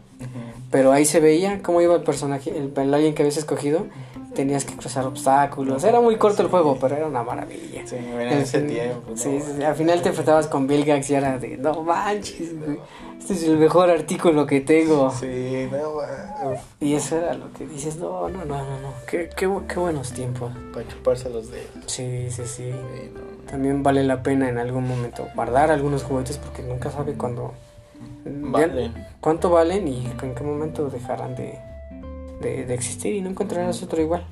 Pero 0.71 0.91
ahí 0.91 1.05
se 1.05 1.19
veía 1.19 1.61
cómo 1.61 1.81
iba 1.81 1.95
el 1.95 2.03
personaje, 2.03 2.49
el, 2.57 2.73
el 2.75 2.93
alien 2.93 3.13
que 3.13 3.23
habías 3.23 3.37
escogido, 3.37 3.85
tenías 4.33 4.65
que 4.65 4.75
cruzar 4.75 5.05
obstáculos, 5.05 5.83
era 5.85 6.01
muy 6.01 6.17
corto 6.17 6.41
el 6.41 6.49
juego, 6.49 6.77
pero 6.81 6.95
era 6.97 7.07
una 7.07 7.23
maravilla. 7.23 7.85
Sí, 7.87 7.95
en 7.95 8.19
ese 8.21 8.59
fin- 8.59 8.67
tiempo. 8.67 9.01
¿no? 9.11 9.15
Sí, 9.17 9.39
sí, 9.39 9.51
sí, 9.57 9.63
al 9.63 9.75
final 9.75 10.01
te 10.01 10.09
enfrentabas 10.09 10.47
con 10.47 10.67
Bill 10.67 10.83
Gax 10.83 11.09
y 11.11 11.13
era 11.15 11.37
de, 11.37 11.57
no 11.57 11.81
manches, 11.83 12.59
güey, 12.59 12.79
este 13.17 13.33
es 13.33 13.43
el 13.43 13.57
mejor 13.57 13.89
artículo 13.89 14.45
que 14.45 14.59
tengo. 14.61 15.11
Sí, 15.11 15.69
no, 15.71 16.49
uf, 16.51 16.59
Y 16.81 16.95
eso 16.95 17.17
era 17.17 17.33
lo 17.35 17.53
que 17.53 17.65
dices, 17.67 17.95
no, 17.97 18.27
no, 18.27 18.39
no, 18.43 18.57
no, 18.57 18.79
no, 18.81 18.93
qué, 19.07 19.29
qué, 19.35 19.49
qué 19.69 19.79
buenos 19.79 20.11
tiempos. 20.11 20.51
para 20.73 20.85
chuparse 20.87 21.29
los 21.29 21.49
dedos. 21.51 21.67
Sí, 21.85 22.27
sí, 22.29 22.43
sí. 22.45 22.71
Sí, 22.71 23.11
no. 23.13 23.35
También 23.49 23.83
vale 23.83 24.03
la 24.03 24.21
pena 24.23 24.49
en 24.49 24.57
algún 24.57 24.87
momento 24.87 25.27
guardar 25.35 25.71
algunos 25.71 26.03
juguetes 26.03 26.37
porque 26.39 26.61
nunca 26.63 26.89
sabe 26.91 27.13
cuándo... 27.13 27.53
Valen. 28.25 28.93
¿Cuánto 29.21 29.49
valen 29.51 29.87
y 29.87 30.07
en 30.07 30.33
qué 30.35 30.43
momento 30.43 30.89
dejarán 30.89 31.35
de, 31.35 31.59
de, 32.41 32.65
de 32.65 32.73
existir 32.73 33.13
y 33.13 33.21
no 33.21 33.29
encontrarás 33.29 33.83
otro 33.83 34.01
igual? 34.01 34.25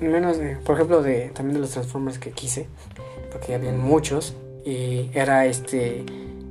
Menos, 0.00 0.38
de, 0.38 0.56
por 0.56 0.76
ejemplo, 0.76 1.02
de 1.02 1.28
también 1.28 1.54
de 1.54 1.60
los 1.60 1.70
Transformers 1.70 2.18
que 2.18 2.30
quise, 2.30 2.68
porque 3.30 3.54
habían 3.54 3.78
muchos, 3.78 4.34
y 4.64 5.10
era 5.12 5.44
este, 5.44 6.04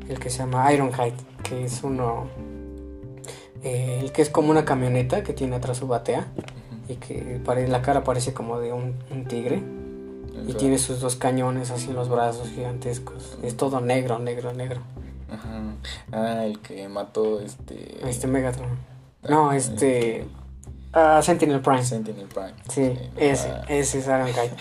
el 0.07 0.19
que 0.19 0.29
se 0.29 0.39
llama 0.39 0.71
Ironhide, 0.71 1.15
que 1.43 1.65
es 1.65 1.83
uno, 1.83 2.27
eh, 3.63 3.99
el 4.01 4.11
que 4.11 4.21
es 4.21 4.29
como 4.29 4.51
una 4.51 4.65
camioneta 4.65 5.23
que 5.23 5.33
tiene 5.33 5.55
atrás 5.55 5.77
su 5.77 5.87
batea, 5.87 6.27
y 6.87 6.95
que 6.95 7.41
la 7.67 7.81
cara 7.81 8.03
parece 8.03 8.33
como 8.33 8.59
de 8.59 8.71
un, 8.71 8.93
un 9.09 9.25
tigre, 9.25 9.63
y 10.47 10.53
tiene 10.53 10.77
sus 10.77 10.99
dos 10.99 11.15
cañones 11.15 11.71
así 11.71 11.89
en 11.89 11.95
los 11.95 12.07
brazos 12.07 12.49
gigantescos. 12.49 13.39
Es 13.41 13.57
todo 13.57 13.81
negro, 13.81 14.19
negro, 14.19 14.53
negro. 14.53 14.81
Ajá. 15.31 15.61
Ah, 16.11 16.45
el 16.45 16.59
que 16.59 16.87
mató 16.89 17.39
este. 17.39 17.97
Este 18.07 18.27
Megatron. 18.27 18.69
No, 19.27 19.51
este... 19.51 20.25
ah, 20.93 21.21
Sentinel 21.21 21.61
Prime. 21.61 21.83
Sentinel 21.83 22.27
Prime. 22.27 22.53
Sí, 22.69 22.93
ese, 23.17 23.49
ah, 23.49 23.65
ese 23.67 23.99
es 23.99 24.05
Ironhide. 24.07 24.51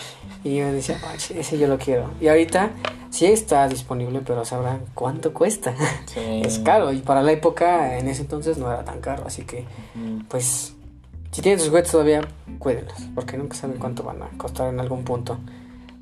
Y 0.44 0.56
yo 0.56 0.72
decía, 0.72 0.98
"Ay, 1.08 1.18
ese 1.38 1.58
yo 1.58 1.66
lo 1.68 1.78
quiero. 1.78 2.10
Y 2.20 2.28
ahorita 2.28 2.70
sí 3.10 3.26
está 3.26 3.68
disponible, 3.68 4.20
pero 4.24 4.44
sabrán 4.44 4.80
cuánto 4.94 5.32
cuesta. 5.32 5.74
sí. 6.06 6.42
Es 6.44 6.58
caro 6.58 6.92
y 6.92 6.98
para 6.98 7.22
la 7.22 7.32
época 7.32 7.98
en 7.98 8.08
ese 8.08 8.22
entonces 8.22 8.58
no 8.58 8.70
era 8.70 8.84
tan 8.84 9.00
caro, 9.00 9.24
así 9.26 9.42
que 9.42 9.64
pues 10.28 10.74
si 11.30 11.42
tienen 11.42 11.58
sus 11.60 11.68
juguetes 11.68 11.92
todavía, 11.92 12.20
cuídenlos, 12.58 12.94
porque 13.14 13.36
nunca 13.36 13.54
saben 13.56 13.78
cuánto 13.78 14.02
van 14.02 14.22
a 14.22 14.28
costar 14.38 14.72
en 14.72 14.80
algún 14.80 15.04
punto. 15.04 15.38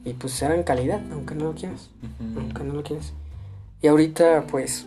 Y 0.04 0.12
pues 0.14 0.32
serán 0.34 0.62
calidad, 0.62 1.00
aunque 1.12 1.34
no 1.34 1.46
lo 1.46 1.54
quieras, 1.54 1.90
aunque 2.36 2.62
no 2.62 2.74
lo 2.74 2.82
quieras. 2.82 3.12
Y 3.82 3.88
ahorita 3.88 4.46
pues 4.50 4.86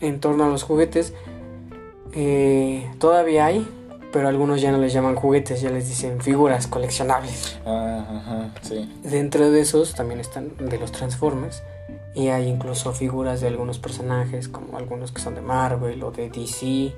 en 0.00 0.20
torno 0.20 0.44
a 0.44 0.48
los 0.48 0.62
juguetes 0.62 1.14
eh, 2.12 2.90
todavía 2.98 3.46
hay, 3.46 3.68
pero 4.12 4.28
algunos 4.28 4.60
ya 4.62 4.72
no 4.72 4.78
les 4.78 4.92
llaman 4.92 5.14
juguetes, 5.14 5.60
ya 5.60 5.70
les 5.70 5.88
dicen 5.88 6.20
figuras 6.20 6.66
coleccionables. 6.66 7.58
Ah, 7.66 8.06
ajá, 8.08 8.54
sí. 8.62 8.90
Dentro 9.02 9.50
de 9.50 9.60
esos 9.60 9.94
también 9.94 10.20
están 10.20 10.52
de 10.58 10.78
los 10.78 10.92
Transformers. 10.92 11.62
Y 12.14 12.28
hay 12.28 12.48
incluso 12.48 12.92
figuras 12.92 13.42
de 13.42 13.48
algunos 13.48 13.78
personajes, 13.78 14.48
como 14.48 14.78
algunos 14.78 15.12
que 15.12 15.20
son 15.20 15.34
de 15.34 15.42
Marvel 15.42 16.02
o 16.02 16.10
de 16.10 16.30
DC, 16.30 16.94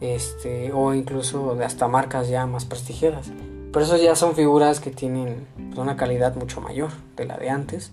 este, 0.00 0.72
o 0.72 0.92
incluso 0.92 1.54
de 1.54 1.64
hasta 1.64 1.86
marcas 1.86 2.28
ya 2.28 2.46
más 2.46 2.64
prestigiadas. 2.64 3.30
Pero 3.72 3.84
esos 3.84 4.02
ya 4.02 4.16
son 4.16 4.34
figuras 4.34 4.80
que 4.80 4.90
tienen 4.90 5.46
pues, 5.54 5.78
una 5.78 5.96
calidad 5.96 6.34
mucho 6.34 6.60
mayor 6.60 6.90
de 7.16 7.26
la 7.26 7.36
de 7.36 7.48
antes. 7.48 7.92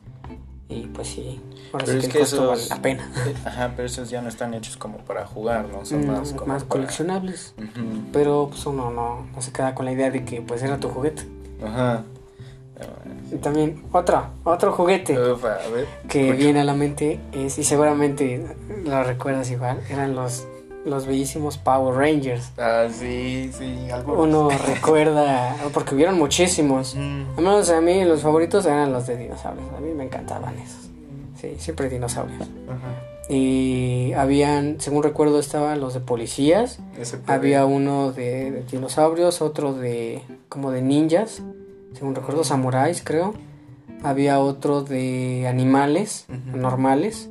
Y 0.70 0.82
pues 0.88 1.08
sí, 1.08 1.40
ahora 1.72 1.86
Pero 1.86 2.02
sí 2.02 2.08
es 2.08 2.14
que 2.14 2.22
esos- 2.22 2.48
vale 2.48 2.62
la 2.70 2.82
pena. 2.82 3.12
Ajá, 3.46 3.72
pero 3.76 3.86
esos 3.88 4.10
ya 4.10 4.22
no 4.22 4.28
están 4.30 4.54
hechos 4.54 4.76
como 4.76 4.98
para 5.00 5.26
jugar, 5.26 5.66
¿no? 5.70 5.86
Son 5.86 6.02
Mm, 6.04 6.08
más 6.08 6.20
más, 6.20 6.34
como 6.34 6.46
para- 6.54 6.66
coleccionables. 6.68 7.54
Pero 8.12 8.48
pues 8.50 8.66
uno 8.66 8.92
no, 8.92 9.26
no 9.34 9.42
se 9.42 9.52
queda 9.54 9.74
con 9.74 9.86
la 9.86 9.94
idea 9.94 10.12
de 10.12 10.26
que 10.26 10.42
pues 10.42 10.62
era 10.64 10.78
tu 10.78 10.90
juguete. 10.90 11.24
Ajá. 11.66 12.04
Y 13.32 13.38
también 13.38 13.82
otro, 13.92 14.24
otro 14.44 14.72
juguete. 14.72 15.18
Ufa, 15.32 15.54
a 15.56 15.68
ver. 15.70 15.88
que 16.08 16.32
viene 16.34 16.60
a 16.62 16.64
la 16.64 16.74
mente 16.76 17.20
es, 17.32 17.58
y 17.58 17.64
seguramente 17.64 18.46
lo 18.86 19.04
recuerdas 19.04 19.50
igual, 19.50 19.82
eran 19.90 20.16
los, 20.16 20.48
los 20.88 21.06
bellísimos 21.06 21.58
Power 21.58 21.96
Rangers. 21.96 22.52
Ah, 22.58 22.88
sí, 22.92 23.52
sí, 23.58 23.90
algo. 23.92 24.22
Uno 24.24 24.50
recuerda, 24.50 25.56
porque 25.74 25.96
hubieron 25.96 26.18
muchísimos. 26.18 26.96
Mm. 26.96 27.22
Al 27.38 27.44
menos 27.44 27.70
a 27.70 27.82
mí 27.82 28.04
los 28.06 28.22
favoritos 28.22 28.66
eran 28.66 28.92
los 28.92 29.06
de 29.08 29.18
dinosaurios, 29.18 29.66
a 29.76 29.80
mí 29.80 29.92
me 29.94 30.06
encantaban 30.06 30.58
esos. 30.60 30.90
Sí, 31.40 31.56
siempre 31.60 31.90
dinosaurios. 31.90 32.42
Ajá. 32.68 33.04
Y 33.30 34.14
habían, 34.14 34.80
según 34.80 35.04
recuerdo, 35.04 35.40
estaban 35.40 35.80
los 35.82 35.94
de 35.94 36.00
policías. 36.00 36.80
Había 37.28 37.66
uno 37.66 38.12
de, 38.12 38.52
de 38.52 38.64
dinosaurios, 38.64 39.42
otro 39.42 39.74
de 39.74 40.22
como 40.50 40.72
de 40.72 40.82
ninjas, 40.82 41.42
según 41.94 42.16
recuerdo, 42.16 42.44
samuráis, 42.44 43.02
creo. 43.04 43.34
Había 44.04 44.40
otro 44.40 44.82
de 44.84 45.46
animales 45.48 46.26
Ujú. 46.30 46.58
normales. 46.58 47.30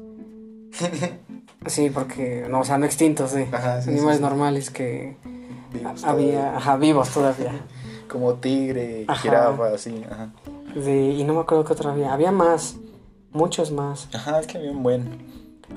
Sí, 1.67 1.91
porque 1.91 2.47
no, 2.49 2.61
o 2.61 2.65
sea, 2.65 2.79
no 2.79 2.87
extintos, 2.87 3.35
eh. 3.35 3.49
Ajá, 3.53 3.83
sí, 3.83 3.91
animales 3.91 4.19
sí, 4.19 4.23
sí. 4.25 4.29
normales 4.31 4.71
que 4.71 5.17
Vivos 5.73 6.05
había, 6.05 6.31
todavía. 6.41 6.57
ajá, 6.57 6.77
vivos 6.77 7.09
todavía. 7.11 7.53
Como 8.11 8.35
tigre, 8.35 9.05
Ajá. 9.09 9.21
jirafa, 9.21 9.69
así. 9.75 10.05
Ajá. 10.11 10.31
De- 10.75 11.11
y 11.13 11.25
no 11.25 11.35
me 11.35 11.41
acuerdo 11.41 11.65
qué 11.65 11.73
otro 11.73 11.91
había. 11.91 12.13
Había 12.13 12.31
más, 12.33 12.77
muchos 13.33 13.71
más. 13.73 14.09
Ajá, 14.15 14.39
es 14.41 14.47
que 14.47 14.59
bien 14.59 14.83
buen. 14.83 15.27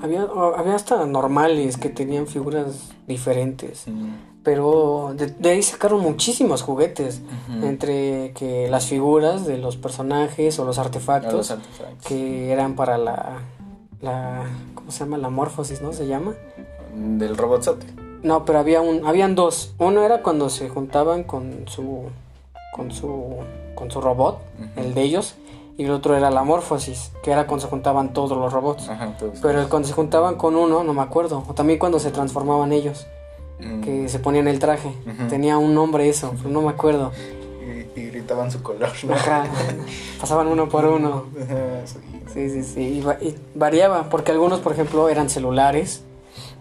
Había, 0.02 0.28
había 0.56 0.76
hasta 0.76 1.06
normales 1.06 1.78
que 1.78 1.90
tenían 1.90 2.28
figuras 2.28 2.92
diferentes. 3.08 3.88
Mm. 3.88 4.14
Pero 4.44 5.14
de, 5.18 5.28
de 5.28 5.50
ahí 5.50 5.64
sacaron 5.64 6.00
muchísimos 6.02 6.62
juguetes. 6.62 7.22
Entre 7.62 8.32
que 8.34 8.70
las 8.70 8.86
figuras 8.86 9.46
de 9.46 9.58
los 9.58 9.76
personajes 9.76 10.58
o 10.60 10.66
los 10.66 10.78
artefactos 10.80 11.34
los 11.34 11.52
artefactos. 11.52 12.08
que 12.08 12.52
eran 12.52 12.76
para 12.76 12.98
la, 12.98 13.40
la. 14.02 14.44
¿Cómo 14.76 14.92
se 14.92 15.00
llama? 15.00 15.18
La 15.18 15.30
morfosis, 15.30 15.82
¿no? 15.82 15.94
Se 15.94 16.08
llama. 16.08 16.34
Del 16.96 17.38
robotzote. 17.38 17.86
No, 18.24 18.46
pero 18.46 18.60
había 18.60 18.82
un, 18.82 19.06
habían 19.06 19.36
dos. 19.36 19.74
Uno 19.78 20.04
era 20.04 20.22
cuando 20.22 20.50
se 20.50 20.68
juntaban 20.70 21.24
con 21.24 21.66
su, 21.68 22.04
con 22.74 22.92
su, 22.92 23.36
con 23.76 23.90
su 23.92 24.02
robot, 24.02 24.40
el 24.76 24.94
de 24.94 25.02
ellos, 25.04 25.36
y 25.78 25.86
el 25.86 25.92
otro 25.92 26.18
era 26.18 26.30
la 26.30 26.44
morfosis, 26.44 27.12
que 27.24 27.32
era 27.32 27.48
cuando 27.48 27.66
se 27.66 27.70
juntaban 27.70 28.12
todos 28.12 28.38
los 28.38 28.52
robots. 28.52 28.90
Ajá, 28.90 29.06
entonces. 29.06 29.40
Pero 29.42 29.70
cuando 29.70 29.88
se 29.88 29.94
juntaban 29.94 30.36
con 30.36 30.56
uno, 30.58 30.84
no 30.84 30.94
me 30.94 31.02
acuerdo. 31.02 31.44
O 31.48 31.54
también 31.54 31.80
cuando 31.80 32.00
se 32.00 32.12
transformaban 32.12 32.72
ellos, 32.74 33.06
Mm. 33.62 33.82
que 33.82 34.08
se 34.08 34.20
ponían 34.20 34.48
el 34.48 34.58
traje. 34.60 34.94
Tenía 35.30 35.58
un 35.58 35.74
nombre 35.76 36.08
eso, 36.08 36.32
pero 36.38 36.50
no 36.50 36.62
me 36.62 36.70
acuerdo. 36.70 37.12
Y, 37.96 38.00
y 38.00 38.06
gritaban 38.10 38.52
su 38.52 38.62
color, 38.64 38.90
¿no? 39.06 39.14
Ajá. 39.14 39.46
Pasaban 40.20 40.48
uno 40.48 40.68
por 40.70 40.86
uno. 40.86 41.26
Ajá, 41.42 41.86
sí. 41.86 41.98
Sí, 42.34 42.50
sí, 42.50 42.64
sí. 42.64 42.82
Y, 42.82 43.02
va- 43.02 43.18
y 43.22 43.36
variaba, 43.56 44.10
porque 44.10 44.32
algunos, 44.32 44.60
por 44.60 44.74
ejemplo, 44.74 45.10
eran 45.10 45.30
celulares. 45.30 46.04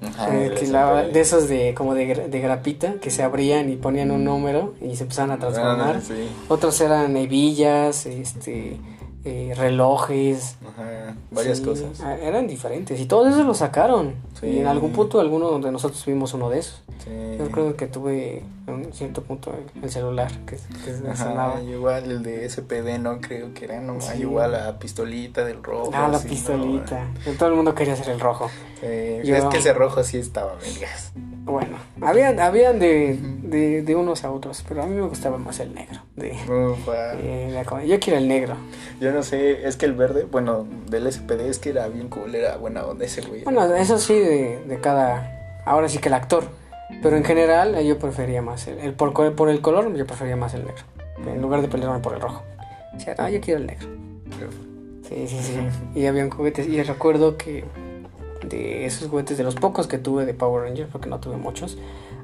Ajá, 0.01 0.29
eh, 0.35 0.55
que 0.59 0.67
la- 0.69 1.03
de 1.03 1.21
esos 1.21 1.49
de 1.49 1.75
como 1.75 1.95
de, 1.95 2.09
gra- 2.17 2.27
de 2.29 2.41
grapita 2.41 2.95
que 3.01 3.11
se 3.11 3.23
abrían 3.25 3.69
y 3.71 3.77
ponían 3.77 4.11
un 4.13 4.25
número 4.25 4.75
y 4.81 4.95
se 4.97 5.03
empezaban 5.03 5.33
a 5.33 5.39
transformar. 5.39 5.97
Ah, 5.97 6.01
sí. 6.01 6.29
Otros 6.49 6.81
eran 6.81 7.17
hebillas, 7.17 8.07
este, 8.07 8.79
eh, 9.25 9.55
relojes. 9.57 10.57
Ajá, 10.67 11.15
varias 11.33 11.59
Sí, 11.59 11.65
cosas. 11.65 12.01
ah, 12.03 12.17
Eran 12.17 12.47
diferentes 12.47 12.99
y 13.01 13.07
todo 13.07 13.27
eso 13.29 13.43
lo 13.43 13.55
sacaron. 13.55 14.15
Sí. 14.41 14.47
Y 14.47 14.59
en 14.61 14.69
algún 14.69 14.93
punto, 14.93 15.19
alguno 15.21 15.59
de 15.59 15.73
nosotros 15.73 16.03
tuvimos 16.05 16.33
uno 16.33 16.49
de 16.49 16.61
esos. 16.61 16.81
Sí. 17.05 17.11
Yo 17.37 17.45
recuerdo 17.47 17.75
que 17.77 17.87
tuve 17.89 18.43
en 18.75 18.93
cierto 18.93 19.23
punto 19.23 19.53
el, 19.55 19.83
el 19.85 19.91
celular 19.91 20.31
que, 20.47 20.57
que. 20.57 21.09
Ajá, 21.11 21.61
igual 21.63 22.11
el 22.11 22.23
de 22.23 22.49
SPD, 22.49 22.99
¿no? 22.99 23.21
Creo 23.21 23.53
que 23.55 23.65
era, 23.67 23.81
¿no? 23.81 24.01
Sí. 24.01 24.19
Igual 24.21 24.53
la 24.53 24.79
pistolita 24.79 25.45
del 25.45 25.63
rojo. 25.63 25.91
Ah, 25.95 26.09
la 26.11 26.19
pistolita. 26.19 27.07
Todo 27.39 27.49
el 27.49 27.55
mundo 27.55 27.75
quería 27.75 27.97
ser 27.97 28.11
el 28.11 28.21
rojo. 28.21 28.51
Eh, 28.83 29.23
Yo- 29.25 29.37
Es 29.37 29.45
que 29.47 29.59
ese 29.59 29.73
rojo 29.73 30.03
sí 30.05 30.19
estaba, 30.19 30.55
vergas. 30.55 31.13
Bueno, 31.45 31.79
habían, 32.03 32.39
habían 32.41 32.79
de, 32.79 33.19
de, 33.43 33.81
de 33.83 33.97
unos 33.97 34.23
a 34.25 34.31
otros, 34.31 34.63
pero 34.69 34.83
a 34.83 34.87
mí 34.87 34.95
me 34.95 35.07
gustaba 35.07 35.39
más 35.39 35.59
el 35.61 35.75
negro. 35.75 36.01
De, 36.15 36.33
Ufa. 36.33 37.65
como, 37.65 37.81
yo 37.83 37.99
quiero 37.99 38.19
el 38.19 38.29
negro. 38.29 38.55
Yo 39.01 39.13
no 39.13 39.23
sé, 39.23 39.67
es 39.67 39.77
que 39.77 39.87
el 39.87 39.95
verde, 39.95 40.25
bueno, 40.31 40.67
del 40.91 41.11
SPD 41.11 41.49
es 41.49 41.59
que 41.59 41.71
era 41.71 41.89
bien 41.89 42.09
cool, 42.09 42.35
era 42.35 42.59
buena 42.59 42.85
onda 42.85 43.07
ese 43.07 43.23
güey. 43.23 43.45
Bueno, 43.45 43.65
eso 43.77 43.99
sí, 43.99 44.13
de, 44.19 44.63
de 44.67 44.81
cada. 44.81 45.63
Ahora 45.65 45.89
sí 45.89 45.99
que 45.99 46.09
el 46.09 46.15
actor. 46.15 46.45
Pero 47.03 47.17
en 47.17 47.25
general, 47.25 47.75
eh, 47.75 47.87
yo 47.87 47.99
prefería 47.99 48.43
más 48.43 48.67
el, 48.67 48.79
el 48.79 48.95
por, 48.95 49.13
por 49.35 49.49
el 49.49 49.61
color, 49.61 49.95
yo 49.95 50.07
prefería 50.07 50.37
más 50.37 50.55
el 50.55 50.65
negro. 50.65 50.85
En 51.27 51.43
lugar 51.43 51.63
de 51.63 51.69
pelearme 51.69 52.01
por 52.01 52.15
el 52.15 52.21
rojo. 52.21 52.43
O 52.97 53.01
sea, 53.01 53.15
ah, 53.19 53.31
yo 53.31 53.41
quiero 53.41 53.61
el 53.61 53.67
negro. 53.67 53.89
Sí, 55.09 55.27
sí, 55.27 55.39
sí. 55.41 55.59
Y 55.95 56.07
habían 56.07 56.31
juguetes. 56.31 56.67
Y 56.69 56.83
recuerdo 56.83 57.37
que 57.37 57.65
de 58.47 58.87
esos 58.87 59.09
juguetes, 59.09 59.39
de 59.39 59.45
los 59.45 59.55
pocos 59.55 59.87
que 59.87 59.99
tuve 59.99 60.27
de 60.27 60.35
Power 60.35 60.65
Rangers, 60.65 60.89
porque 60.91 61.09
no 61.09 61.19
tuve 61.21 61.37
muchos, 61.37 61.79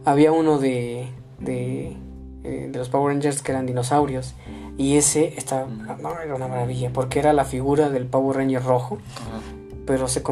había 0.05 0.33
uno 0.33 0.59
de, 0.59 1.09
de, 1.39 1.97
eh, 2.45 2.69
de 2.71 2.79
los 2.79 2.89
Power 2.89 3.13
Rangers 3.13 3.43
que 3.43 3.53
eran 3.53 3.67
dinosaurios. 3.67 4.35
Y 4.77 4.97
ese 4.97 5.35
estaba, 5.37 5.67
no, 5.67 6.21
era 6.21 6.35
una 6.35 6.49
maravilla, 6.49 6.91
porque 6.93 7.21
era 7.21 7.33
la 7.33 7.45
figura 7.45 7.91
del 7.91 8.07
Power 8.07 8.39
Ranger 8.39 8.63
rojo. 8.63 8.99
Pero, 9.87 10.09
se 10.09 10.23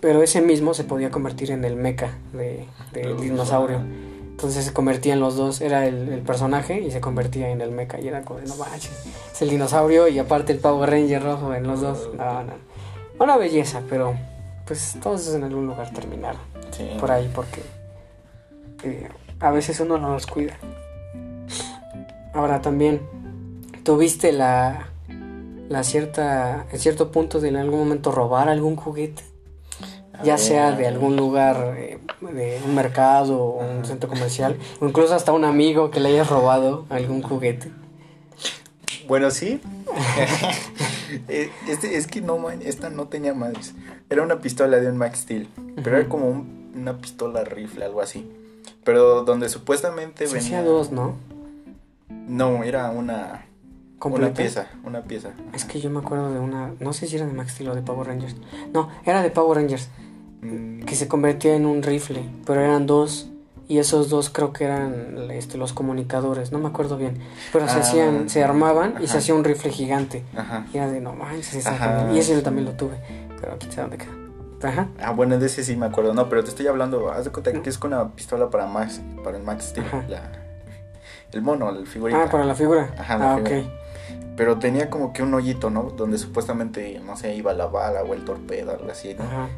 pero 0.00 0.22
ese 0.22 0.40
mismo 0.40 0.74
se 0.74 0.84
podía 0.84 1.10
convertir 1.10 1.50
en 1.50 1.64
el 1.64 1.76
mecha 1.76 2.10
de, 2.32 2.66
del 2.92 3.12
Uf. 3.12 3.20
dinosaurio. 3.20 3.80
Entonces 3.80 4.64
se 4.64 4.72
convertían 4.72 5.20
los 5.20 5.36
dos, 5.36 5.60
era 5.60 5.86
el, 5.86 6.08
el 6.08 6.20
personaje 6.20 6.80
y 6.80 6.90
se 6.90 7.00
convertía 7.00 7.50
en 7.50 7.60
el 7.60 7.70
mecha. 7.72 8.00
Y 8.00 8.08
era 8.08 8.22
como, 8.22 8.40
de, 8.40 8.46
no 8.46 8.56
manches, 8.56 8.90
es 9.32 9.42
el 9.42 9.50
dinosaurio 9.50 10.08
y 10.08 10.18
aparte 10.18 10.52
el 10.52 10.58
Power 10.58 10.88
Ranger 10.88 11.22
rojo 11.22 11.52
en 11.54 11.66
los 11.66 11.80
dos. 11.82 12.08
No, 12.16 12.42
no. 12.44 12.52
Una 13.18 13.36
belleza, 13.36 13.82
pero 13.90 14.14
pues 14.66 14.96
todos 15.02 15.34
en 15.34 15.44
algún 15.44 15.66
lugar 15.66 15.92
terminaron 15.92 16.40
Sí. 16.70 16.88
por 17.00 17.10
ahí 17.10 17.30
porque 17.34 17.60
eh, 18.84 19.08
a 19.40 19.50
veces 19.50 19.78
uno 19.80 19.98
no 19.98 20.12
los 20.14 20.26
cuida. 20.26 20.56
Ahora 22.32 22.62
también, 22.62 23.00
¿tuviste 23.82 24.32
la, 24.32 24.89
la 25.70 25.82
cierta, 25.84 26.66
en 26.70 26.78
cierto 26.78 27.10
punto 27.10 27.40
de 27.40 27.48
en 27.48 27.56
algún 27.56 27.78
momento 27.78 28.12
robar 28.12 28.50
algún 28.50 28.76
juguete? 28.76 29.22
A 30.12 30.22
Ya 30.24 30.34
ver, 30.34 30.38
sea 30.44 30.72
de 30.72 30.86
algún 30.86 31.16
lugar, 31.16 31.74
eh, 31.78 31.98
de 32.20 32.60
un 32.66 32.74
mercado 32.74 33.42
o 33.42 33.64
un 33.64 33.86
centro 33.86 34.10
comercial, 34.10 34.58
o 34.80 34.86
incluso 34.86 35.14
hasta 35.14 35.32
un 35.32 35.44
amigo 35.46 35.90
que 35.90 36.00
le 36.00 36.10
hayas 36.10 36.28
robado 36.28 36.84
algún 36.90 37.22
juguete. 37.22 37.70
Bueno, 39.08 39.30
sí. 39.30 39.60
Eh, 41.26 41.50
este, 41.68 41.96
es 41.96 42.06
que 42.06 42.20
no, 42.20 42.38
man, 42.38 42.60
esta 42.62 42.88
no 42.88 43.08
tenía 43.08 43.34
madres. 43.34 43.74
Era 44.10 44.22
una 44.22 44.38
pistola 44.38 44.76
de 44.78 44.88
un 44.88 44.96
Max 44.96 45.20
Steel. 45.22 45.48
Pero 45.82 45.96
era 45.98 46.08
como 46.08 46.28
un- 46.28 46.70
una 46.76 46.98
pistola 46.98 47.42
rifle, 47.42 47.84
algo 47.84 48.00
así. 48.00 48.30
Pero 48.84 49.24
donde 49.24 49.48
supuestamente 49.48 50.28
Se 50.28 50.34
venía. 50.34 50.58
hacía 50.60 50.62
dos, 50.62 50.92
¿no? 50.92 51.16
No, 52.08 52.62
era 52.62 52.90
una. 52.90 53.44
¿Completa? 54.00 54.26
Una 54.30 54.34
pieza, 54.34 54.66
una 54.82 55.02
pieza. 55.02 55.28
Es 55.54 55.64
que 55.64 55.80
yo 55.80 55.90
me 55.90 56.00
acuerdo 56.00 56.32
de 56.32 56.40
una, 56.40 56.72
no 56.80 56.92
sé 56.92 57.06
si 57.06 57.14
era 57.16 57.26
de 57.26 57.32
Max 57.32 57.52
Steel 57.52 57.68
o 57.70 57.74
de 57.76 57.82
Power 57.82 58.08
Rangers. 58.08 58.34
No, 58.74 58.88
era 59.04 59.22
de 59.22 59.30
Power 59.30 59.58
Rangers. 59.58 59.88
Mm, 60.42 60.84
que 60.84 60.94
se 60.96 61.06
convertía 61.06 61.54
en 61.54 61.66
un 61.66 61.82
rifle, 61.82 62.24
pero 62.46 62.60
eran 62.62 62.86
dos 62.86 63.28
y 63.68 63.78
esos 63.78 64.08
dos 64.08 64.30
creo 64.30 64.52
que 64.52 64.64
eran 64.64 65.30
este, 65.30 65.58
los 65.58 65.72
comunicadores, 65.74 66.50
no 66.50 66.58
me 66.58 66.66
acuerdo 66.68 66.96
bien, 66.96 67.18
pero 67.52 67.68
se 67.68 67.76
Ah, 67.76 67.80
hacían, 67.80 68.28
se 68.30 68.42
armaban 68.42 68.94
y 69.00 69.06
se 69.06 69.18
hacía 69.18 69.34
un 69.34 69.44
rifle 69.44 69.70
gigante. 69.70 70.24
Ajá. 70.34 70.66
Y 70.72 70.78
era 70.78 70.90
de 70.90 71.00
no 71.00 71.12
manches, 71.12 71.54
está 71.54 71.70
Ajá. 71.74 71.98
genial". 71.98 72.16
y 72.16 72.18
ese 72.18 72.32
yo 72.32 72.42
también 72.42 72.64
lo 72.64 72.72
tuve, 72.72 72.96
pero 73.40 73.56
quién 73.58 73.70
sabe 73.70 73.90
dónde 73.90 73.98
quedó. 74.04 74.68
Ajá. 74.68 74.88
Ah, 75.00 75.12
bueno, 75.12 75.38
de 75.38 75.46
ese 75.46 75.62
sí 75.62 75.76
me 75.76 75.86
acuerdo. 75.86 76.14
No, 76.14 76.28
pero 76.28 76.42
te 76.42 76.50
estoy 76.50 76.66
hablando. 76.66 77.10
Haz 77.12 77.26
de 77.26 77.30
cuenta 77.32 77.52
que 77.52 77.68
es 77.70 77.78
con 77.78 77.92
una 77.92 78.08
pistola 78.12 78.50
para 78.50 78.66
Max, 78.66 79.00
para 79.22 79.36
el 79.36 79.42
Max 79.42 79.66
Steel. 79.66 79.86
La- 80.08 80.32
el 81.32 81.42
mono, 81.42 81.70
el 81.70 81.86
figurita. 81.86 82.24
Ah, 82.24 82.30
para 82.30 82.44
la 82.44 82.54
figura. 82.54 82.90
Ajá, 82.98 83.16
la 83.18 83.34
ah, 83.34 83.36
figura. 83.36 83.58
ok. 83.60 83.66
Pero 84.40 84.56
tenía 84.56 84.88
como 84.88 85.12
que 85.12 85.22
un 85.22 85.34
hoyito, 85.34 85.68
¿no? 85.68 85.82
Donde 85.82 86.16
supuestamente, 86.16 86.98
no 87.04 87.14
sé, 87.14 87.34
iba 87.34 87.52
la 87.52 87.66
bala 87.66 88.02
o 88.04 88.14
el 88.14 88.24
torpedo, 88.24 88.70
algo 88.70 88.90
así, 88.90 89.12
¿no? 89.12 89.24
Ajá. 89.24 89.50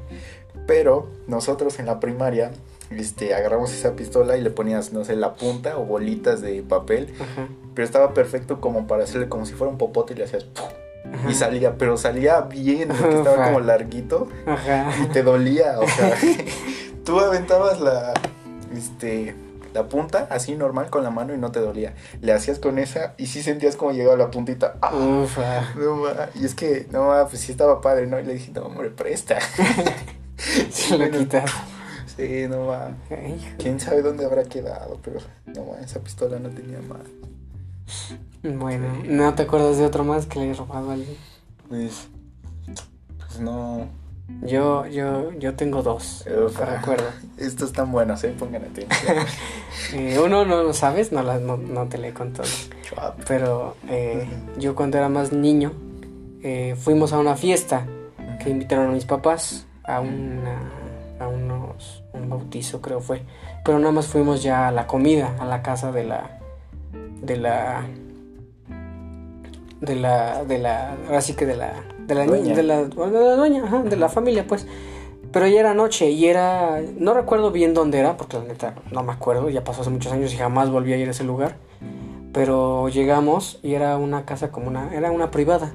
Pero 0.66 1.06
nosotros 1.28 1.78
en 1.78 1.86
la 1.86 2.00
primaria, 2.00 2.50
este, 2.90 3.32
agarramos 3.32 3.72
esa 3.72 3.94
pistola 3.94 4.36
y 4.36 4.40
le 4.40 4.50
ponías, 4.50 4.92
no 4.92 5.04
sé, 5.04 5.14
la 5.14 5.34
punta 5.34 5.78
o 5.78 5.84
bolitas 5.84 6.40
de 6.40 6.64
papel. 6.64 7.14
Ajá. 7.14 7.46
Pero 7.76 7.86
estaba 7.86 8.12
perfecto 8.12 8.60
como 8.60 8.88
para 8.88 9.04
hacerle 9.04 9.28
como 9.28 9.46
si 9.46 9.52
fuera 9.52 9.70
un 9.70 9.78
popote 9.78 10.14
y 10.14 10.16
le 10.16 10.24
hacías 10.24 10.42
¡pum! 10.42 10.66
Ajá. 11.14 11.30
y 11.30 11.34
salía, 11.34 11.78
pero 11.78 11.96
salía 11.96 12.40
bien, 12.40 12.88
porque 12.88 13.18
estaba 13.18 13.44
como 13.44 13.60
larguito 13.60 14.26
Ajá. 14.46 14.92
y 15.00 15.06
te 15.12 15.22
dolía, 15.22 15.78
o 15.78 15.86
sea, 15.86 16.12
tú 17.04 17.20
aventabas 17.20 17.80
la, 17.80 18.14
este, 18.76 19.36
la 19.72 19.88
punta 19.88 20.26
así 20.30 20.54
normal 20.56 20.90
con 20.90 21.02
la 21.02 21.10
mano 21.10 21.34
y 21.34 21.38
no 21.38 21.52
te 21.52 21.60
dolía. 21.60 21.94
Le 22.20 22.32
hacías 22.32 22.58
con 22.58 22.78
esa 22.78 23.14
y 23.16 23.26
sí 23.26 23.42
sentías 23.42 23.76
como 23.76 23.92
llegaba 23.92 24.16
la 24.16 24.30
puntita. 24.30 24.76
¡Ah! 24.80 24.94
Ufa. 24.94 25.74
No, 25.76 25.96
ma, 25.96 26.28
y 26.34 26.44
es 26.44 26.54
que, 26.54 26.86
no, 26.90 27.08
ma, 27.08 27.26
pues 27.28 27.40
sí 27.42 27.52
estaba 27.52 27.80
padre, 27.80 28.06
¿no? 28.06 28.18
Y 28.20 28.24
le 28.24 28.34
dije, 28.34 28.52
no, 28.52 28.62
hombre, 28.62 28.90
presta. 28.90 29.38
Se 30.70 30.98
lo 30.98 31.10
quitas. 31.10 31.50
Sí, 32.16 32.46
no, 32.48 32.72
hijo. 33.10 33.56
Quién 33.58 33.80
sabe 33.80 34.02
dónde 34.02 34.24
habrá 34.24 34.44
quedado, 34.44 34.98
pero 35.02 35.20
no, 35.46 35.64
ma, 35.64 35.80
esa 35.80 36.00
pistola 36.00 36.38
no 36.38 36.50
tenía 36.50 36.80
más. 36.80 37.00
Bueno, 38.42 38.86
¿no 39.04 39.34
te 39.34 39.42
acuerdas 39.42 39.78
de 39.78 39.86
otro 39.86 40.04
más 40.04 40.26
que 40.26 40.40
le 40.40 40.50
he 40.50 40.54
robado 40.54 40.90
a 40.90 40.94
alguien? 40.94 41.16
Pues, 41.68 42.08
pues 43.18 43.40
no. 43.40 43.88
Yo, 44.42 44.86
yo, 44.86 45.30
yo 45.38 45.54
tengo 45.54 45.82
dos, 45.82 46.24
recuerdo. 46.26 47.04
Estos 47.38 47.68
están 47.70 47.92
buenos, 47.92 48.22
¿eh? 48.24 48.34
Pongan 48.38 48.64
atención. 48.64 49.16
Eh, 49.94 50.18
uno 50.24 50.44
no 50.44 50.62
lo 50.62 50.72
sabes, 50.74 51.12
no, 51.12 51.22
la- 51.22 51.38
no, 51.38 51.56
no 51.56 51.86
te 51.88 51.98
le 51.98 52.08
he 52.08 52.12
contado. 52.14 52.48
Pero 53.26 53.76
eh, 53.88 54.26
yo 54.58 54.74
cuando 54.74 54.96
era 54.98 55.08
más 55.08 55.32
niño, 55.32 55.72
eh, 56.42 56.76
fuimos 56.78 57.12
a 57.12 57.18
una 57.18 57.36
fiesta 57.36 57.86
que 58.42 58.50
invitaron 58.50 58.88
a 58.90 58.92
mis 58.92 59.04
papás 59.04 59.66
a 59.84 60.00
una 60.00 60.70
a 61.20 61.28
unos 61.28 62.02
un 62.12 62.28
bautizo 62.28 62.80
creo 62.80 63.00
fue, 63.00 63.22
pero 63.64 63.78
nada 63.78 63.92
más 63.92 64.06
fuimos 64.06 64.42
ya 64.42 64.68
a 64.68 64.72
la 64.72 64.86
comida, 64.86 65.34
a 65.38 65.44
la 65.46 65.62
casa 65.62 65.90
de 65.92 66.04
la 66.04 66.38
de 67.22 67.36
la 67.36 67.84
de 69.80 69.96
la 69.96 70.44
de 70.44 70.58
la 70.58 70.94
así 71.10 71.34
que 71.34 71.46
de 71.46 71.56
la 71.56 71.72
de 72.14 72.26
la 72.26 72.26
Dueña. 72.26 72.54
de 72.54 72.62
la, 72.62 72.84
de 72.84 72.96
la 72.96 73.36
dueña, 73.36 73.64
ajá, 73.64 73.82
de 73.82 73.96
la 73.96 74.08
familia 74.08 74.46
pues. 74.46 74.66
Pero 75.32 75.46
ya 75.46 75.60
era 75.60 75.72
noche 75.72 76.10
y 76.10 76.26
era 76.26 76.82
no 76.98 77.14
recuerdo 77.14 77.50
bien 77.50 77.72
dónde 77.72 77.98
era 77.98 78.16
porque 78.16 78.36
la 78.36 78.44
neta 78.44 78.74
no 78.90 79.02
me 79.02 79.12
acuerdo, 79.12 79.48
ya 79.48 79.64
pasó 79.64 79.80
hace 79.80 79.90
muchos 79.90 80.12
años 80.12 80.32
y 80.34 80.36
jamás 80.36 80.70
volví 80.70 80.92
a 80.92 80.96
ir 80.96 81.08
a 81.08 81.12
ese 81.12 81.24
lugar. 81.24 81.56
Pero 82.32 82.88
llegamos 82.88 83.58
y 83.62 83.74
era 83.74 83.96
una 83.96 84.24
casa 84.24 84.50
como 84.50 84.68
una 84.68 84.94
era 84.94 85.10
una 85.10 85.30
privada. 85.30 85.72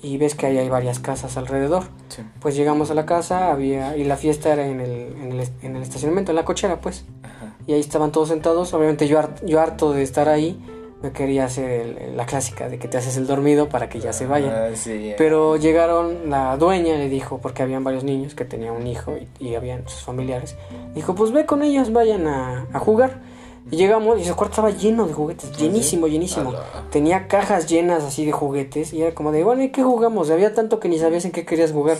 Y 0.00 0.16
ves 0.16 0.36
que 0.36 0.46
ahí 0.46 0.58
hay 0.58 0.68
varias 0.68 1.00
casas 1.00 1.36
alrededor. 1.36 1.84
Sí. 2.08 2.22
Pues 2.40 2.54
llegamos 2.54 2.92
a 2.92 2.94
la 2.94 3.04
casa, 3.04 3.50
había 3.50 3.96
y 3.96 4.04
la 4.04 4.16
fiesta 4.16 4.52
era 4.52 4.64
en 4.66 4.80
el, 4.80 4.90
en 4.90 5.32
el, 5.32 5.48
en 5.62 5.74
el 5.74 5.82
estacionamiento, 5.82 6.30
en 6.30 6.36
la 6.36 6.44
cochera, 6.44 6.80
pues. 6.80 7.04
Ajá. 7.24 7.56
Y 7.66 7.72
ahí 7.72 7.80
estaban 7.80 8.12
todos 8.12 8.28
sentados. 8.28 8.72
Obviamente 8.74 9.08
yo, 9.08 9.20
yo 9.44 9.60
harto 9.60 9.92
de 9.92 10.04
estar 10.04 10.28
ahí, 10.28 10.56
me 11.02 11.12
quería 11.12 11.44
hacer 11.44 11.70
el- 11.70 12.16
la 12.16 12.26
clásica 12.26 12.68
de 12.68 12.78
que 12.78 12.88
te 12.88 12.98
haces 12.98 13.16
el 13.16 13.26
dormido 13.26 13.68
para 13.68 13.88
que 13.88 14.00
ya 14.00 14.12
se 14.12 14.26
vayan. 14.26 14.50
Ah, 14.52 14.68
sí. 14.74 15.12
Pero 15.16 15.56
llegaron, 15.56 16.28
la 16.30 16.56
dueña 16.56 16.96
le 16.96 17.08
dijo, 17.08 17.38
porque 17.38 17.62
habían 17.62 17.84
varios 17.84 18.02
niños 18.04 18.34
que 18.34 18.44
tenían 18.44 18.74
un 18.74 18.86
hijo 18.86 19.14
y, 19.16 19.44
y 19.44 19.54
habían 19.54 19.88
sus 19.88 20.02
familiares, 20.02 20.56
dijo, 20.94 21.14
pues 21.14 21.30
ve 21.32 21.46
con 21.46 21.62
ellos, 21.62 21.92
vayan 21.92 22.26
a, 22.26 22.66
a 22.72 22.78
jugar. 22.80 23.20
Y 23.70 23.76
llegamos 23.76 24.18
y 24.18 24.24
su 24.24 24.34
cuarto 24.34 24.52
estaba 24.54 24.70
lleno 24.70 25.06
de 25.06 25.12
juguetes, 25.12 25.52
llenísimo, 25.56 26.06
llenísimo. 26.08 26.50
Ala. 26.50 26.64
Tenía 26.90 27.28
cajas 27.28 27.66
llenas 27.68 28.02
así 28.02 28.24
de 28.24 28.32
juguetes 28.32 28.94
y 28.94 29.02
era 29.02 29.14
como 29.14 29.30
de, 29.30 29.44
bueno, 29.44 29.62
¿y 29.62 29.68
qué 29.70 29.82
jugamos? 29.82 30.30
Había 30.30 30.54
tanto 30.54 30.80
que 30.80 30.88
ni 30.88 30.98
sabías 30.98 31.26
en 31.26 31.32
qué 31.32 31.44
querías 31.44 31.70
jugar. 31.72 31.98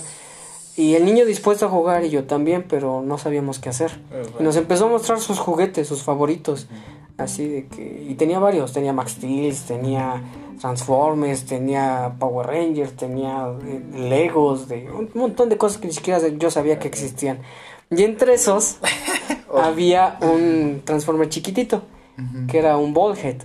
Y 0.78 0.94
el 0.94 1.04
niño 1.04 1.26
dispuesto 1.26 1.66
a 1.66 1.68
jugar 1.68 2.04
y 2.04 2.10
yo 2.10 2.22
también, 2.22 2.64
pero 2.68 3.02
no 3.02 3.18
sabíamos 3.18 3.58
qué 3.58 3.68
hacer. 3.68 4.00
Y 4.38 4.44
nos 4.44 4.54
empezó 4.54 4.86
a 4.86 4.88
mostrar 4.88 5.18
sus 5.18 5.40
juguetes, 5.40 5.88
sus 5.88 6.04
favoritos. 6.04 6.68
Así 7.16 7.48
de 7.48 7.66
que... 7.66 8.06
Y 8.08 8.14
tenía 8.14 8.38
varios. 8.38 8.72
Tenía 8.72 8.92
Max 8.92 9.10
Steel, 9.10 9.56
tenía 9.66 10.22
Transformers, 10.60 11.46
tenía 11.46 12.14
Power 12.20 12.46
Rangers, 12.46 12.92
tenía 12.94 13.48
eh, 13.66 13.82
Legos, 14.08 14.68
de 14.68 14.88
un 14.88 15.10
montón 15.14 15.48
de 15.48 15.56
cosas 15.56 15.78
que 15.78 15.88
ni 15.88 15.94
siquiera 15.94 16.20
yo 16.28 16.48
sabía 16.48 16.78
que 16.78 16.86
existían. 16.86 17.40
Y 17.90 18.04
entre 18.04 18.34
esos 18.34 18.78
había 19.52 20.16
un 20.20 20.82
Transformer 20.84 21.28
chiquitito, 21.28 21.82
que 22.48 22.56
era 22.56 22.76
un 22.76 22.94
Ballhead. 22.94 23.38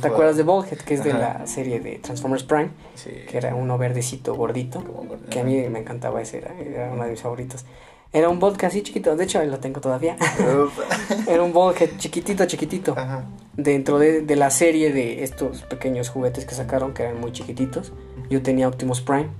¿Te 0.00 0.08
acuerdas 0.08 0.36
de 0.36 0.42
Ballhead? 0.42 0.78
Que 0.78 0.94
es 0.94 1.04
de 1.04 1.12
Ajá. 1.12 1.38
la 1.40 1.46
serie 1.46 1.80
de 1.80 1.98
Transformers 1.98 2.44
Prime, 2.44 2.70
Sí. 2.94 3.10
que 3.28 3.36
era 3.38 3.54
uno 3.54 3.78
verdecito 3.78 4.34
gordito, 4.34 4.80
Como 4.84 5.04
gordito. 5.04 5.30
que 5.30 5.40
a 5.40 5.44
mí 5.44 5.56
me 5.70 5.78
encantaba 5.80 6.20
ese, 6.20 6.38
era, 6.38 6.54
era 6.58 6.92
uno 6.92 7.04
de 7.04 7.10
mis 7.10 7.20
favoritos. 7.22 7.64
Era 8.12 8.28
un 8.28 8.38
Ballhead 8.38 8.66
así 8.66 8.82
chiquito, 8.82 9.16
de 9.16 9.24
hecho 9.24 9.40
ahí 9.40 9.48
lo 9.48 9.58
tengo 9.58 9.80
todavía. 9.80 10.16
Ufa. 10.16 10.82
Era 11.28 11.42
un 11.42 11.52
Ballhead 11.52 11.96
chiquitito, 11.98 12.44
chiquitito. 12.46 12.92
Ajá. 12.96 13.24
Dentro 13.56 13.98
de, 13.98 14.20
de 14.22 14.36
la 14.36 14.50
serie 14.50 14.92
de 14.92 15.24
estos 15.24 15.62
pequeños 15.62 16.10
juguetes 16.10 16.44
que 16.44 16.54
sacaron, 16.54 16.94
que 16.94 17.02
eran 17.02 17.20
muy 17.20 17.32
chiquititos, 17.32 17.92
yo 18.30 18.40
tenía 18.40 18.68
Optimus 18.68 19.00
Prime 19.00 19.30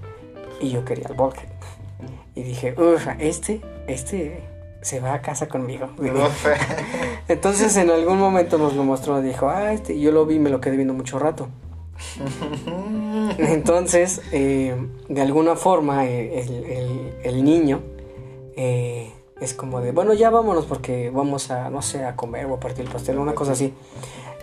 y 0.61 0.70
yo 0.70 0.85
quería 0.85 1.07
el 1.09 1.14
Ballhead. 1.14 1.49
Y 2.35 2.43
dije, 2.43 2.75
uff, 2.77 3.07
este, 3.20 3.61
este 3.87 4.43
se 4.85 5.01
va 5.01 5.14
a 5.14 5.22
casa 5.22 5.49
conmigo. 5.49 5.89
Entonces 7.28 7.76
en 7.76 7.91
algún 7.91 8.18
momento 8.18 8.59
nos 8.59 8.74
lo 8.74 8.85
mostró, 8.85 9.20
dijo, 9.22 9.49
ah, 9.49 9.72
este, 9.72 9.99
yo 9.99 10.12
lo 10.12 10.26
vi, 10.26 10.39
me 10.39 10.51
lo 10.51 10.61
quedé 10.61 10.76
viendo 10.76 10.95
mucho 10.95 11.18
rato. 11.18 11.49
Entonces, 13.39 14.20
eh, 14.32 14.74
de 15.09 15.20
alguna 15.22 15.57
forma, 15.57 16.07
eh, 16.07 16.41
el, 16.43 16.64
el- 16.64 17.14
el 17.24 17.45
niño 17.45 17.80
eh, 18.57 19.11
es 19.41 19.55
como 19.55 19.80
de, 19.80 19.93
bueno, 19.93 20.12
ya 20.14 20.30
vámonos 20.30 20.66
porque 20.66 21.11
vamos 21.11 21.51
a, 21.51 21.70
no 21.70 21.82
sé, 21.82 22.05
a 22.05 22.16
comer 22.16 22.47
o 22.47 22.55
a 22.55 22.61
partir 22.61 22.85
el 22.85 22.91
pastel, 22.91 23.18
una 23.18 23.35
cosa 23.35 23.53
así. 23.53 23.72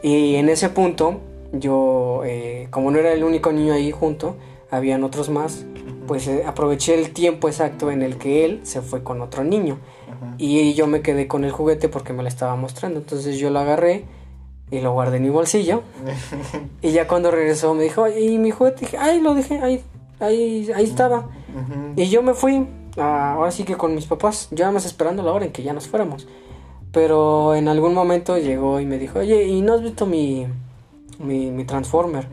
Y 0.01 0.35
en 0.35 0.49
ese 0.49 0.69
punto, 0.69 1.19
yo, 1.53 2.23
como 2.71 2.89
no 2.91 2.97
era 2.99 3.11
el 3.13 3.23
único 3.23 3.51
niño 3.51 3.73
ahí 3.73 3.91
junto, 3.91 4.35
habían 4.71 5.03
otros 5.03 5.29
más, 5.29 5.65
pues 6.07 6.29
aproveché 6.45 6.95
el 6.95 7.11
tiempo 7.13 7.47
exacto 7.47 7.91
en 7.91 8.01
el 8.01 8.17
que 8.17 8.43
él 8.45 8.61
se 8.63 8.81
fue 8.81 9.03
con 9.03 9.21
otro 9.21 9.43
niño. 9.43 9.77
Ajá. 10.11 10.35
Y 10.37 10.73
yo 10.73 10.87
me 10.87 11.01
quedé 11.01 11.27
con 11.27 11.43
el 11.43 11.51
juguete 11.51 11.89
porque 11.89 12.13
me 12.13 12.21
lo 12.23 12.29
estaba 12.29 12.55
mostrando. 12.55 12.99
Entonces 12.99 13.37
yo 13.37 13.49
lo 13.49 13.59
agarré 13.59 14.05
y 14.69 14.79
lo 14.81 14.93
guardé 14.93 15.17
en 15.17 15.23
mi 15.23 15.29
bolsillo. 15.29 15.83
Y 16.81 16.91
ya 16.91 17.07
cuando 17.07 17.29
regresó 17.31 17.73
me 17.73 17.83
dijo, 17.83 18.07
¿y 18.07 18.37
mi 18.37 18.51
juguete? 18.51 18.81
Dije, 18.81 18.97
ay, 18.97 19.21
lo 19.21 19.33
dejé, 19.35 19.59
ahí, 19.59 19.81
ahí, 20.19 20.69
ahí 20.75 20.83
estaba. 20.85 21.29
Y 21.95 22.09
yo 22.09 22.23
me 22.23 22.33
fui, 22.33 22.67
a- 22.97 23.33
ahora 23.33 23.51
sí 23.51 23.63
que 23.63 23.75
con 23.77 23.93
mis 23.93 24.05
papás, 24.05 24.49
más 24.71 24.85
esperando 24.85 25.21
la 25.23 25.31
hora 25.31 25.45
en 25.45 25.51
que 25.51 25.61
ya 25.63 25.73
nos 25.73 25.87
fuéramos. 25.87 26.27
Pero 26.91 27.55
en 27.55 27.67
algún 27.67 27.93
momento 27.93 28.37
llegó 28.37 28.79
y 28.79 28.85
me 28.85 28.97
dijo, 28.97 29.19
oye, 29.19 29.45
¿y 29.45 29.61
no 29.61 29.73
has 29.75 29.81
visto 29.83 30.05
mi, 30.05 30.47
mi, 31.19 31.51
mi 31.51 31.63
Transformer? 31.65 32.27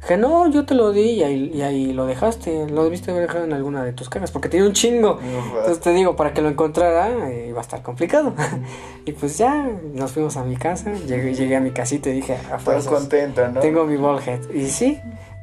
Dije, 0.00 0.16
no, 0.16 0.48
yo 0.48 0.64
te 0.64 0.74
lo 0.74 0.92
di 0.92 1.10
y 1.10 1.22
ahí, 1.24 1.50
y 1.52 1.62
ahí 1.62 1.92
lo 1.92 2.06
dejaste. 2.06 2.68
Lo 2.68 2.84
debiste 2.84 3.10
haber 3.10 3.26
dejado 3.26 3.44
en 3.44 3.52
alguna 3.52 3.82
de 3.84 3.92
tus 3.92 4.08
cajas 4.08 4.30
porque 4.30 4.48
tenía 4.48 4.66
un 4.66 4.72
chingo. 4.72 5.18
Entonces 5.20 5.80
te 5.80 5.92
digo, 5.92 6.14
para 6.16 6.32
que 6.32 6.40
lo 6.40 6.48
encontrara 6.48 7.28
eh, 7.30 7.46
iba 7.48 7.58
a 7.58 7.62
estar 7.62 7.82
complicado. 7.82 8.32
y 9.04 9.12
pues 9.12 9.36
ya 9.38 9.68
nos 9.94 10.12
fuimos 10.12 10.36
a 10.36 10.44
mi 10.44 10.56
casa, 10.56 10.92
llegué, 10.94 11.34
llegué 11.34 11.56
a 11.56 11.60
mi 11.60 11.72
casita 11.72 12.10
y 12.10 12.14
dije, 12.14 12.36
a 12.50 12.56
Estás 12.56 12.86
contenta, 12.86 13.48
¿no? 13.48 13.60
tengo 13.60 13.84
mi 13.84 13.96
ballhead. 13.96 14.48
Y 14.54 14.68
sí, 14.68 15.00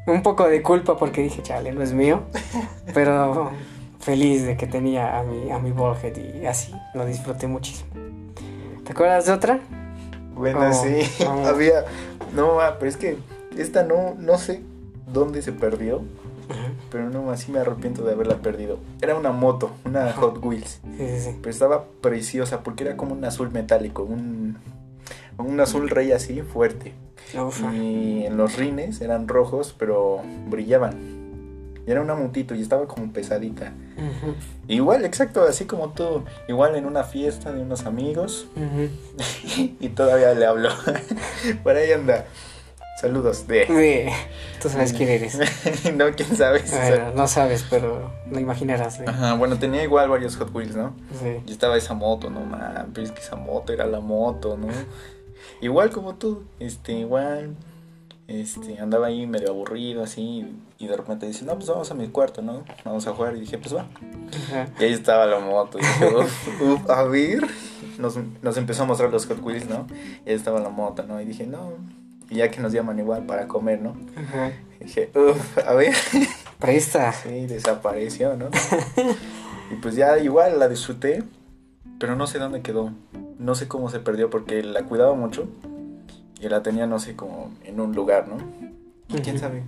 un 0.07 0.23
poco 0.23 0.47
de 0.47 0.61
culpa 0.61 0.95
porque 0.97 1.21
dije, 1.21 1.41
chale, 1.41 1.71
no 1.73 1.81
es 1.81 1.91
mío. 1.91 2.21
pero 2.93 3.51
feliz 3.99 4.45
de 4.45 4.55
que 4.55 4.67
tenía 4.67 5.19
a 5.19 5.23
mi, 5.23 5.51
a 5.51 5.59
mi 5.59 5.71
ballhead 5.71 6.15
y 6.15 6.45
así, 6.45 6.73
lo 6.93 7.05
disfruté 7.05 7.47
muchísimo. 7.47 7.89
¿Te 8.85 8.93
acuerdas 8.93 9.25
de 9.25 9.33
otra? 9.33 9.59
Bueno, 10.33 10.59
Oh, 10.69 10.73
sí. 10.73 11.01
oh. 11.27 11.45
Había. 11.45 11.85
No, 12.33 12.59
ah, 12.61 12.75
pero 12.79 12.89
es 12.89 12.97
que 12.97 13.17
esta 13.57 13.83
no, 13.83 14.15
no 14.19 14.37
sé 14.37 14.61
dónde 15.11 15.41
se 15.41 15.51
perdió. 15.51 16.01
Pero 16.91 17.09
no, 17.09 17.31
así 17.31 17.51
me 17.51 17.59
arrepiento 17.59 18.03
de 18.03 18.13
haberla 18.13 18.37
perdido. 18.37 18.77
Era 19.01 19.15
una 19.15 19.31
moto, 19.31 19.71
una. 19.83 20.13
Hot 20.13 20.43
Wheels. 20.43 20.79
Sí, 20.97 21.07
sí, 21.07 21.19
sí. 21.19 21.37
Pero 21.41 21.49
estaba 21.49 21.85
preciosa 22.01 22.61
porque 22.61 22.83
era 22.83 22.95
como 22.97 23.15
un 23.15 23.25
azul 23.25 23.51
metálico, 23.51 24.03
un, 24.03 24.57
un 25.39 25.59
azul 25.59 25.89
rey 25.89 26.11
así 26.11 26.41
fuerte. 26.41 26.93
Ufa. 27.33 27.73
Y 27.73 28.25
en 28.25 28.37
los 28.37 28.57
rines 28.57 29.01
eran 29.01 29.27
rojos, 29.27 29.75
pero 29.77 30.21
brillaban. 30.47 31.25
Y 31.87 31.91
era 31.91 32.01
una 32.01 32.15
motito 32.15 32.55
y 32.55 32.61
estaba 32.61 32.87
como 32.87 33.11
pesadita. 33.11 33.73
Igual, 34.67 35.05
exacto, 35.05 35.43
así 35.43 35.65
como 35.65 35.89
tú. 35.89 36.23
Igual 36.47 36.75
en 36.75 36.85
una 36.85 37.03
fiesta 37.03 37.51
de 37.51 37.61
unos 37.61 37.85
amigos. 37.85 38.47
Y 39.57 39.89
todavía 39.89 40.33
le 40.33 40.45
hablo. 40.45 40.69
Por 41.63 41.75
ahí 41.75 41.91
anda. 41.91 42.25
Saludos 43.05 43.45
de. 43.45 44.11
Tú 44.59 44.67
sabes 44.67 44.91
quién 44.91 45.09
eres. 45.09 45.37
no, 45.95 46.05
quién 46.15 46.35
sabe. 46.35 46.63
Bueno, 46.67 47.13
no 47.13 47.27
sabes, 47.27 47.63
pero 47.69 48.11
lo 48.31 48.39
imaginarás. 48.39 48.99
¿eh? 48.99 49.05
Ajá, 49.05 49.35
bueno, 49.35 49.59
tenía 49.59 49.83
igual 49.83 50.09
varios 50.09 50.35
Hot 50.37 50.49
Wheels, 50.51 50.75
¿no? 50.75 50.95
Sí. 51.21 51.37
Y 51.45 51.51
estaba 51.51 51.77
esa 51.77 51.93
moto, 51.93 52.31
no 52.31 52.39
mames, 52.39 52.85
pero 52.95 53.05
es 53.05 53.11
que 53.11 53.21
esa 53.21 53.35
moto 53.35 53.73
era 53.73 53.85
la 53.85 53.99
moto, 53.99 54.57
¿no? 54.57 54.69
Igual 55.61 55.91
como 55.91 56.15
tú, 56.15 56.45
este, 56.59 56.93
igual, 56.93 57.55
este, 58.27 58.79
andaba 58.79 59.05
ahí 59.05 59.27
medio 59.27 59.51
aburrido 59.51 60.01
así, 60.01 60.51
y 60.79 60.87
de 60.87 60.97
repente 60.97 61.27
dice, 61.27 61.45
no, 61.45 61.53
pues 61.53 61.69
vamos 61.69 61.91
a 61.91 61.93
mi 61.93 62.07
cuarto, 62.07 62.41
¿no? 62.41 62.63
Vamos 62.83 63.05
a 63.05 63.13
jugar, 63.13 63.35
y 63.37 63.41
dije, 63.41 63.59
pues 63.59 63.75
va. 63.75 63.85
Ajá. 64.47 64.67
Y 64.79 64.83
ahí 64.83 64.93
estaba 64.93 65.27
la 65.27 65.37
moto, 65.37 65.77
y 65.77 65.81
dije, 65.81 66.07
"Uf, 66.07 66.61
uf, 66.61 66.89
a 66.89 67.03
ver, 67.03 67.45
nos, 67.99 68.17
nos 68.41 68.57
empezó 68.57 68.81
a 68.81 68.85
mostrar 68.87 69.11
los 69.11 69.27
Hot 69.27 69.43
Wheels, 69.43 69.69
¿no? 69.69 69.85
Y 70.25 70.29
ahí 70.29 70.35
estaba 70.35 70.59
la 70.59 70.69
moto, 70.69 71.03
¿no? 71.03 71.21
Y 71.21 71.25
dije, 71.25 71.45
no, 71.45 71.73
ya 72.29 72.49
que 72.49 72.59
nos 72.59 72.73
llaman 72.73 72.99
igual 72.99 73.25
para 73.25 73.47
comer, 73.47 73.81
¿no? 73.81 73.95
Ajá. 74.15 74.51
Y 74.79 74.85
dije, 74.85 75.11
uff, 75.15 75.57
a 75.57 75.73
ver. 75.73 75.93
Presta. 76.59 77.11
Sí, 77.11 77.47
desapareció, 77.47 78.35
¿no? 78.35 78.49
y 79.71 79.75
pues 79.81 79.95
ya 79.95 80.17
igual 80.19 80.59
la 80.59 80.67
disfruté, 80.67 81.23
pero 81.99 82.15
no 82.15 82.27
sé 82.27 82.39
dónde 82.39 82.61
quedó. 82.61 82.91
No 83.37 83.55
sé 83.55 83.67
cómo 83.67 83.89
se 83.89 83.99
perdió 83.99 84.29
porque 84.29 84.63
la 84.63 84.83
cuidaba 84.83 85.13
mucho 85.13 85.47
y 86.39 86.47
la 86.47 86.63
tenía, 86.63 86.87
no 86.87 86.99
sé, 86.99 87.15
como 87.15 87.51
en 87.63 87.79
un 87.79 87.93
lugar, 87.93 88.27
¿no? 88.27 88.37
Y 89.09 89.21
quién 89.21 89.37
sabe. 89.39 89.63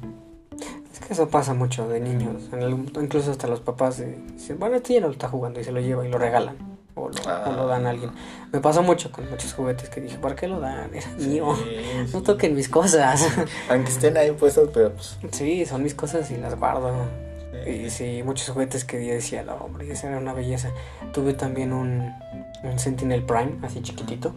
Es 0.91 0.99
que 0.99 1.13
eso 1.13 1.29
pasa 1.29 1.53
mucho 1.53 1.87
de 1.87 1.99
niños. 1.99 2.49
En 2.51 2.87
incluso 3.01 3.31
hasta 3.31 3.47
los 3.47 3.59
papás 3.59 3.99
eh, 3.99 4.17
dicen, 4.33 4.57
bueno, 4.59 4.77
este 4.77 4.93
ya 4.93 5.01
no 5.01 5.07
lo 5.07 5.13
está 5.13 5.27
jugando 5.27 5.59
y 5.59 5.63
se 5.63 5.71
lo 5.71 5.79
lleva 5.79 6.07
y 6.07 6.09
lo 6.11 6.17
regalan. 6.17 6.76
O 6.97 7.09
lo, 7.09 7.49
o 7.49 7.51
lo 7.53 7.67
dan 7.67 7.85
a 7.85 7.91
alguien. 7.91 8.09
Me 8.51 8.59
pasó 8.59 8.81
mucho 8.81 9.11
con 9.11 9.29
muchos 9.29 9.53
juguetes 9.53 9.89
que 9.89 10.01
dije, 10.01 10.17
¿por 10.17 10.33
qué 10.35 10.47
lo 10.47 10.59
dan? 10.59 10.93
Era 10.95 11.07
mío. 11.19 11.55
Sí, 11.55 12.09
No 12.13 12.23
toquen 12.23 12.55
mis 12.55 12.69
cosas. 12.69 13.27
Aunque 13.69 13.89
estén 13.91 14.17
ahí 14.17 14.31
puestos, 14.31 14.69
pero 14.73 14.93
pues. 14.93 15.17
sí, 15.31 15.65
son 15.65 15.83
mis 15.83 15.93
cosas 15.93 16.31
y 16.31 16.37
las 16.37 16.57
guardo. 16.57 16.91
Y 17.65 17.89
sí, 17.89 18.21
muchos 18.25 18.49
juguetes 18.49 18.83
que 18.85 19.05
yo 19.05 19.13
decía, 19.13 19.43
no, 19.43 19.55
hombre, 19.55 19.91
esa 19.91 20.07
era 20.07 20.17
una 20.17 20.33
belleza. 20.33 20.71
Tuve 21.13 21.33
también 21.33 21.73
un, 21.73 22.13
un 22.63 22.79
Sentinel 22.79 23.23
Prime, 23.23 23.57
así 23.63 23.81
chiquitito. 23.81 24.33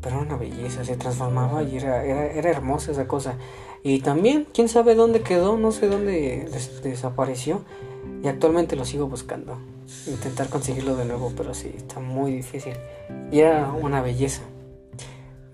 Pero 0.00 0.16
era 0.16 0.24
una 0.24 0.36
belleza, 0.36 0.82
se 0.84 0.96
transformaba 0.96 1.62
y 1.62 1.76
era, 1.76 2.04
era, 2.04 2.26
era 2.26 2.48
hermosa 2.50 2.92
esa 2.92 3.06
cosa. 3.06 3.34
Y 3.82 4.00
también, 4.00 4.46
quién 4.54 4.68
sabe 4.68 4.94
dónde 4.94 5.20
quedó, 5.22 5.56
no 5.58 5.72
sé 5.72 5.88
dónde 5.88 6.48
des- 6.50 6.82
desapareció. 6.82 7.62
Y 8.22 8.28
actualmente 8.28 8.76
lo 8.76 8.84
sigo 8.84 9.08
buscando. 9.08 9.58
Intentar 10.06 10.48
conseguirlo 10.48 10.96
de 10.96 11.04
nuevo, 11.04 11.32
pero 11.36 11.52
sí, 11.54 11.72
está 11.76 12.00
muy 12.00 12.32
difícil. 12.32 12.74
Y 13.30 13.40
era 13.40 13.70
una 13.72 14.00
belleza. 14.02 14.42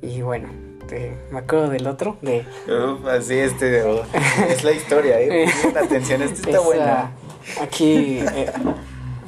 Y 0.03 0.23
bueno, 0.23 0.49
te- 0.89 1.17
me 1.33 1.41
acuerdo 1.41 1.69
del 1.71 1.87
otro, 1.87 2.17
de... 2.23 2.45
Uf, 2.67 3.07
así 3.09 3.35
este 3.35 3.83
oh, 3.83 4.03
es 4.49 4.63
la 4.63 4.73
historia, 4.73 5.21
eh. 5.21 5.47
Pongan 5.63 5.85
atención, 5.85 6.23
esta 6.23 6.35
está 6.37 6.51
esa- 6.51 6.61
buena. 6.61 7.11
Aquí 7.61 8.19
eh, 8.21 8.53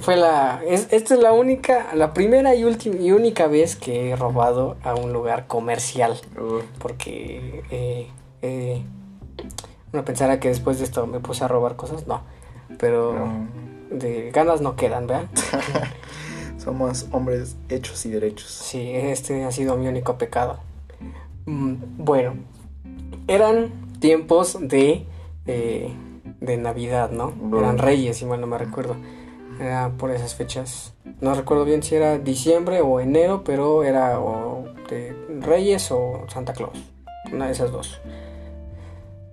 fue 0.01 0.17
la... 0.17 0.61
Es, 0.67 0.89
esta 0.93 1.15
es 1.15 1.21
la 1.21 1.33
única, 1.33 1.95
la 1.95 2.13
primera 2.15 2.55
y, 2.55 2.65
última 2.65 2.97
y 2.97 3.11
única 3.13 3.47
vez 3.49 3.77
que 3.77 4.11
he 4.11 4.17
robado 4.17 4.77
a 4.85 4.95
un 4.95 5.13
lugar 5.13 5.47
comercial. 5.47 6.21
Uf, 6.41 6.63
Porque 6.79 7.65
eh, 7.71 8.09
eh, 8.43 8.83
uno 9.93 10.05
pensará 10.05 10.39
que 10.39 10.49
después 10.49 10.79
de 10.79 10.85
esto 10.85 11.07
me 11.07 11.19
puse 11.19 11.45
a 11.45 11.49
robar 11.49 11.77
cosas, 11.77 12.07
no. 12.07 12.23
Pero 12.79 13.15
no. 13.15 13.49
De 13.91 14.31
ganas 14.31 14.61
no 14.61 14.77
quedan, 14.77 15.07
¿verdad? 15.07 15.27
Somos 16.59 17.07
hombres 17.13 17.57
hechos 17.69 18.05
y 18.07 18.11
derechos. 18.11 18.51
Sí, 18.51 18.91
este 18.93 19.45
ha 19.45 19.53
sido 19.53 19.77
mi 19.77 19.87
único 19.87 20.19
pecado. 20.19 20.59
Mm, 21.47 21.75
Bueno, 21.99 22.35
eran 23.27 23.71
tiempos 24.01 24.59
de, 24.61 25.07
eh, 25.47 25.93
de 26.41 26.57
Navidad, 26.57 27.11
¿no? 27.11 27.31
Bueno. 27.33 27.61
Eran 27.67 27.79
reyes, 27.79 28.19
si 28.19 28.27
mal 28.27 28.41
no 28.41 28.47
me 28.47 28.59
recuerdo. 28.59 28.97
Era 29.61 29.91
por 29.97 30.11
esas 30.11 30.35
fechas. 30.35 30.95
No 31.21 31.35
recuerdo 31.35 31.65
bien 31.65 31.83
si 31.83 31.95
era 31.97 32.19
diciembre 32.19 32.81
o 32.81 33.01
enero, 33.01 33.43
pero 33.45 33.83
era 33.83 34.21
o 34.21 34.67
de 34.89 35.17
Reyes 35.41 35.91
o 35.91 36.25
Santa 36.29 36.53
Claus. 36.53 36.79
Una 37.33 37.47
de 37.47 37.53
esas 37.53 37.73
dos. 37.73 38.01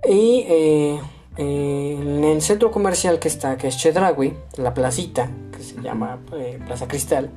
Y 0.07 0.45
eh, 0.47 0.99
eh, 1.37 1.97
en 2.01 2.23
el 2.23 2.41
centro 2.41 2.71
comercial 2.71 3.19
que 3.19 3.27
está, 3.27 3.57
que 3.57 3.67
es 3.67 3.77
Chedraui, 3.77 4.33
la 4.57 4.73
placita, 4.73 5.29
que 5.55 5.63
se 5.63 5.81
llama 5.81 6.19
eh, 6.33 6.59
Plaza 6.65 6.87
Cristal, 6.87 7.29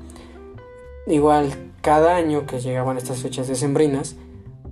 igual 1.06 1.52
cada 1.80 2.16
año 2.16 2.46
que 2.46 2.60
llegaban 2.60 2.96
estas 2.98 3.18
fechas 3.22 3.48
decembrinas, 3.48 4.16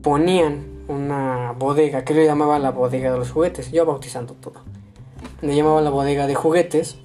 ponían 0.02 0.66
una 0.88 1.52
bodega, 1.52 2.04
que 2.04 2.14
le 2.14 2.24
llamaban 2.26 2.62
la 2.62 2.70
bodega 2.70 3.10
de 3.12 3.18
los 3.18 3.30
juguetes, 3.32 3.72
yo 3.72 3.84
bautizando 3.86 4.34
todo. 4.34 4.60
Le 5.42 5.54
llamaban 5.56 5.84
la 5.84 5.90
bodega 5.90 6.26
de 6.26 6.34
juguetes, 6.34 6.96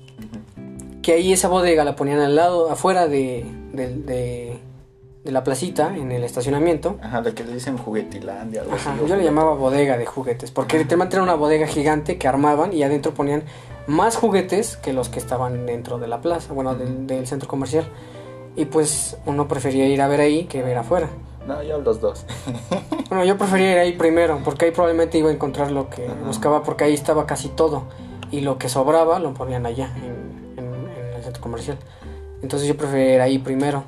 que 1.01 1.13
ahí 1.13 1.33
esa 1.33 1.47
bodega 1.47 1.83
la 1.83 1.95
ponían 1.95 2.19
al 2.19 2.35
lado, 2.35 2.69
afuera 2.69 3.07
de- 3.07 3.45
de 5.23 5.31
la 5.31 5.43
placita, 5.43 5.95
en 5.95 6.11
el 6.11 6.23
estacionamiento. 6.23 6.97
Ajá, 7.01 7.21
lo 7.21 7.33
que 7.35 7.43
le 7.43 7.53
dicen 7.53 7.77
juguetilandia, 7.77 8.61
algo 8.61 8.73
Ajá, 8.73 8.93
así. 8.93 9.01
yo 9.07 9.15
le 9.15 9.23
llamaba 9.23 9.53
bodega 9.53 9.97
de 9.97 10.05
juguetes, 10.05 10.49
porque 10.51 10.77
literalmente 10.79 11.15
era 11.15 11.23
una 11.23 11.35
bodega 11.35 11.67
gigante 11.67 12.17
que 12.17 12.27
armaban 12.27 12.73
y 12.73 12.81
adentro 12.83 13.13
ponían 13.13 13.43
más 13.87 14.15
juguetes 14.15 14.77
que 14.77 14.93
los 14.93 15.09
que 15.09 15.19
estaban 15.19 15.65
dentro 15.65 15.99
de 15.99 16.07
la 16.07 16.21
plaza, 16.21 16.53
bueno, 16.53 16.75
del, 16.75 17.05
del 17.07 17.27
centro 17.27 17.47
comercial. 17.47 17.85
Y 18.55 18.65
pues 18.65 19.17
uno 19.25 19.47
prefería 19.47 19.87
ir 19.87 20.01
a 20.01 20.07
ver 20.07 20.19
ahí 20.21 20.45
que 20.45 20.61
ver 20.63 20.77
afuera. 20.77 21.07
No, 21.47 21.61
yo 21.63 21.79
los 21.79 22.01
dos. 22.01 22.25
Bueno, 23.09 23.25
yo 23.25 23.37
prefería 23.37 23.73
ir 23.73 23.77
ahí 23.77 23.91
primero, 23.91 24.39
porque 24.45 24.63
ahí 24.65 24.71
probablemente 24.71 25.17
iba 25.17 25.29
a 25.29 25.33
encontrar 25.33 25.69
lo 25.69 25.89
que 25.89 26.05
Ajá. 26.05 26.15
buscaba, 26.25 26.63
porque 26.63 26.85
ahí 26.85 26.93
estaba 26.93 27.25
casi 27.25 27.49
todo. 27.49 27.83
Y 28.31 28.39
lo 28.39 28.57
que 28.57 28.69
sobraba 28.69 29.19
lo 29.19 29.33
ponían 29.33 29.65
allá, 29.65 29.93
en, 29.97 30.63
en- 30.63 30.73
en 30.97 31.13
el 31.17 31.21
centro 31.23 31.41
comercial. 31.43 31.77
Entonces 32.41 32.69
yo 32.69 32.77
prefería 32.77 33.15
ir 33.15 33.19
ahí 33.21 33.37
primero. 33.37 33.83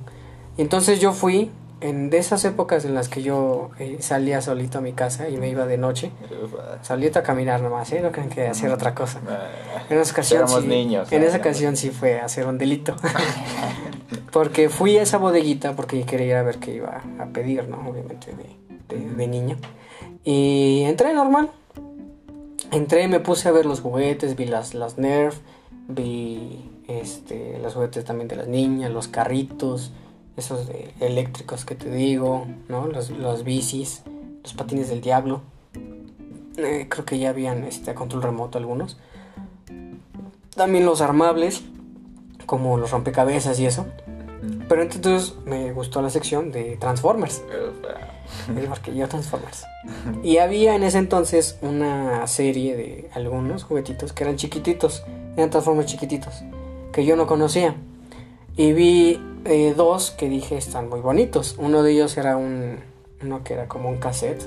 Y 0.57 0.61
entonces 0.61 0.99
yo 0.99 1.13
fui, 1.13 1.51
en 1.81 2.09
de 2.09 2.17
esas 2.17 2.45
épocas 2.45 2.85
en 2.85 2.93
las 2.95 3.09
que 3.09 3.21
yo 3.23 3.71
eh, 3.77 3.97
salía 3.99 4.41
solito 4.41 4.77
a 4.77 4.81
mi 4.81 4.93
casa 4.93 5.27
y 5.27 5.35
me 5.37 5.49
iba 5.49 5.65
de 5.65 5.77
noche. 5.77 6.11
Solito 6.81 7.19
a 7.19 7.23
caminar 7.23 7.61
nomás, 7.61 7.91
¿eh? 7.91 7.99
No 8.01 8.11
crean 8.11 8.29
que 8.29 8.47
hacer 8.47 8.71
otra 8.71 8.95
cosa. 8.95 9.19
En 9.89 9.97
esa 9.99 10.11
ocasión, 10.13 10.47
sí, 10.47 10.67
niños, 10.67 11.11
en 11.11 11.21
¿no? 11.21 11.27
esa 11.27 11.37
ocasión 11.37 11.75
sí 11.75 11.89
fue 11.91 12.19
hacer 12.21 12.47
un 12.47 12.57
delito. 12.57 12.95
porque 14.31 14.69
fui 14.69 14.97
a 14.97 15.01
esa 15.01 15.17
bodeguita 15.17 15.75
porque 15.75 16.03
quería 16.05 16.27
ir 16.27 16.35
a 16.35 16.43
ver 16.43 16.57
qué 16.59 16.75
iba 16.75 17.01
a 17.19 17.25
pedir, 17.27 17.67
¿no? 17.67 17.87
Obviamente 17.89 18.31
de, 18.33 18.95
de- 18.95 19.09
de 19.15 19.27
niño. 19.27 19.57
Y 20.23 20.83
entré 20.85 21.13
normal. 21.13 21.49
Entré, 22.71 23.07
me 23.07 23.19
puse 23.19 23.49
a 23.49 23.51
ver 23.51 23.65
los 23.65 23.81
juguetes, 23.81 24.35
vi 24.35 24.45
las, 24.45 24.73
las 24.73 24.97
Nerf, 24.97 25.37
vi 25.89 26.71
este, 26.87 27.59
los 27.61 27.73
juguetes 27.73 28.05
también 28.05 28.27
de 28.29 28.35
las 28.37 28.47
niñas, 28.47 28.89
los 28.89 29.07
carritos, 29.09 29.91
esos 30.37 30.67
de 30.67 30.93
eléctricos 30.99 31.65
que 31.65 31.75
te 31.75 31.89
digo, 31.91 32.47
¿no? 32.67 32.87
Los, 32.87 33.09
los 33.09 33.43
bicis, 33.43 34.03
los 34.43 34.53
patines 34.53 34.89
del 34.89 35.01
diablo. 35.01 35.41
Eh, 36.57 36.87
creo 36.89 37.05
que 37.05 37.17
ya 37.17 37.29
habían 37.29 37.63
este, 37.63 37.93
control 37.93 38.23
remoto 38.23 38.57
algunos. 38.57 38.97
También 40.55 40.85
los 40.85 41.01
armables, 41.01 41.63
como 42.45 42.77
los 42.77 42.91
rompecabezas 42.91 43.59
y 43.59 43.65
eso. 43.65 43.85
Pero 44.67 44.81
entonces 44.81 45.35
me 45.45 45.71
gustó 45.71 46.01
la 46.01 46.09
sección 46.09 46.51
de 46.51 46.77
Transformers. 46.77 47.43
El 48.49 48.95
yo 48.95 49.07
Transformers. 49.07 49.65
Y 50.23 50.37
había 50.37 50.75
en 50.75 50.83
ese 50.83 50.97
entonces 50.97 51.57
una 51.61 52.25
serie 52.27 52.75
de 52.75 53.09
algunos 53.13 53.63
juguetitos 53.63 54.13
que 54.13 54.23
eran 54.23 54.35
chiquititos. 54.35 55.03
Eran 55.37 55.49
Transformers 55.49 55.87
chiquititos. 55.87 56.43
Que 56.91 57.05
yo 57.05 57.15
no 57.15 57.27
conocía. 57.27 57.75
Y 58.55 58.73
vi 58.73 59.19
eh, 59.45 59.73
dos 59.75 60.11
que 60.11 60.29
dije 60.29 60.57
están 60.57 60.89
muy 60.89 61.01
bonitos. 61.01 61.55
Uno 61.57 61.83
de 61.83 61.91
ellos 61.93 62.17
era 62.17 62.37
un. 62.37 62.79
Uno 63.21 63.43
que 63.43 63.53
era 63.53 63.67
como 63.67 63.89
un 63.89 63.97
cassette. 63.97 64.43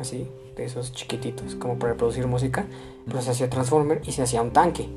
Así. 0.00 0.28
De 0.56 0.64
esos 0.64 0.92
chiquititos. 0.92 1.54
Como 1.54 1.78
para 1.78 1.92
reproducir 1.92 2.26
música. 2.26 2.66
Pero 3.06 3.22
se 3.22 3.30
hacía 3.30 3.48
Transformer 3.48 4.00
y 4.04 4.12
se 4.12 4.22
hacía 4.22 4.42
un 4.42 4.50
tanque. 4.52 4.88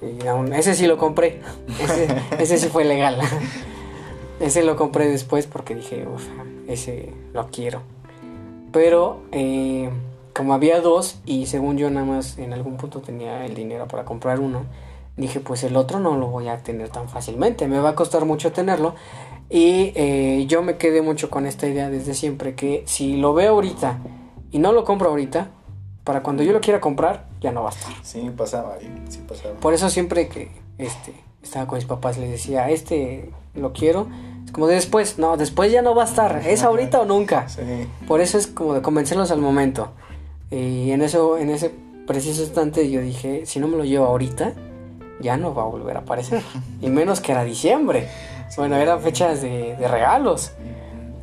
Y 0.00 0.26
aún- 0.26 0.52
ese 0.52 0.74
sí 0.74 0.86
lo 0.86 0.98
compré. 0.98 1.40
Ese, 1.82 2.06
ese 2.38 2.58
sí 2.58 2.68
fue 2.68 2.84
legal. 2.84 3.18
Ese 4.40 4.64
lo 4.64 4.74
compré 4.74 5.06
después 5.06 5.46
porque 5.46 5.76
dije, 5.76 6.08
uff, 6.12 6.26
ese 6.66 7.12
lo 7.32 7.46
quiero. 7.52 7.82
Pero 8.72 9.20
eh, 9.30 9.88
como 10.34 10.54
había 10.54 10.80
dos 10.80 11.20
y 11.24 11.46
según 11.46 11.78
yo 11.78 11.88
nada 11.88 12.04
más 12.04 12.36
en 12.38 12.52
algún 12.52 12.76
punto 12.76 13.00
tenía 13.00 13.46
el 13.46 13.54
dinero 13.54 13.86
para 13.86 14.04
comprar 14.04 14.40
uno, 14.40 14.64
dije 15.16 15.40
pues 15.40 15.62
el 15.64 15.76
otro 15.76 16.00
no 16.00 16.16
lo 16.16 16.28
voy 16.28 16.48
a 16.48 16.58
tener 16.58 16.88
tan 16.88 17.08
fácilmente, 17.08 17.68
me 17.68 17.78
va 17.78 17.90
a 17.90 17.94
costar 17.94 18.24
mucho 18.24 18.52
tenerlo. 18.52 18.94
Y 19.50 19.92
eh, 19.94 20.46
yo 20.48 20.62
me 20.62 20.78
quedé 20.78 21.02
mucho 21.02 21.30
con 21.30 21.46
esta 21.46 21.66
idea 21.68 21.90
desde 21.90 22.14
siempre 22.14 22.54
que 22.54 22.82
si 22.86 23.16
lo 23.16 23.34
veo 23.34 23.52
ahorita 23.52 23.98
y 24.50 24.58
no 24.58 24.72
lo 24.72 24.84
compro 24.84 25.10
ahorita, 25.10 25.50
para 26.02 26.22
cuando 26.22 26.42
yo 26.42 26.52
lo 26.52 26.60
quiera 26.60 26.80
comprar 26.80 27.26
ya 27.40 27.52
no 27.52 27.62
va 27.62 27.70
a 27.70 27.72
estar. 27.72 27.92
Sí, 28.02 28.30
pasaba, 28.36 28.78
sí 29.08 29.22
pasaba. 29.26 29.54
Por 29.56 29.74
eso 29.74 29.90
siempre 29.90 30.28
que 30.28 30.50
este, 30.78 31.14
estaba 31.42 31.66
con 31.66 31.76
mis 31.76 31.86
papás 31.86 32.18
les 32.18 32.30
decía, 32.30 32.70
este 32.70 33.30
lo 33.54 33.72
quiero. 33.72 34.08
Es 34.44 34.52
como 34.52 34.66
de 34.66 34.74
después, 34.74 35.18
no, 35.18 35.36
después 35.36 35.70
ya 35.70 35.82
no 35.82 35.94
va 35.94 36.02
a 36.02 36.06
estar. 36.06 36.42
¿Es 36.46 36.62
ahorita 36.62 37.00
o 37.00 37.04
nunca? 37.04 37.48
Sí, 37.48 37.62
Por 38.06 38.20
eso 38.20 38.38
es 38.38 38.46
como 38.46 38.74
de 38.74 38.82
convencerlos 38.82 39.30
al 39.30 39.40
momento. 39.40 39.92
Y 40.50 40.90
en 40.90 41.02
eso, 41.02 41.38
en 41.38 41.50
ese 41.50 41.72
preciso 42.06 42.42
instante 42.42 42.90
yo 42.90 43.00
dije, 43.00 43.46
si 43.46 43.58
no 43.58 43.68
me 43.68 43.76
lo 43.76 43.84
llevo 43.84 44.06
ahorita, 44.06 44.54
ya 45.24 45.36
no 45.38 45.54
va 45.54 45.62
a 45.62 45.66
volver 45.66 45.96
a 45.96 46.00
aparecer. 46.00 46.42
Y 46.80 46.88
menos 46.90 47.20
que 47.20 47.32
era 47.32 47.42
diciembre. 47.42 48.08
Bueno, 48.56 48.76
eran 48.76 49.00
fechas 49.00 49.40
de, 49.42 49.76
regalos. 49.88 50.52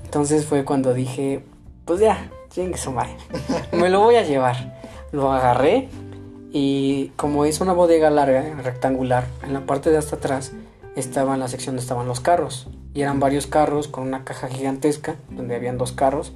Entonces 0.04 0.46
fue 0.46 0.66
cuando 0.66 0.94
dije, 0.94 1.46
pues 1.86 2.02
ya, 2.02 2.30
chingue 2.50 2.78
su 2.78 2.92
madre. 2.92 3.16
Me 3.72 3.90
lo 3.90 4.02
voy 4.02 4.16
a 4.16 4.24
llevar. 4.24 4.82
Lo 5.12 5.32
agarré 5.32 5.88
y 6.52 7.10
como 7.16 7.46
es 7.46 7.62
una 7.62 7.74
bodega 7.74 8.10
larga, 8.10 8.56
rectangular, 8.62 9.28
en 9.44 9.54
la 9.54 9.62
parte 9.62 9.90
de 9.90 9.98
hasta 9.98 10.18
atrás 10.18 10.52
estaba 10.96 11.38
la 11.38 11.48
sección 11.48 11.76
donde 11.76 11.84
estaban 11.84 12.08
los 12.08 12.20
carros. 12.20 12.68
Y 12.94 13.02
eran 13.02 13.20
varios 13.20 13.48
carros 13.48 13.88
con 13.88 14.06
una 14.06 14.26
caja 14.26 14.50
gigantesca 14.50 15.16
donde 15.30 15.56
habían 15.56 15.78
dos 15.78 15.92
carros 15.94 16.34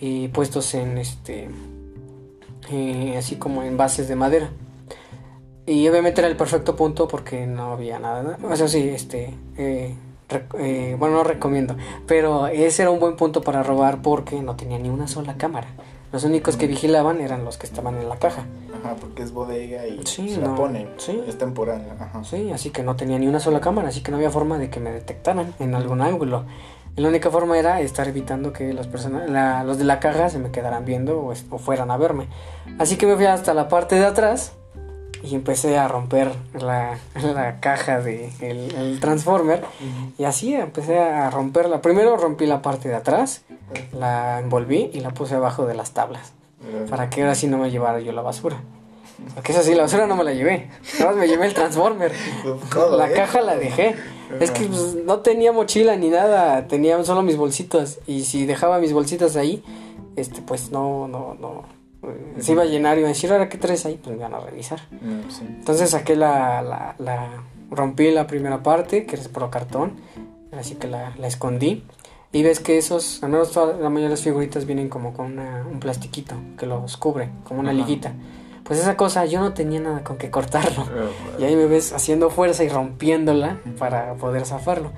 y 0.00 0.28
puestos 0.28 0.74
en 0.74 0.96
este 0.96 1.50
eh, 2.70 3.16
así 3.18 3.36
como 3.36 3.62
en 3.62 3.76
bases 3.76 4.08
de 4.08 4.16
madera. 4.16 4.50
Y 5.66 5.88
obviamente 5.88 6.20
era 6.20 6.28
el 6.28 6.36
perfecto 6.36 6.76
punto 6.76 7.08
porque 7.08 7.46
no 7.46 7.72
había 7.72 7.98
nada. 7.98 8.36
O 8.48 8.54
sea, 8.56 8.68
sí, 8.68 8.88
este. 8.88 9.34
eh, 9.56 9.94
eh, 10.58 10.96
bueno, 10.98 11.16
no 11.16 11.24
recomiendo. 11.24 11.76
Pero 12.06 12.46
ese 12.48 12.82
era 12.82 12.90
un 12.90 13.00
buen 13.00 13.16
punto 13.16 13.40
para 13.42 13.62
robar 13.62 14.02
porque 14.02 14.40
no 14.42 14.56
tenía 14.56 14.78
ni 14.78 14.90
una 14.90 15.08
sola 15.08 15.34
cámara. 15.38 15.68
Los 16.12 16.22
únicos 16.24 16.56
que 16.56 16.66
vigilaban 16.68 17.20
eran 17.20 17.44
los 17.44 17.56
que 17.58 17.66
estaban 17.66 17.96
en 17.96 18.08
la 18.08 18.16
caja. 18.16 18.44
ajá, 18.84 18.94
porque 19.00 19.22
es 19.22 19.32
bodega 19.32 19.86
y 19.86 20.00
Sí, 20.06 20.28
se 20.28 20.40
no, 20.40 20.48
la 20.50 20.54
ponen. 20.56 20.88
sí. 20.98 21.20
Es 21.26 21.38
temporal, 21.38 21.84
ajá. 21.98 22.22
Sí, 22.22 22.52
así 22.52 22.70
que 22.70 22.82
no 22.84 22.94
tenía 22.94 23.18
ni 23.18 23.26
una 23.26 23.40
sola 23.40 23.60
cámara, 23.60 23.88
así 23.88 24.00
que 24.02 24.10
no 24.12 24.18
había 24.18 24.30
forma 24.30 24.58
de 24.58 24.70
que 24.70 24.78
me 24.80 24.92
detectaran 24.92 25.54
en 25.58 25.74
algún 25.74 26.02
ángulo. 26.02 26.44
Y 26.96 27.00
la 27.00 27.08
única 27.08 27.30
forma 27.30 27.58
era 27.58 27.80
estar 27.80 28.06
evitando 28.06 28.52
que 28.52 28.72
las 28.72 28.86
personas, 28.86 29.28
la- 29.28 29.64
los 29.64 29.78
de 29.78 29.84
la 29.84 29.98
caja 29.98 30.28
se 30.28 30.38
me 30.38 30.52
quedaran 30.52 30.84
viendo 30.84 31.18
o 31.50 31.58
fueran 31.58 31.90
a 31.90 31.96
verme. 31.96 32.28
Así 32.78 32.96
que 32.96 33.06
me 33.06 33.16
fui 33.16 33.24
hasta 33.26 33.52
la 33.52 33.66
parte 33.68 33.96
de 33.96 34.04
atrás 34.06 34.52
y 35.24 35.34
empecé 35.34 35.78
a 35.78 35.88
romper 35.88 36.30
la, 36.58 36.98
la 37.22 37.60
caja 37.60 38.00
de 38.00 38.30
el, 38.40 38.74
el 38.74 39.00
Transformer. 39.00 39.64
Y 40.18 40.24
así 40.24 40.54
empecé 40.54 40.98
a 40.98 41.30
romperla. 41.30 41.80
Primero 41.80 42.16
rompí 42.16 42.46
la 42.46 42.62
parte 42.62 42.88
de 42.88 42.94
atrás, 42.94 43.42
la 43.92 44.40
envolví 44.40 44.90
y 44.92 45.00
la 45.00 45.10
puse 45.10 45.34
abajo 45.34 45.66
de 45.66 45.74
las 45.74 45.92
tablas. 45.92 46.32
Eh, 46.62 46.86
Para 46.88 47.10
que 47.10 47.22
ahora 47.22 47.34
sí 47.34 47.46
no 47.46 47.58
me 47.58 47.70
llevara 47.70 48.00
yo 48.00 48.12
la 48.12 48.22
basura. 48.22 48.60
Porque 49.34 49.52
eso 49.52 49.62
sí, 49.62 49.74
la 49.74 49.82
basura 49.82 50.06
no 50.06 50.16
me 50.16 50.24
la 50.24 50.32
llevé. 50.32 50.68
Nada 50.98 51.12
más 51.12 51.16
me 51.16 51.28
llevé 51.28 51.46
el 51.46 51.54
Transformer. 51.54 52.12
Todo, 52.72 52.96
la 52.98 53.10
¿eh? 53.10 53.14
caja 53.14 53.40
la 53.40 53.56
dejé. 53.56 53.94
Es 54.40 54.50
que 54.50 54.66
pues, 54.66 54.96
no 55.04 55.20
tenía 55.20 55.52
mochila 55.52 55.96
ni 55.96 56.08
nada, 56.08 56.66
tenía 56.66 57.02
solo 57.04 57.22
mis 57.22 57.36
bolsitas. 57.36 58.00
Y 58.06 58.24
si 58.24 58.44
dejaba 58.44 58.78
mis 58.78 58.92
bolsitas 58.92 59.36
ahí, 59.36 59.62
este 60.16 60.42
pues 60.42 60.70
no, 60.70 61.08
no, 61.08 61.34
no. 61.40 61.62
Se 62.38 62.52
iba 62.52 62.62
a 62.62 62.66
llenar 62.66 62.96
y 62.96 63.00
iba 63.00 63.08
a 63.08 63.12
decir, 63.12 63.30
ahora 63.32 63.48
qué 63.48 63.58
traes 63.58 63.84
ahí, 63.86 63.98
pues 64.02 64.16
me 64.16 64.22
van 64.22 64.34
a 64.34 64.40
revisar. 64.40 64.80
Mm, 64.90 65.30
sí. 65.30 65.44
Entonces 65.48 65.90
saqué 65.90 66.16
la, 66.16 66.62
la, 66.62 66.94
la- 66.98 67.42
rompí 67.70 68.10
la 68.10 68.26
primera 68.26 68.62
parte, 68.62 69.04
que 69.06 69.16
es 69.16 69.28
por 69.28 69.48
cartón, 69.50 69.94
así 70.56 70.74
que 70.76 70.86
la, 70.88 71.12
la 71.18 71.26
escondí. 71.26 71.84
Y 72.32 72.42
ves 72.42 72.58
que 72.60 72.78
esos, 72.78 73.22
al 73.22 73.30
menos 73.30 73.52
toda- 73.52 73.76
la 73.76 73.88
mayoría 73.88 74.04
de 74.08 74.10
las 74.10 74.22
figuritas 74.22 74.66
vienen 74.66 74.88
como 74.88 75.12
con 75.12 75.26
una- 75.32 75.64
un 75.70 75.80
plastiquito 75.80 76.34
que 76.58 76.66
los 76.66 76.96
cubre, 76.96 77.30
como 77.44 77.60
una 77.60 77.70
Ajá. 77.70 77.78
liguita. 77.78 78.12
Pues 78.64 78.80
esa 78.80 78.96
cosa 78.96 79.24
yo 79.26 79.40
no 79.40 79.52
tenía 79.52 79.78
nada 79.80 80.02
con 80.04 80.16
que 80.18 80.30
cortarlo. 80.30 80.84
Oh, 81.36 81.40
Y 81.40 81.44
ahí 81.44 81.54
me 81.56 81.66
ves 81.66 81.92
haciendo 81.92 82.30
fuerza 82.30 82.64
y 82.64 82.68
rompiéndola 82.68 83.58
para 83.78 84.14
poder 84.14 84.46
zafarlo. 84.46 84.90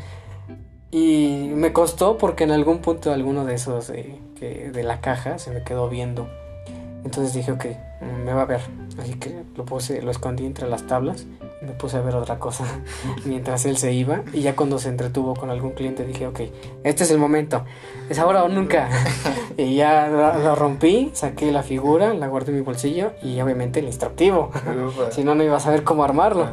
Y 0.90 1.50
me 1.54 1.72
costó 1.72 2.16
porque 2.16 2.44
en 2.44 2.52
algún 2.52 2.78
punto 2.78 3.12
alguno 3.12 3.44
de 3.44 3.54
esos 3.54 3.90
eh, 3.90 4.18
que, 4.38 4.70
de 4.70 4.82
la 4.82 5.00
caja 5.00 5.38
se 5.38 5.50
me 5.50 5.62
quedó 5.62 5.88
viendo. 5.88 6.28
Entonces 7.06 7.32
dije, 7.34 7.52
ok, 7.52 7.64
me 8.24 8.32
va 8.34 8.42
a 8.42 8.44
ver. 8.46 8.60
Así 9.00 9.14
que 9.14 9.42
lo 9.56 9.64
puse, 9.64 10.02
lo 10.02 10.10
escondí 10.10 10.44
entre 10.44 10.68
las 10.68 10.86
tablas 10.86 11.26
y 11.62 11.64
me 11.64 11.72
puse 11.72 11.96
a 11.96 12.00
ver 12.00 12.14
otra 12.16 12.38
cosa 12.40 12.64
mientras 13.24 13.64
él 13.64 13.76
se 13.76 13.92
iba. 13.92 14.22
Y 14.32 14.40
ya 14.42 14.56
cuando 14.56 14.78
se 14.80 14.88
entretuvo 14.88 15.34
con 15.34 15.50
algún 15.50 15.70
cliente 15.70 16.04
dije, 16.04 16.26
ok, 16.26 16.40
este 16.82 17.04
es 17.04 17.10
el 17.12 17.18
momento. 17.18 17.64
Es 18.10 18.18
ahora 18.18 18.42
o 18.44 18.48
nunca. 18.48 18.88
y 19.56 19.76
ya 19.76 20.08
lo, 20.08 20.54
rompí, 20.56 21.10
saqué 21.14 21.52
la 21.52 21.62
figura, 21.62 22.12
la 22.12 22.26
guardé 22.26 22.50
en 22.50 22.56
mi 22.58 22.62
bolsillo 22.64 23.12
y 23.22 23.40
obviamente 23.40 23.78
el 23.80 23.86
instructivo. 23.86 24.50
Si 25.12 25.22
no, 25.24 25.34
no 25.36 25.44
iba 25.44 25.56
a 25.56 25.60
saber 25.60 25.84
cómo 25.84 26.02
armarlo. 26.04 26.48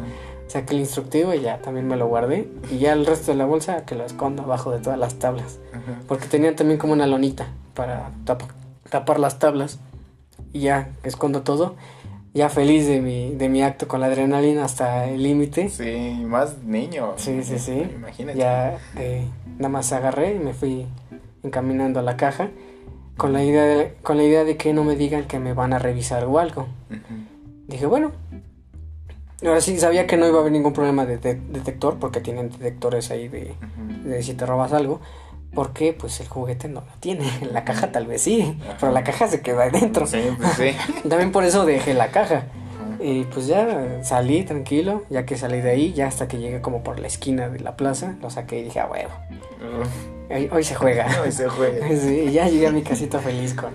Saqué 0.47 0.75
el 0.75 0.81
instructivo 0.81 1.33
y 1.33 1.41
ya 1.41 1.57
también 1.63 1.87
me 1.87 1.95
lo 1.97 2.05
guardé. 2.07 2.47
Y 2.71 2.77
ya 2.77 2.93
el 2.93 3.05
resto 3.07 3.31
de 3.31 3.37
la 3.37 3.45
bolsa 3.45 3.85
que 3.85 3.95
lo 3.95 4.05
escondo 4.05 4.43
abajo 4.43 4.69
de 4.71 4.79
todas 4.79 4.99
las 4.99 5.15
tablas. 5.15 5.59
Porque 6.07 6.27
tenían 6.27 6.55
también 6.55 6.77
como 6.77 6.93
una 6.93 7.07
lonita 7.07 7.47
para 7.73 8.11
tapa- 8.25 8.47
tapar 8.89 9.19
las 9.19 9.39
tablas. 9.39 9.79
Y 10.53 10.61
ya 10.61 10.89
escondo 11.03 11.41
todo. 11.41 11.75
Ya 12.33 12.49
feliz 12.49 12.87
de 12.87 12.99
mi, 13.01 13.35
de 13.35 13.47
mi 13.49 13.61
acto 13.61 13.87
con 13.87 13.99
la 14.01 14.07
adrenalina 14.07 14.65
hasta 14.65 15.07
el 15.07 15.21
límite. 15.21 15.69
Sí, 15.69 16.23
más 16.25 16.63
niño. 16.63 17.13
Sí, 17.17 17.43
sí, 17.43 17.59
sí. 17.59 17.87
Imagínate. 17.95 18.39
Ya 18.39 18.77
eh, 18.97 19.27
nada 19.57 19.69
más 19.69 19.91
agarré 19.93 20.35
y 20.35 20.39
me 20.39 20.53
fui 20.53 20.87
encaminando 21.43 21.99
a 21.99 22.03
la 22.03 22.17
caja. 22.17 22.49
Con 23.17 23.33
la, 23.33 23.43
idea 23.43 23.63
de, 23.63 23.93
con 24.01 24.17
la 24.17 24.23
idea 24.23 24.43
de 24.43 24.57
que 24.57 24.73
no 24.73 24.83
me 24.83 24.95
digan 24.95 25.25
que 25.25 25.37
me 25.37 25.53
van 25.53 25.73
a 25.73 25.79
revisar 25.79 26.25
o 26.25 26.39
algo. 26.39 26.65
Dije, 27.67 27.85
bueno. 27.85 28.11
Ahora 29.45 29.61
sí, 29.61 29.77
sabía 29.77 30.07
que 30.07 30.17
no 30.17 30.25
iba 30.27 30.37
a 30.37 30.41
haber 30.41 30.51
ningún 30.53 30.73
problema 30.73 31.05
de, 31.05 31.17
de- 31.17 31.35
detector, 31.35 31.97
porque 31.99 32.21
tienen 32.21 32.49
detectores 32.49 33.11
ahí 33.11 33.27
de 33.27 34.23
si 34.23 34.33
te 34.33 34.45
robas 34.47 34.73
algo. 34.73 34.99
Porque 35.53 35.93
pues 35.93 36.19
el 36.19 36.27
juguete 36.27 36.67
no 36.67 36.81
lo 36.81 36.87
tiene. 36.99 37.25
La 37.51 37.63
caja 37.63 37.91
tal 37.91 38.07
vez 38.07 38.21
sí, 38.23 38.57
pero 38.79 38.91
la 38.91 39.03
caja 39.03 39.27
se 39.27 39.41
queda 39.41 39.63
adentro. 39.65 40.07
Sí, 40.07 40.21
pues 40.37 40.53
sí. 40.53 40.75
También 41.09 41.31
por 41.31 41.43
eso 41.43 41.65
dejé 41.65 41.93
la 41.93 42.07
caja. 42.09 42.45
Y 42.99 43.23
pues 43.25 43.47
ya 43.47 43.99
salí 44.03 44.43
tranquilo, 44.45 45.03
ya 45.09 45.25
que 45.25 45.35
salí 45.37 45.59
de 45.61 45.71
ahí, 45.71 45.93
ya 45.93 46.07
hasta 46.07 46.27
que 46.27 46.37
llegué 46.37 46.61
como 46.61 46.83
por 46.83 46.99
la 46.99 47.07
esquina 47.07 47.49
de 47.49 47.59
la 47.59 47.75
plaza, 47.75 48.15
lo 48.21 48.29
saqué 48.29 48.59
y 48.59 48.63
dije, 48.63 48.79
a 48.79 48.85
huevo, 48.87 49.09
Uf. 49.81 50.31
hoy, 50.31 50.49
hoy 50.51 50.63
se 50.63 50.73
juega. 50.75 51.07
No, 51.17 51.25
ese 51.25 51.49
juega. 51.49 51.85
Sí, 51.99 52.25
y 52.29 52.31
ya 52.31 52.47
llegué 52.47 52.67
a 52.67 52.71
mi 52.71 52.81
casita 52.81 53.19
feliz 53.19 53.53
con, 53.55 53.71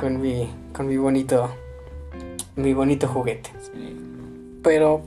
con 0.00 0.18
mi, 0.20 0.48
con 0.74 0.86
mi 0.88 0.96
bonito, 0.96 1.50
mi 2.56 2.72
bonito 2.72 3.06
juguete. 3.06 3.50
Sí. 3.60 3.96
Pero 4.62 5.02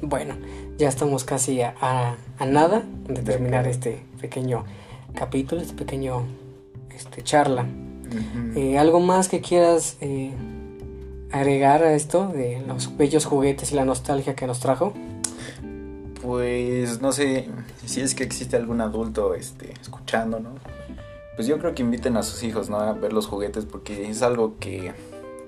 bueno, 0.00 0.34
ya 0.78 0.88
estamos 0.88 1.24
casi 1.24 1.60
a, 1.60 1.74
a- 1.82 2.16
a 2.38 2.46
nada 2.46 2.82
de 3.08 3.20
terminar 3.22 3.66
este 3.68 4.02
pequeño 4.22 4.64
capítulo, 5.14 5.60
este 5.60 5.74
pequeño 5.74 6.26
este, 6.94 7.22
charla. 7.22 7.66
Eh, 8.54 8.78
¿Algo 8.78 9.00
más 9.00 9.28
que 9.28 9.40
quieras 9.40 9.96
eh, 10.00 10.32
agregar 11.30 11.82
a 11.82 11.94
esto 11.94 12.28
de 12.28 12.62
los 12.66 12.96
bellos 12.96 13.24
juguetes 13.24 13.72
y 13.72 13.74
la 13.74 13.84
nostalgia 13.84 14.34
que 14.34 14.46
nos 14.46 14.60
trajo? 14.60 14.92
Pues 16.20 17.00
no 17.00 17.12
sé 17.12 17.48
si 17.86 18.00
es 18.00 18.14
que 18.14 18.22
existe 18.22 18.56
algún 18.56 18.80
adulto 18.80 19.34
este, 19.34 19.72
escuchando, 19.80 20.40
¿no? 20.40 20.50
Pues 21.34 21.48
yo 21.48 21.58
creo 21.58 21.74
que 21.74 21.82
inviten 21.82 22.16
a 22.16 22.22
sus 22.22 22.42
hijos, 22.42 22.68
¿no? 22.68 22.78
A 22.78 22.92
ver 22.92 23.12
los 23.12 23.26
juguetes 23.26 23.64
porque 23.64 24.08
es 24.10 24.22
algo 24.22 24.58
que 24.60 24.92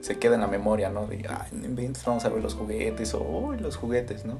se 0.00 0.18
queda 0.18 0.34
en 0.34 0.40
la 0.40 0.46
memoria, 0.46 0.88
¿no? 0.88 1.06
De, 1.06 1.24
ay, 1.28 1.92
vamos 2.06 2.24
a 2.24 2.28
ver 2.30 2.42
los 2.42 2.54
juguetes 2.54 3.14
o 3.14 3.20
"Uy, 3.20 3.58
los 3.58 3.76
juguetes, 3.76 4.24
¿no? 4.24 4.38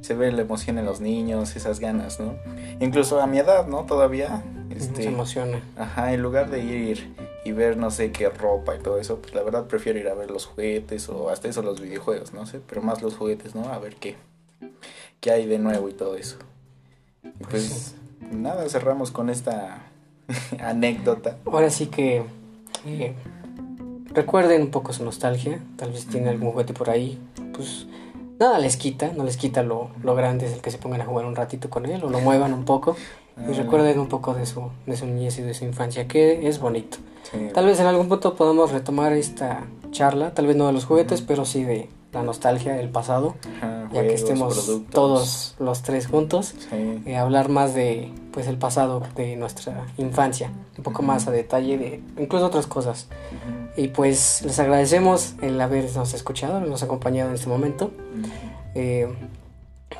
Se 0.00 0.14
ve 0.14 0.32
la 0.32 0.42
emoción 0.42 0.78
en 0.78 0.86
los 0.86 1.00
niños, 1.00 1.56
esas 1.56 1.80
ganas, 1.80 2.20
¿no? 2.20 2.36
Incluso 2.80 3.20
a 3.20 3.26
mi 3.26 3.38
edad, 3.38 3.66
¿no? 3.66 3.84
Todavía, 3.84 4.42
este... 4.70 5.02
Se 5.02 5.08
emociona. 5.08 5.60
Ajá, 5.76 6.12
en 6.12 6.22
lugar 6.22 6.50
de 6.50 6.64
ir 6.64 7.14
y 7.44 7.52
ver 7.52 7.76
no 7.76 7.90
sé 7.90 8.12
qué 8.12 8.28
ropa 8.28 8.76
y 8.76 8.80
todo 8.80 8.98
eso, 8.98 9.18
pues 9.20 9.34
la 9.34 9.42
verdad 9.42 9.66
prefiero 9.66 9.98
ir 9.98 10.08
a 10.08 10.14
ver 10.14 10.30
los 10.30 10.46
juguetes 10.46 11.08
o 11.08 11.30
hasta 11.30 11.48
eso 11.48 11.62
los 11.62 11.80
videojuegos, 11.80 12.32
no 12.32 12.46
sé, 12.46 12.60
pero 12.66 12.82
más 12.82 13.02
los 13.02 13.16
juguetes, 13.16 13.54
¿no? 13.54 13.64
A 13.72 13.78
ver 13.78 13.96
qué, 13.96 14.16
qué 15.20 15.30
hay 15.30 15.46
de 15.46 15.58
nuevo 15.58 15.88
y 15.88 15.92
todo 15.92 16.16
eso. 16.16 16.36
Y 17.22 17.44
pues 17.44 17.94
nada, 18.30 18.68
cerramos 18.68 19.10
con 19.10 19.30
esta 19.30 19.82
anécdota. 20.60 21.36
Ahora 21.44 21.70
sí 21.70 21.86
que 21.86 22.24
eh, 22.86 23.14
recuerden 24.12 24.62
un 24.62 24.70
poco 24.70 24.92
su 24.92 25.04
nostalgia. 25.04 25.60
Tal 25.76 25.92
vez 25.92 26.06
tienen 26.06 26.28
algún 26.28 26.52
juguete 26.52 26.72
por 26.72 26.90
ahí. 26.90 27.18
Pues 27.54 27.86
nada 28.40 28.58
les 28.58 28.76
quita, 28.76 29.12
no 29.16 29.22
les 29.24 29.36
quita 29.36 29.62
lo, 29.62 29.90
lo 30.02 30.14
grande 30.16 30.46
es 30.46 30.52
el 30.54 30.60
que 30.60 30.70
se 30.70 30.78
pongan 30.78 31.00
a 31.02 31.04
jugar 31.04 31.26
un 31.26 31.36
ratito 31.36 31.70
con 31.70 31.86
él 31.86 32.02
o 32.02 32.10
lo 32.10 32.18
muevan 32.20 32.52
un 32.54 32.64
poco. 32.64 32.96
Y 33.36 33.52
Ah, 33.52 33.54
recuerden 33.56 33.98
un 34.00 34.08
poco 34.08 34.34
de 34.34 34.44
su, 34.44 34.68
de 34.86 34.96
su 34.96 35.06
niñez 35.06 35.38
y 35.38 35.42
de 35.42 35.54
su 35.54 35.64
infancia, 35.64 36.06
que 36.08 36.46
es 36.48 36.58
bonito. 36.58 36.98
sí, 37.30 37.38
Tal 37.54 37.64
vez 37.66 37.78
en 37.80 37.86
algún 37.86 38.08
punto 38.08 38.34
podamos 38.34 38.70
retomar 38.72 39.12
esta 39.14 39.64
charla, 39.92 40.34
tal 40.34 40.46
vez 40.46 40.56
no 40.56 40.66
de 40.66 40.72
los 40.72 40.84
juguetes, 40.84 41.22
pero 41.22 41.44
sí 41.46 41.62
de 41.64 41.88
la 42.12 42.22
nostalgia 42.22 42.74
del 42.74 42.88
pasado, 42.90 43.36
ajá, 43.56 43.79
ya 43.92 44.02
que 44.02 44.08
juegos, 44.08 44.20
estemos 44.22 44.54
productos. 44.64 44.94
todos 44.94 45.54
los 45.58 45.82
tres 45.82 46.06
juntos. 46.06 46.54
Sí, 46.70 47.02
eh, 47.06 47.16
hablar 47.16 47.48
más 47.48 47.74
de 47.74 48.10
pues 48.32 48.46
el 48.46 48.56
pasado 48.58 49.02
de 49.16 49.34
nuestra 49.36 49.86
infancia, 49.98 50.52
un 50.78 50.84
poco 50.84 51.02
más 51.02 51.26
a 51.26 51.30
detalle 51.32 51.76
de 51.78 52.00
incluso 52.18 52.46
otras 52.46 52.66
cosas. 52.66 53.08
ujú, 53.30 53.82
Y 53.82 53.88
pues 53.88 54.42
les 54.44 54.58
agradecemos 54.58 55.34
el 55.42 55.60
habernos 55.60 56.14
escuchado, 56.14 56.56
habernos 56.56 56.82
acompañado 56.82 57.28
en 57.30 57.34
este 57.34 57.48
momento. 57.48 57.86
ujú. 57.86 58.28
Eh, 58.76 59.08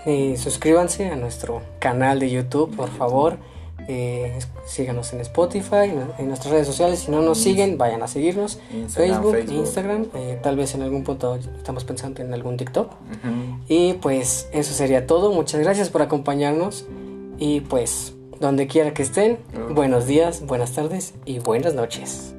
eh, 0.07 0.37
suscríbanse 0.39 1.09
a 1.11 1.17
nuestro 1.17 1.61
canal 1.81 2.21
de 2.21 2.31
YouTube, 2.31 2.75
por 2.77 2.89
favor. 2.91 3.37
Eh, 3.89 4.39
síganos 4.67 5.13
en 5.13 5.21
Spotify, 5.21 5.93
en, 6.19 6.29
nuestras 6.29 6.53
redes 6.53 6.67
sociales. 6.67 7.01
Si 7.01 7.11
no 7.11 7.23
nos 7.23 7.39
siguen, 7.39 7.79
vayan 7.79 8.03
a 8.03 8.09
seguirnos. 8.09 8.59
Instagram, 8.73 9.31
Facebook, 9.31 9.55
Instagram. 9.55 10.07
eh, 10.15 10.39
tal 10.43 10.57
vez 10.57 10.75
en 10.75 10.83
algún 10.83 11.05
punto 11.05 11.37
estamos 11.37 11.85
pensando 11.85 12.23
en 12.23 12.33
algún 12.33 12.57
TikTok. 12.57 12.91
Y 13.69 13.95
pues 13.95 14.49
eso 14.53 14.73
sería 14.73 15.07
todo. 15.07 15.33
Muchas 15.33 15.61
gracias 15.61 15.89
por 15.89 16.03
acompañarnos. 16.03 16.87
Y 17.39 17.61
pues 17.63 18.15
donde 18.39 18.67
quiera 18.67 18.93
que 18.95 19.03
estén, 19.03 19.39
buenos 19.71 20.07
días, 20.07 20.45
buenas 20.47 20.73
tardes 20.73 21.15
y 21.25 21.39
buenas 21.39 21.75
noches. 21.75 22.35